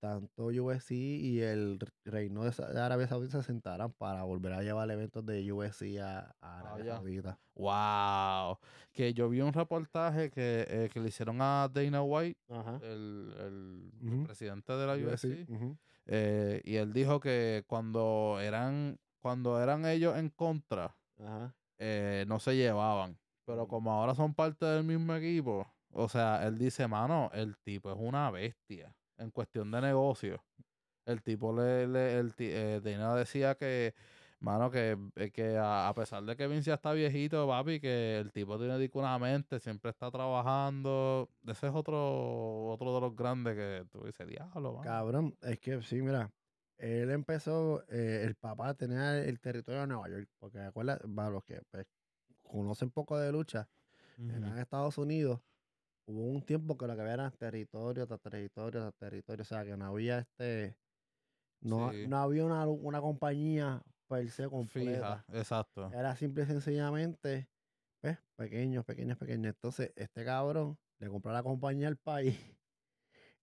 [0.00, 5.24] tanto UFC y el reino de Arabia Saudita se sentaran para volver a llevar eventos
[5.26, 6.96] de UFC a, a Arabia.
[6.96, 7.38] Saudita.
[7.54, 8.58] Wow.
[8.92, 12.80] Que yo vi un reportaje que, eh, que le hicieron a Dana White, Ajá.
[12.82, 15.76] el, el- presidente de la UFC, ujú.
[16.06, 21.54] eh, y él dijo que cuando eran, cuando eran ellos en contra, Ajá.
[21.78, 23.18] eh, no se llevaban.
[23.44, 27.90] Pero como ahora son parte del mismo equipo, o sea, él dice, mano, el tipo
[27.90, 30.44] es una bestia en cuestión de negocio.
[31.06, 33.94] El tipo le, le el, ti- eh, Dana decía que,
[34.40, 38.18] mano, que, eh, que a, a pesar de que Vince ya está viejito, papi, que
[38.18, 41.30] el tipo tiene una mente, siempre está trabajando.
[41.46, 44.98] Ese es otro, otro de los grandes que tú dices, diablo, mano".
[44.98, 46.32] Cabrón, es que sí, mira,
[46.78, 51.44] él empezó, eh, el papá tenía el territorio de Nueva York, porque acuérdate, para los
[51.44, 51.86] que pues,
[52.42, 53.70] conocen poco de lucha,
[54.28, 54.54] en Ujú.
[54.58, 55.42] Estados Unidos
[56.10, 59.64] hubo un tiempo que lo que había era territorio tras territorio tras territorio, o sea
[59.64, 60.76] que no había este,
[61.62, 62.06] no, Sí.
[62.08, 65.24] no había una, una compañía per se completa.
[65.24, 65.90] Fija, exacto.
[65.92, 67.48] Era simple y sencillamente,
[68.00, 69.54] pues, pequeños, pequeños, pequeños.
[69.54, 72.36] Entonces, este cabrón le compró la compañía al país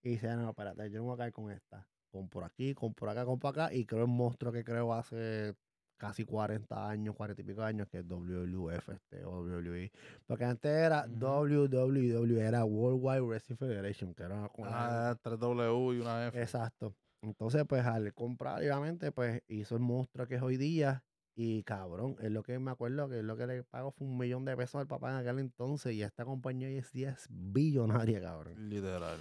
[0.02, 1.90] y dice, no, espérate, yo no voy a caer con esta.
[2.10, 3.72] Con por aquí, con por acá, con por acá.
[3.74, 5.54] Y creo el monstruo que creo hace
[5.98, 9.90] casi 40 años, 40 y pico años, que es WWF, este, o WWE.
[10.26, 11.18] Porque antes era Ujú.
[11.18, 16.40] WWW, era Worldwide Wrestling Federation, que era la- Ah, 3W y una F.
[16.40, 16.94] Exacto.
[17.22, 21.02] Entonces, pues al comprar, obviamente, pues hizo el monstruo que es hoy día.
[21.40, 24.18] Y cabrón, es lo que me acuerdo que es lo que le pago fue un
[24.18, 25.92] millón de pesos al papá en aquel entonces.
[25.94, 28.68] Y esta compañía hoy es 10 billonaria, cabrón.
[28.68, 29.18] Literal.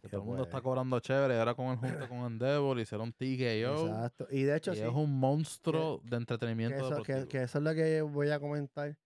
[0.00, 1.38] Que todo el mundo pues- está cobrando chévere.
[1.38, 3.86] Ahora con el junto con Endeavor hicieron TKO.
[3.88, 4.26] Exacto.
[4.30, 7.28] Y de hecho, Y sí, es un monstruo de que entretenimiento eso, que, deportivo.
[7.28, 8.96] que eso es lo que voy a comentar.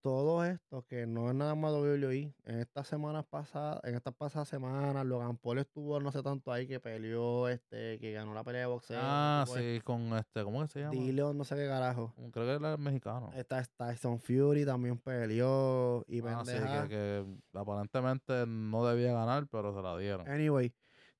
[0.00, 2.32] Todo esto, que no es nada más WWE.
[2.44, 6.68] En estas semanas pasadas, en estas pasadas semanas, Logan Paul estuvo no sé tanto ahí
[6.68, 8.98] que peleó, este, que ganó la pelea de boxeo.
[9.02, 10.92] ah, sí, con este, ¿cómo que se llama?
[10.92, 12.14] Dillon, no sé qué carajo.
[12.30, 13.30] Creo que él es mexicano.
[13.34, 19.74] Está Tyson Fury también peleó y Ah, sí, que, que aparentemente no debía ganar, pero
[19.74, 20.28] se la dieron.
[20.28, 20.72] Anyway,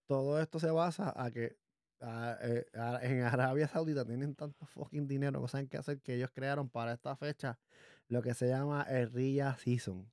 [0.07, 1.57] todo esto se basa a que
[2.01, 6.15] a- eh, a- en Arabia Saudita tienen tanto fucking dinero que saben qué hacer que
[6.15, 7.59] ellos crearon para esta fecha
[8.09, 10.11] lo que se llama el Riyadh Season.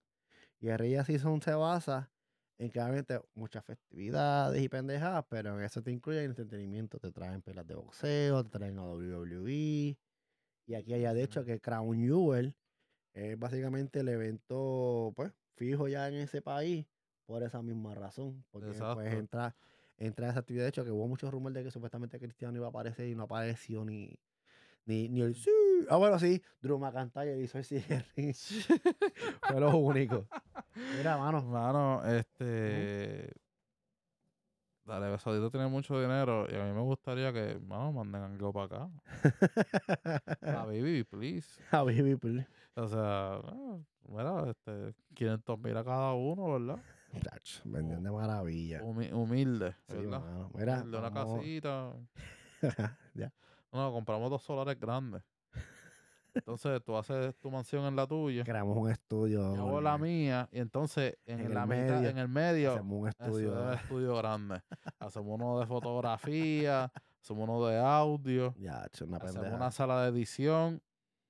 [0.59, 2.11] Y el Riyadh Season se basa
[2.57, 7.11] en que obviamente muchas festividades y pendejadas, pero en eso te incluye el entretenimiento, te
[7.11, 9.97] traen pelas de boxeo, te traen a WWE,
[10.67, 12.55] y aquí hay de hecho que Crown Jewel
[13.13, 16.85] es básicamente el evento, pues, fijo ya en ese país
[17.25, 19.01] por esa misma razón, porque Exacto.
[19.01, 19.55] entra,
[19.97, 22.69] entra esa actividad, de hecho que hubo muchos rumores de que supuestamente Cristiano iba a
[22.69, 24.19] aparecer y no apareció ni,
[24.85, 25.64] ni, ni el sí.
[25.89, 28.33] Ah, bueno, sí, Drew McIntyre hizo el cierre.
[29.41, 30.25] Fue lo único.
[30.97, 31.41] Mira, mano.
[31.43, 33.31] Mano, este.
[34.85, 38.65] Dale, Besodito tiene mucho dinero y a mí me gustaría que, mano, manden algo para
[38.65, 38.89] acá.
[40.61, 41.59] A Baby, please.
[41.71, 42.47] A Baby, please.
[42.75, 43.77] O sea, ah,
[44.07, 46.83] mira, este, 500 mil a cada uno, ¿verdad?
[47.23, 48.81] Chacho, Vendían de maravilla.
[48.83, 50.19] Humi- humilde, Sí, ¿verdad?
[50.19, 50.51] mano.
[50.53, 51.93] Mira, Humilde, una vamos- casita.
[53.15, 53.33] ya.
[53.71, 55.23] No, compramos dos solares grandes.
[56.35, 58.43] Entonces tú haces tu mansión en la tuya.
[58.43, 59.55] Creamos un estudio.
[59.55, 63.07] Yo hago la mía y entonces en, la mitad, medio, en el medio, Hacemos un
[63.07, 63.63] estudio.
[63.63, 64.61] un estudio grande.
[64.99, 66.91] Hacemos uno de fotografía,
[67.21, 69.55] hacemos uno de audio, Ya, una hacemos pendeja.
[69.55, 70.81] una sala de edición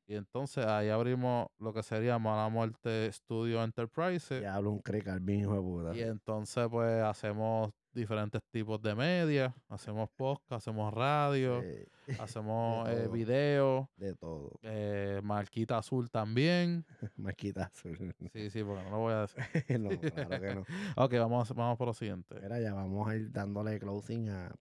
[0.08, 4.40] y entonces ahí abrimos lo que sería Mala Muerte Studio Enterprise.
[4.40, 5.96] Ya hablo un crick al hijo de puta.
[5.96, 11.86] Y entonces pues hacemos diferentes tipos de media, hacemos podcast, hacemos radio, Sí,
[12.20, 14.52] hacemos eh, video, de todo.
[14.64, 16.86] eh, marquita azul también.
[17.18, 18.14] Marquita azul.
[18.34, 19.44] Sí, sí, porque no lo voy a decir.
[19.80, 20.64] no, claro que no.
[20.98, 22.36] Ok, vamos, vamos por lo siguiente.
[22.42, 24.54] Mira, ya vamos a ir dándole closing a,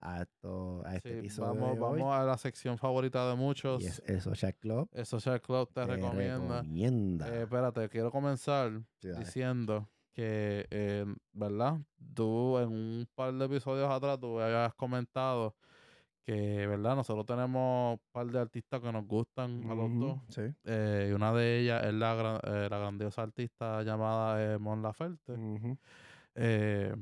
[0.00, 1.54] a, esto, a este Sí, episodio.
[1.54, 3.82] vamos, vamos a la sección favorita de muchos.
[3.82, 4.88] Y es el Social Club.
[4.92, 6.60] El Social Club te, te recomienda.
[6.60, 7.28] recomienda.
[7.34, 11.78] Eh, espérate, quiero comenzar Sí, diciendo que, eh, ¿verdad?
[12.14, 15.54] Tú en un par de episodios atrás tú habías comentado
[16.24, 16.96] que, ¿verdad?
[16.96, 20.18] Nosotros tenemos un par de artistas que nos gustan a los dos.
[20.30, 20.40] Sí.
[20.64, 25.34] Eh, y una de ellas es la, gran- eh, la grandiosa artista llamada Mon Laferte.
[26.34, 26.94] Eh,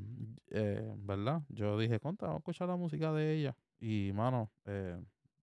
[0.98, 1.42] ¿Verdad?
[1.48, 3.56] Yo dije, contra, vamos a escuchar la música de ella.
[3.78, 4.50] Y, mano,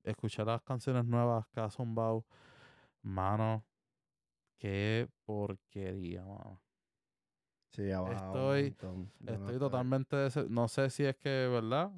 [0.04, 2.26] escuchar las canciones nuevas que ha zumbado,
[3.02, 3.64] mano,
[4.58, 6.60] qué porquería, mano.
[7.72, 8.14] Sí, abajo.
[8.34, 8.76] un Estoy-
[9.22, 11.92] no Estoy totalmente, no sé si es que, ¿verdad?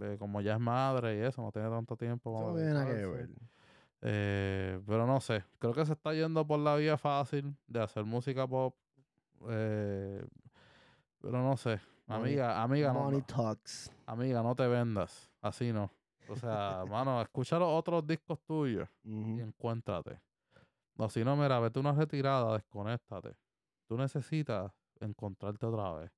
[0.00, 2.38] Eh, como ya es madre y eso, no tiene tanto tiempo.
[2.40, 3.30] No nada que ver.
[4.00, 8.04] Eh, pero no sé, creo que se está yendo por la vía fácil de hacer
[8.04, 8.74] música pop.
[9.48, 10.24] eh,
[11.20, 13.90] pero no sé, amiga, amiga, no, Money no- Talks.
[14.06, 15.90] amiga, no te vendas, así no.
[16.28, 20.20] O sea, mano, escucha los otros discos tuyos y encuéntrate.
[20.96, 23.36] O si no, mira, vete una retirada, desconéctate.
[23.86, 24.72] Tú necesitas
[25.04, 26.12] encontrarte otra vez.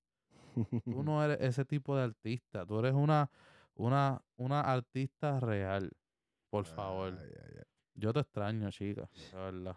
[0.85, 3.31] Tú no eres ese tipo de artista, tú eres una,
[3.75, 5.91] una, una artista real.
[6.51, 7.17] Por favor.
[7.95, 9.77] Yo te extraño, chica, de verdad.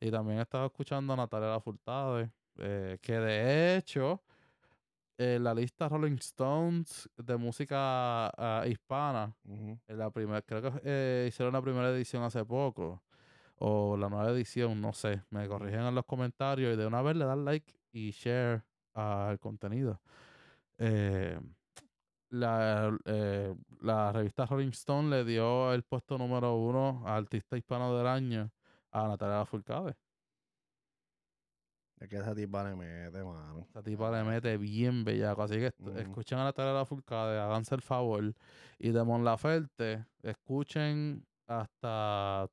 [0.00, 4.22] Y también he estado escuchando a Natalia Lafourcade, eh, que de hecho,
[5.16, 11.26] en la lista Rolling Stones de música ah, hispana, en la primera, creo que eh,
[11.28, 13.02] hicieron la primera edición hace poco,
[13.56, 17.16] o la nueva edición, no sé, me corrigen en los comentarios y de una vez
[17.16, 18.62] le dan like y share
[18.94, 20.00] al contenido.
[20.78, 21.38] Eh,
[22.30, 27.96] la, eh, la revista Rolling Stone le dio el puesto número uno a artista hispano
[27.96, 28.50] del año
[28.90, 29.96] a Natalia Lafourcade.
[32.00, 33.66] Es que esa tipa le mete, mano.
[33.68, 35.42] Esa tipa le mete bien bellaco.
[35.42, 38.34] Así que escuchen a Natalia Lafourcade, háganse el favor.
[38.78, 42.48] Y de Mon Laferte, escuchen hasta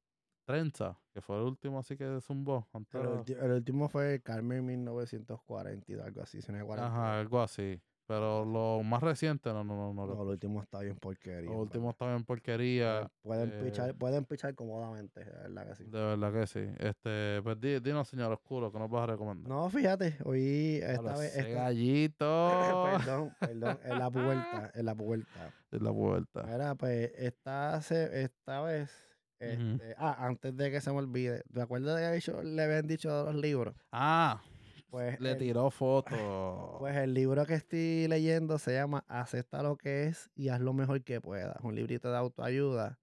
[0.46, 2.68] Trenza, que fue el último así que zumbó.
[2.74, 6.42] antes El, el último fue Carmen 1940 y algo así.
[6.42, 6.88] si no es 40.
[6.88, 7.82] Ajá, algo así.
[8.08, 9.92] Pero lo más reciente, no, no, no.
[9.92, 10.06] no.
[10.06, 11.50] No, el último está bien porquería.
[11.50, 13.12] lo en último está bien porquería.
[13.24, 15.84] Pueden, eh, pichar, pueden pichar cómodamente, de verdad que sí.
[15.86, 16.60] De verdad que sí.
[16.78, 19.50] Este, pues di- dinos, señor Oscuro, que nos vas a recomendar.
[19.50, 21.36] No, fíjate, hoy esta vez.
[21.56, 22.48] gallito.
[23.04, 25.54] perdón, perdón, en la puerta, en la puerta.
[25.72, 26.44] Es la vuelta.
[26.44, 28.92] Mira, pues esta, esta vez.
[29.40, 33.24] Este, ah, antes de que se me olvide, ¿te acuerdas de que le habían dicho
[33.24, 33.76] los libros?
[33.92, 34.42] Ah,
[34.90, 36.06] Pues le el- tiró foto.
[36.80, 40.74] Pues el libro que estoy leyendo se llama Acepta lo que es y haz lo
[40.74, 41.58] mejor que puedas.
[41.64, 43.00] Un librito de autoayuda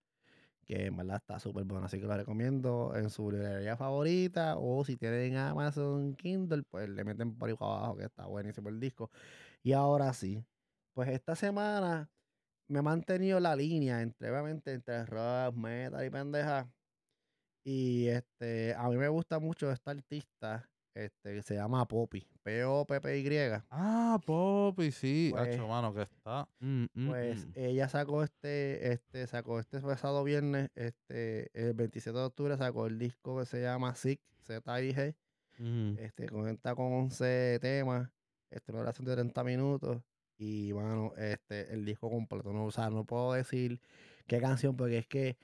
[0.65, 4.85] que en verdad está súper bueno, así que lo recomiendo en su librería favorita o
[4.85, 9.11] si tienen Amazon Kindle, pues le meten por ahí abajo que está buenísimo el disco.
[9.63, 10.45] Y ahora sí,
[10.95, 12.11] pues esta semana
[12.73, 16.73] me he mantenido la línea entre, obviamente, entre rock, metal y pendeja.
[17.65, 23.63] Y este, a mí me gusta mucho esta artista, este, que se llama Poppy, P-O-P-P-Y.
[23.71, 25.29] Ah, Poppy, sí.
[25.33, 26.49] Pues- Hacho, mano, que está.
[26.59, 27.53] Mm, mm, Pues mm.
[27.55, 32.99] ella sacó este, este, sacó este pasado viernes, este, el 27 de octubre sacó el
[32.99, 35.15] disco que se llama Sick, Z-I-G,
[35.59, 35.99] Mm.
[35.99, 38.11] este, cuenta con 11 temas,
[38.51, 40.03] Este, una duración de 30 minutos.
[40.39, 42.53] Y, mano, este, el disco completo.
[42.53, 43.81] No, o sea, no puedo decir
[44.27, 45.37] qué canción, porque es que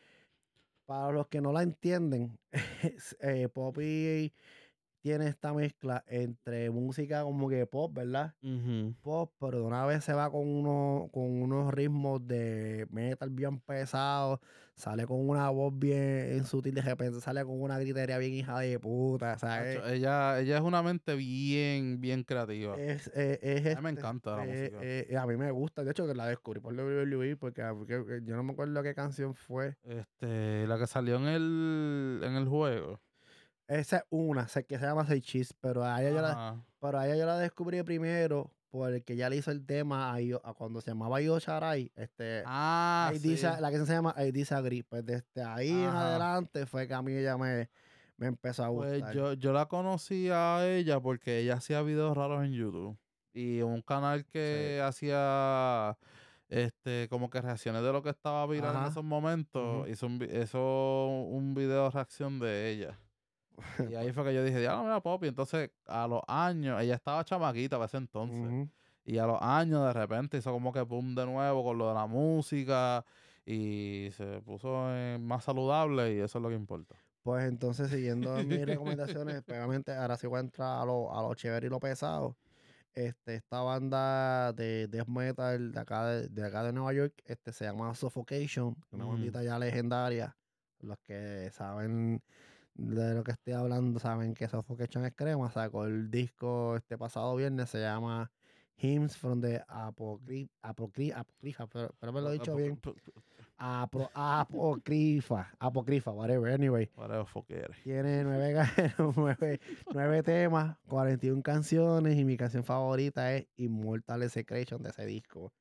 [0.86, 2.38] para los que no la entienden,
[3.20, 4.32] eh, Poppy
[5.08, 8.34] tiene esta mezcla entre música como que pop, ¿verdad?
[9.00, 13.58] Pop, pero de una vez se va con, uno, con unos ritmos de metal bien
[13.58, 14.38] pesados,
[14.74, 18.78] sale con una voz bien sutil, de repente sale con una gritería bien hija de
[18.78, 19.80] puta, ¿sabes?
[19.86, 22.76] ella, ella es una mente bien, bien creativa.
[22.76, 24.78] Es, eh, es, a mí me este, encanta la eh, música.
[24.82, 28.36] Eh, a mí me gusta, de hecho que la descubrí por WWE porque, porque yo
[28.36, 29.74] no me acuerdo qué canción fue.
[29.84, 33.00] Este, la que salió en el, en el juego.
[33.68, 36.98] Esa es una, sé que se llama Say Cheese, pero a ella, yo la, pero
[36.98, 40.90] a ella yo la descubrí primero porque ya le hizo el tema a, cuando se
[40.90, 41.90] llamaba Yo Sharai.
[41.96, 43.36] Este, ah, sí.
[43.60, 44.82] la que se llama I Disagree.
[44.84, 47.70] Pues desde ahí en adelante fue que a mí ella me,
[48.16, 49.12] me empezó a pues gustar.
[49.12, 52.98] Pues yo, yo la conocí a ella porque ella hacía videos raros en YouTube.
[53.32, 55.96] Y un canal que hacía
[56.48, 59.88] este como que reacciones de lo que estaba viral en esos momentos.
[59.88, 62.98] hizo, un, hizo un video reacción de ella.
[63.90, 65.28] Y ahí fue que yo dije, ya no mira Poppy.
[65.28, 68.68] Entonces, a los años, ella estaba chamaquita a ese entonces.
[69.04, 71.94] Y a los años, de repente, hizo como que pum de nuevo con lo de
[71.94, 73.04] la música.
[73.44, 74.88] Y se puso
[75.20, 76.94] más saludable y eso es lo que importa.
[77.22, 81.34] Pues entonces, siguiendo mis recomendaciones, obviamente ahora sí voy a entrar a lo, a lo
[81.34, 82.36] chévere y lo pesado.
[82.94, 87.64] Este, esta banda de death metal de acá de, acá de Nueva York este, se
[87.64, 90.36] llama Suffocation, una bandita ya legendaria.
[90.80, 92.22] Los que saben
[92.78, 95.50] de lo que estoy hablando saben que Suffocation es crema.
[95.50, 98.30] Sacó el disco este pasado viernes, se llama
[98.76, 102.80] Hymns from the Apocrypha, Apocrypha, pero, pero me lo he dicho bien.
[103.60, 106.88] Apro, apocrypha, apocrypha, whatever, anyway.
[106.94, 107.26] Whatever
[107.82, 108.54] Tiene nueve,
[109.16, 109.60] nueve,
[109.92, 115.52] nueve, temas, 41 canciones y mi canción favorita es Immortal Execration de ese disco.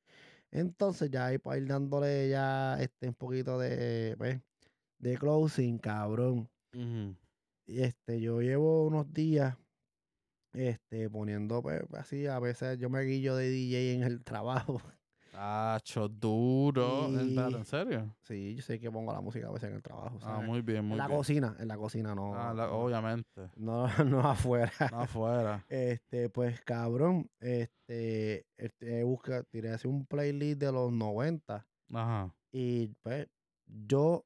[0.52, 4.40] Entonces ya ahí para ir dándole ya este un poquito de, pues,
[5.00, 6.48] de closing, cabrón.
[6.72, 9.56] Y este, yo llevo unos días
[10.52, 14.80] este, poniendo pues, así, a veces yo me guillo de DJ en el trabajo.
[15.40, 15.78] Ah,
[16.10, 17.06] duro.
[17.06, 18.12] ¿En serio?
[18.22, 20.18] Sí, yo sé que pongo la música a veces en el trabajo.
[20.22, 22.34] Ah, muy bien, muy en la cocina, en la cocina no.
[22.34, 23.50] Ah, obviamente.
[23.56, 24.72] No, no afuera.
[24.90, 25.64] No afuera.
[25.68, 31.64] Este, pues cabrón, este, este busca, tiré así un playlist de los 90.
[31.92, 32.34] Ajá.
[32.50, 33.28] Y pues
[33.66, 34.24] yo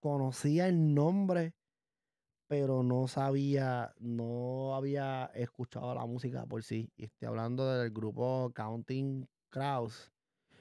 [0.00, 1.54] conocía el nombre
[2.46, 6.90] pero no sabía, no había escuchado la música por sí.
[6.96, 10.12] Y estoy hablando del grupo Counting Crows.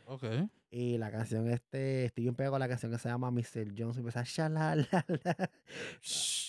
[0.06, 0.24] Ok.
[0.70, 3.74] Y la canción este, estoy bien pegado con la canción que se llama Mr.
[3.78, 5.06] Jones y empieza Shalalala.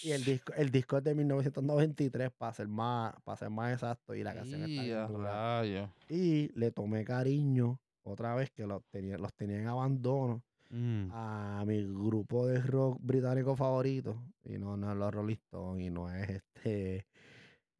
[0.02, 4.14] y el disco, el disco es de 1993 para ser más, para ser más exacto.
[4.14, 4.82] Y la canción está
[6.08, 10.42] Y le tomé cariño otra vez que los tenía, los tenía en abandono.
[10.70, 11.10] Mm.
[11.12, 14.22] a mi grupo de rock británico favorito.
[14.44, 17.06] Y no, no es los Rolling Stones y no es este.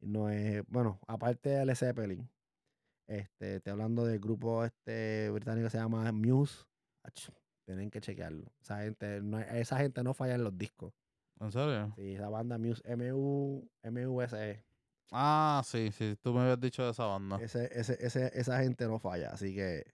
[0.01, 0.63] No es.
[0.67, 2.29] Bueno, aparte de Led Zeppelin.
[3.07, 6.65] Este, estoy hablando del grupo este británico que se llama Muse.
[7.65, 8.51] tienen que chequearlo.
[8.61, 10.93] Esa gente, no, esa gente no falla en los discos.
[11.39, 11.93] ¿En serio?
[11.95, 14.63] Sí, esa banda Muse, M-U, M-U-S-E.
[15.11, 17.37] Ah, sí, sí, tú me habías dicho de esa banda.
[17.41, 19.85] Ese, ese, ese, esa gente no falla, así que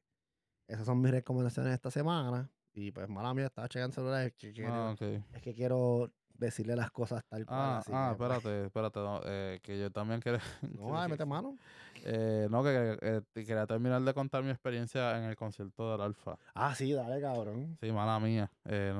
[0.67, 2.49] esas son mis recomendaciones esta semana.
[2.73, 4.27] Y pues, mala mía, estaba checando celular.
[4.27, 4.95] Es que quiero, ah,
[5.33, 6.11] es que quiero
[6.41, 7.59] decirle las cosas tal cual.
[7.59, 8.99] Ah, así ah pues espérate, espérate.
[9.25, 10.39] eh, que yo también quiero.
[10.79, 11.55] No, ay, mete mano.
[12.03, 16.37] Eh, no, que, eh, quería terminar de contar mi experiencia en el concierto del Alfa.
[16.55, 17.77] Ah, sí, dale, cabrón.
[17.79, 18.51] Sí, mala mía.
[18.65, 18.93] Eh,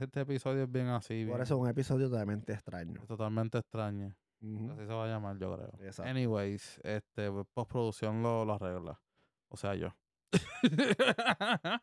[0.00, 1.26] este episodio es bien así.
[1.26, 3.02] Por eso es un episodio totalmente extraño.
[3.06, 4.14] Totalmente extraño.
[4.40, 5.72] Así se va a llamar, yo creo.
[5.80, 6.10] Exacto.
[6.10, 9.00] Anyways, este, postproducción lo, lo arregla.
[9.48, 9.88] O sea, yo.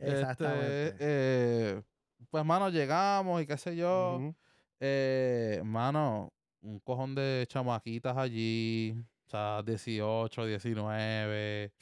[0.00, 0.86] Exactamente.
[0.88, 1.82] Este, eh,
[2.30, 4.34] pues, mano, llegamos y qué sé yo.
[4.80, 6.32] eh, mano,
[6.62, 8.94] un cojón de chamaquitas allí.
[9.26, 11.72] O sea, 18, 19.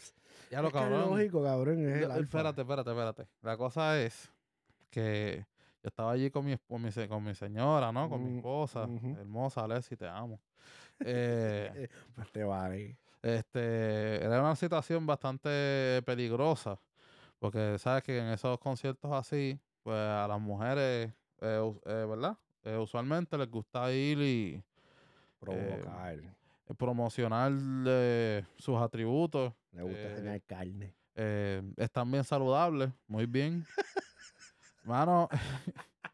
[0.51, 1.11] Ya lo cabrón.
[1.11, 1.89] lógico, cabrón.
[1.89, 3.27] espérate, espérate, espérate.
[3.43, 4.32] La cosa es
[4.91, 5.45] que
[5.82, 8.09] yo estaba allí con mi, con mi, con mi señora, ¿no?
[8.09, 8.89] Con mi mm, esposa.
[9.19, 10.41] Hermosa, Alessi, te amo.
[11.05, 12.97] Eh, pues te vale.
[13.25, 16.79] Este, era una situación bastante peligrosa,
[17.39, 21.11] porque sabes que en esos conciertos así, pues a las mujeres,
[21.41, 22.37] eh, eh, ¿verdad?
[22.65, 24.63] Eh, usualmente les gusta ir y
[25.41, 26.19] provocar,
[26.77, 27.53] promocionar
[28.59, 29.55] sus atributos.
[29.73, 30.95] Les gusta tener carne.
[31.79, 33.65] están bien saludables, muy bien.
[34.85, 35.31] Mano,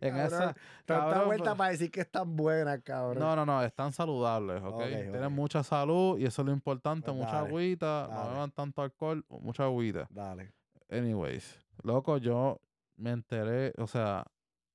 [0.00, 0.54] en Cabrón, esa.
[0.84, 3.18] Tanta cabrón, vuelta para decir que están buenas, cabrón.
[3.18, 4.82] No, no, no, están saludables, ¿ok?
[4.84, 8.30] Tienen mucha salud y eso es lo importante, Pues mucha dale, agüita, no dale.
[8.30, 10.06] beban tanto alcohol, mucha agüita.
[10.10, 10.52] Dale.
[10.90, 12.60] Anyways, loco, yo
[12.96, 14.24] me enteré, o sea,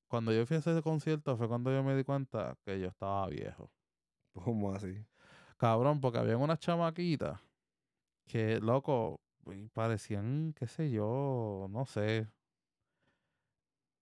[0.07, 3.27] cuando yo fui a ese concierto fue cuando yo me di cuenta que yo estaba
[3.27, 3.71] viejo.
[4.33, 5.05] ¿Cómo así?
[5.57, 7.39] Cabrón, porque había unas chamaquitas
[8.25, 9.19] que, loco,
[9.73, 12.27] parecían, qué sé yo, no sé.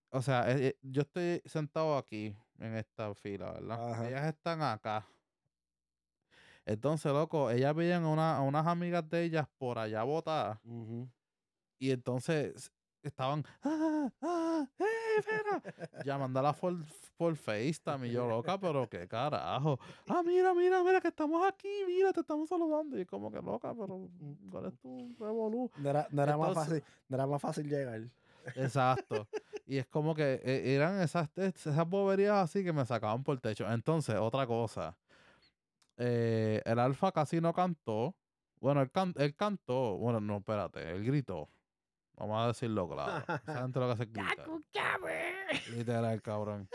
[0.10, 3.92] O sea, eh, eh, yo estoy sentado aquí en esta fila, ¿verdad?
[3.92, 4.08] Ajá.
[4.10, 5.06] Ellas están acá.
[6.66, 10.60] Entonces, loco, ellas veían a, una- a unas amigas de ellas por allá botadas.
[11.80, 12.72] Y entonces
[13.04, 14.10] estaban, ¡ah!
[14.22, 14.68] ¡ah!
[14.80, 15.62] ¡eh, espera!
[16.04, 16.76] Llamándola por,
[17.16, 18.08] por FaceTime.
[18.08, 19.80] Y yo, loca, pero qué carajo.
[20.10, 23.00] Ah, mira, mira, mira, que estamos aquí, mira, te estamos saludando.
[23.00, 24.10] Y como que loca, pero
[24.52, 25.72] ¿cuál es tu revolú?
[25.78, 28.02] No era, no era más fácil, no era más fácil llegar.
[28.56, 29.28] Exacto.
[29.66, 33.42] Y es como que eh, eran esas, esas boberías así que me sacaban por el
[33.42, 33.70] techo.
[33.72, 34.98] Entonces, otra cosa.
[35.98, 38.16] Eh, el Alfa casi no cantó.
[38.60, 39.98] Bueno, él, can- él cantó.
[39.98, 40.90] Bueno, no, espérate.
[40.92, 41.50] Él gritó.
[42.16, 43.24] Vamos a decirlo claro.
[43.46, 44.48] Esa gente lo que hace es gritar.
[45.76, 46.70] Literal, cabrón.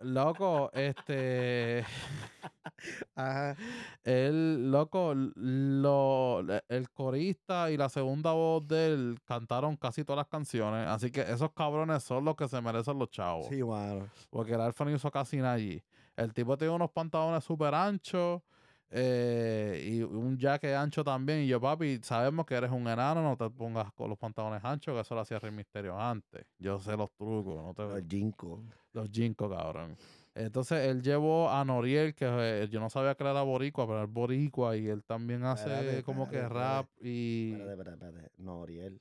[0.00, 1.84] Loco, este.
[3.14, 3.56] Ajá.
[4.04, 10.28] Él, loco, lo, el corista y la segunda voz de él cantaron casi todas las
[10.28, 10.86] canciones.
[10.88, 13.46] Así que esos cabrones son los que se merecen los chavos.
[13.48, 14.08] Sí, mano.
[14.30, 15.82] Porque el Alfa no hizo casi nada allí.
[16.16, 18.42] El tipo tiene unos pantalones súper anchos
[18.90, 21.40] eh, y un jaque ancho también.
[21.40, 24.94] Y yo, papi, sabemos que eres un enano, no te pongas con los pantalones anchos,
[24.94, 26.46] que eso lo hacía Rey Misterio antes.
[26.58, 28.62] Yo sé los trucos, no te Los Jinko.
[28.96, 29.96] Los jinkos, cabrón.
[30.34, 34.10] Entonces él llevó a Noriel, que eh, yo no sabía que era boricua, pero es
[34.10, 37.52] boricua y él también hace Espérate, como que espérate, rap y...
[37.52, 38.32] Espérate, espérate, espérate.
[38.36, 39.00] Noriel.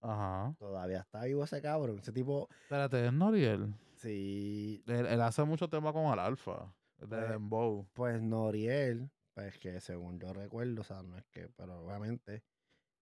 [0.00, 0.54] Ajá.
[0.58, 1.98] Todavía está vivo ese cabrón.
[1.98, 3.74] Ese tipo, Espérate, es Noriel.
[3.96, 4.82] sí.
[4.86, 7.86] Él, él hace mucho tema con el Alfa, de Pues, Dembow.
[7.92, 12.42] Pues Noriel, pues que según yo recuerdo, o sea, no es que, pero obviamente,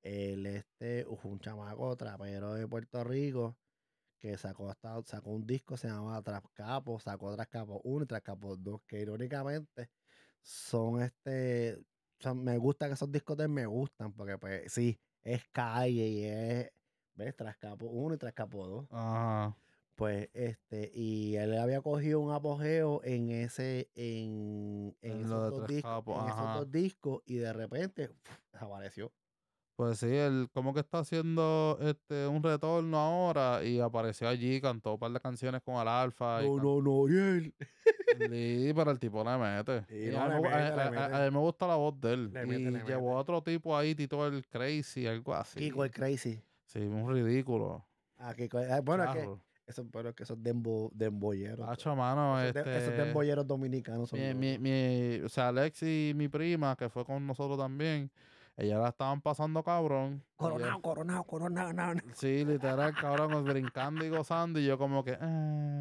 [0.03, 3.57] él este un chamaco trapero de Puerto Rico
[4.25, 8.81] que sacó hasta, sacó un disco, se llamaba Trascapo, sacó Trascapo 1 y Trascapo 2,
[8.87, 9.91] que irónicamente
[10.41, 11.77] son este,
[12.19, 16.09] o sea, me gusta que esos discos de me gustan, porque pues sí, es calle
[16.09, 16.71] y es,
[17.13, 17.37] ¿ves?
[17.37, 18.87] Trascapo 1 y Trascapo 2.
[18.93, 19.59] Ajá.
[19.95, 25.67] Pues este, y él había cogido un apogeo en ese, en, en, En esos, dos
[25.67, 29.13] discos, en esos dos discos y de repente uf, desapareció.
[29.77, 34.93] Pues sí, él como que está haciendo este un retorno ahora y apareció allí, cantó
[34.95, 36.45] un par de canciones con el Alfa.
[36.45, 37.53] y No, no, no, Ariel.
[38.31, 39.85] Sí, pero el tipo le mete.
[39.89, 41.15] Sí, Y no, a, le mete, a- le a- mete.
[41.17, 42.33] a mí me gusta la voz de él.
[42.33, 43.17] Le y mete, llevó mete.
[43.17, 45.59] a otro tipo ahí, Tito el Crazy, algo así.
[45.59, 46.41] Kiko el Crazy.
[46.67, 47.85] Sí, un ridículo.
[48.19, 49.29] Ah, Kiko, ah, bueno, es que
[49.67, 51.69] esos, pero es que esos dembo, demboyeros.
[51.69, 56.29] Hacho, mano, esos, este, esos demboyeros dominicanos son mi, mi, mi- o sea, Alexi, mi
[56.29, 58.09] prima, que fue con nosotros también,
[58.57, 60.23] ella la estaban pasando cabrón.
[60.37, 61.73] Coronado, coronado, coronado.
[61.73, 62.01] no, no.
[62.15, 65.19] Sí, literal, cabrón, brincando y gozando, y yo como que.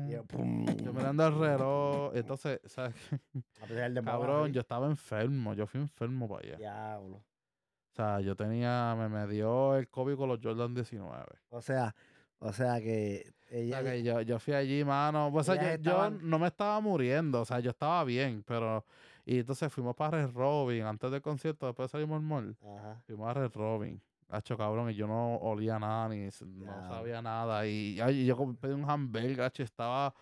[0.07, 0.65] Y yo, pum.
[0.65, 2.95] yo mirando el reloj, entonces, ¿sabes?
[4.05, 6.57] Cabrón, yo estaba enfermo, yo fui enfermo para allá.
[6.57, 7.17] Diablo.
[7.17, 11.25] O sea, yo tenía, me, me dio el COVID con los Jordan 19.
[11.49, 11.93] O sea,
[12.39, 15.29] o sea que O sea, que yo, yo fui allí, mano.
[15.31, 18.83] Pues, o sea, yo, yo no me estaba muriendo, o sea, yo estaba bien, pero.
[19.25, 22.57] Y entonces fuimos para Red Robin antes del concierto, después salimos al mall.
[22.61, 23.01] Ajá.
[23.05, 24.01] Fuimos a Red Robin.
[24.29, 26.87] Hacho, cabrón, y yo no olía nada, ni no Ya.
[26.89, 27.65] sabía nada.
[27.67, 30.13] Y, ay, yo pedí un hamburger, hacho, y estaba.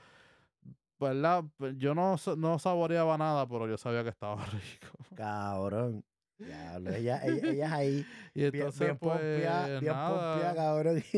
[1.00, 1.44] ¿Verdad?
[1.58, 4.88] Pues, Yo no, no saboreaba nada, pero yo sabía que estaba rico.
[5.16, 6.04] Cabrón.
[6.38, 6.92] Diablo.
[6.92, 8.06] Ella, ella, ella es ahí.
[8.36, 11.04] Y entonces, bien pues, bien cabrón.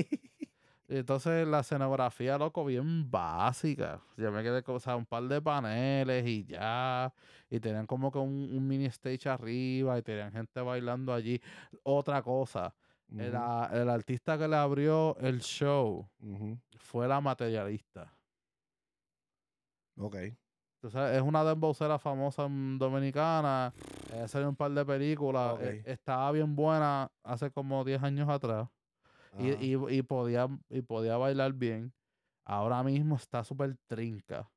[0.90, 4.02] Y entonces la escenografía, loco, bien básica.
[4.18, 7.12] Yo me quedé con o sea, un par de paneles y ya.
[7.54, 11.40] Y tenían como que un, un mini stage arriba y tenían gente bailando allí.
[11.84, 12.74] Otra cosa,
[13.36, 16.10] a- el artista que le abrió el show
[16.78, 18.12] fue la materialista.
[19.98, 20.16] Ok.
[20.90, 23.74] Sabes, es una dembowcera famosa dominicana.
[24.12, 25.56] Ella salió un par de películas.
[25.62, 28.68] Eh, estaba bien buena hace como 10 años atrás.
[29.38, 31.94] Y, y, y podía, y podía bailar bien.
[32.46, 34.50] Ahora mismo está súper trinca.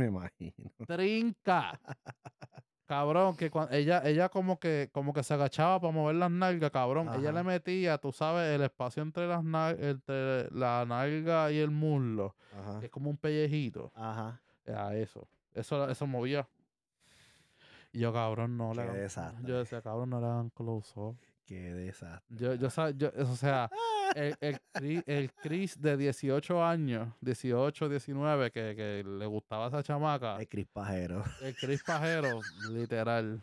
[0.00, 0.54] Me imagino.
[0.86, 1.78] ¡Trinca!
[2.86, 6.70] Cabrón, que cuando ella, ella como que, como que se agachaba para mover las nalgas,
[6.72, 7.08] cabrón.
[7.14, 9.44] Ella le metía, tú sabes, el espacio entre las
[9.78, 12.34] entre la nalga y el muslo.
[12.58, 12.80] Ajá.
[12.82, 13.92] Es como un pellejito.
[13.94, 14.40] Ajá.
[14.66, 15.28] A eso.
[15.54, 16.48] Eso, eso movía.
[17.92, 18.96] Y yo, cabrón, no le Qué hagan.
[18.96, 19.44] desastre.
[19.46, 21.16] Yo decía, cabrón, no le hagan close up.
[21.44, 22.36] Qué desastre.
[22.36, 23.70] Yo, yo, sa- yo- o sea,
[24.14, 29.82] el, el, Chris, el Chris de 18 años, 18, 19, que, que le gustaba esa
[29.82, 30.36] chamaca.
[30.38, 31.22] El crispajero.
[31.42, 33.40] El Chris Pajero, literal.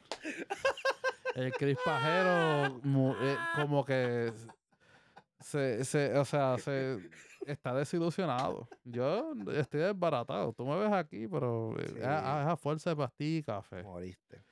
[1.35, 2.79] El Chris Pajero,
[3.21, 4.33] eh, como que
[5.39, 6.97] se, se, o sea, se
[7.45, 8.67] está desilusionado.
[8.83, 10.51] Yo estoy desbaratado.
[10.53, 11.95] Tú me ves aquí, pero eh, Sí.
[11.99, 13.83] es, a, es a fuerza de pastilla y café.
[13.83, 14.43] Moriste.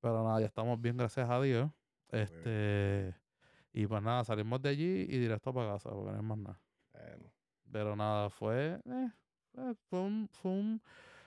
[0.00, 1.70] Pero nada, ya estamos bien, gracias a Dios.
[2.10, 3.14] Este,
[3.72, 6.60] y pues nada, salimos de allí y directo para casa, porque no hay más nada.
[6.92, 7.32] Bueno,
[7.70, 9.10] Pero nada, fue, eh,
[9.52, 10.82] fue, fue un, fue un,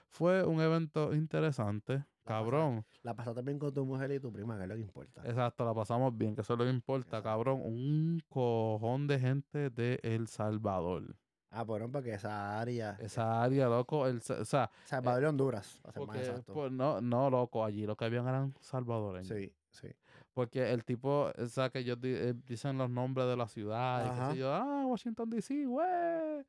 [0.08, 2.04] fue un evento interesante.
[2.24, 2.86] Cabrón.
[3.02, 5.22] La pasaste bien con tu mujer y tu prima, que es lo que importa.
[5.24, 7.28] Exacto, la pasamos bien, que eso es lo que importa, Exacto.
[7.28, 7.60] cabrón.
[7.62, 11.16] Un cojón de gente de El Salvador.
[11.50, 12.96] Ah, bueno, porque esa área.
[12.98, 16.52] Esa área, loco, el, o sea, Salvador y Honduras, para ser más exacto.
[16.52, 19.28] pues, no, no, loco, allí lo que habían eran salvadoreños.
[19.28, 19.88] Sí, sí.
[20.34, 24.00] Porque el tipo, o sea, que ellos di- eh, dicen los nombres de la ciudad,
[24.04, 24.30] y qué Ajá.
[24.32, 26.44] sé yo, ah, Washington DC, güey,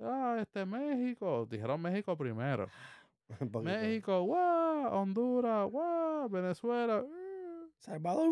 [0.00, 2.68] ah, este México, dijeron México primero.
[3.62, 7.02] México, guau, Honduras, guau, Venezuela.
[7.02, 7.68] uh.
[7.76, 8.26] Salvador,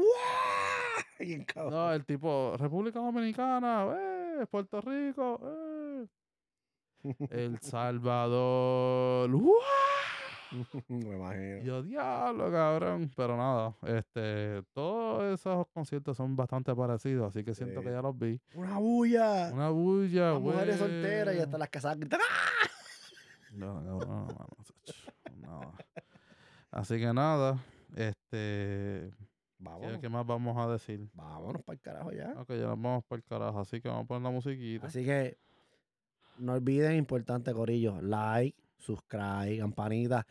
[1.47, 1.71] cabrón.
[1.75, 6.07] No, el tipo, República Dominicana, eh, Puerto Rico, eh.
[7.31, 9.55] El Salvador, ¡guau!
[10.89, 11.63] Me imagino.
[11.63, 13.11] Yo diablo, cabrón.
[13.17, 18.17] Pero nada, este, todos esos conciertos son bastante parecidos, así que siento que ya los
[18.19, 18.41] vi.
[18.55, 19.51] Una bulla.
[19.53, 20.91] Una bulla, Las mujeres güey.
[20.91, 22.69] solteras y hasta las casadas ¡ah!
[23.53, 24.27] No, no, no,
[25.41, 25.75] no.
[26.71, 27.59] Así que nada,
[27.95, 29.13] este, ¿qué,
[29.59, 29.99] Vámonos.
[30.01, 31.09] qué más vamos a decir?
[31.15, 32.35] Vámonos para el carajo ya.
[32.39, 34.87] Ok, ya nos vamos para el carajo, así que vamos a poner la musiquita.
[34.87, 35.39] Así que
[36.39, 40.27] no olviden, importante, Corillo, like, subscribe, campanita.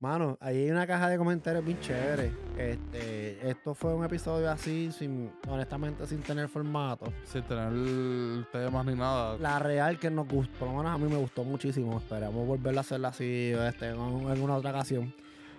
[0.00, 2.30] Mano, ahí hay una caja de comentarios bien chévere.
[2.56, 7.12] Este, esto fue un episodio así, sin, honestamente, sin tener formato.
[7.24, 9.36] Sin tener temas ni nada.
[9.38, 11.98] La real que nos gustó, por lo menos a mí me gustó muchísimo.
[11.98, 15.12] Esperamos volver a hacerla así este, en alguna otra ocasión.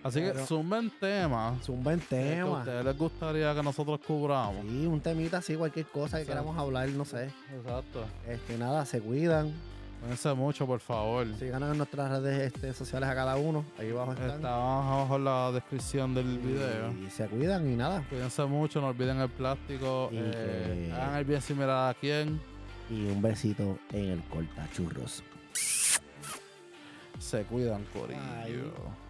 [0.03, 4.66] Así que pero- zumben temas un buen que a ustedes les gustaría que nosotros cubramos.
[4.66, 6.44] Sí, un temita así, cualquier cosa que Exacto.
[6.45, 7.26] queramos hablar, no sé.
[7.53, 8.06] Exacto.
[8.26, 9.52] Este, nada, se cuidan.
[10.00, 11.28] Cuídense mucho, por favor.
[11.38, 13.66] Síganos en nuestras redes este, sociales a cada uno.
[13.78, 14.32] Ahí abajo están.
[14.32, 16.92] Está abajo en la descripción del video.
[17.06, 18.06] Y se cuidan y nada.
[18.10, 20.10] Cuídense mucho, no olviden el plástico.
[20.14, 22.40] Eh, Hagan el bien similar a quién.
[22.90, 25.22] Y un besito en el cortachurros.
[27.20, 28.20] Se cuidan, Corillo.
[28.74, 29.09] Bye.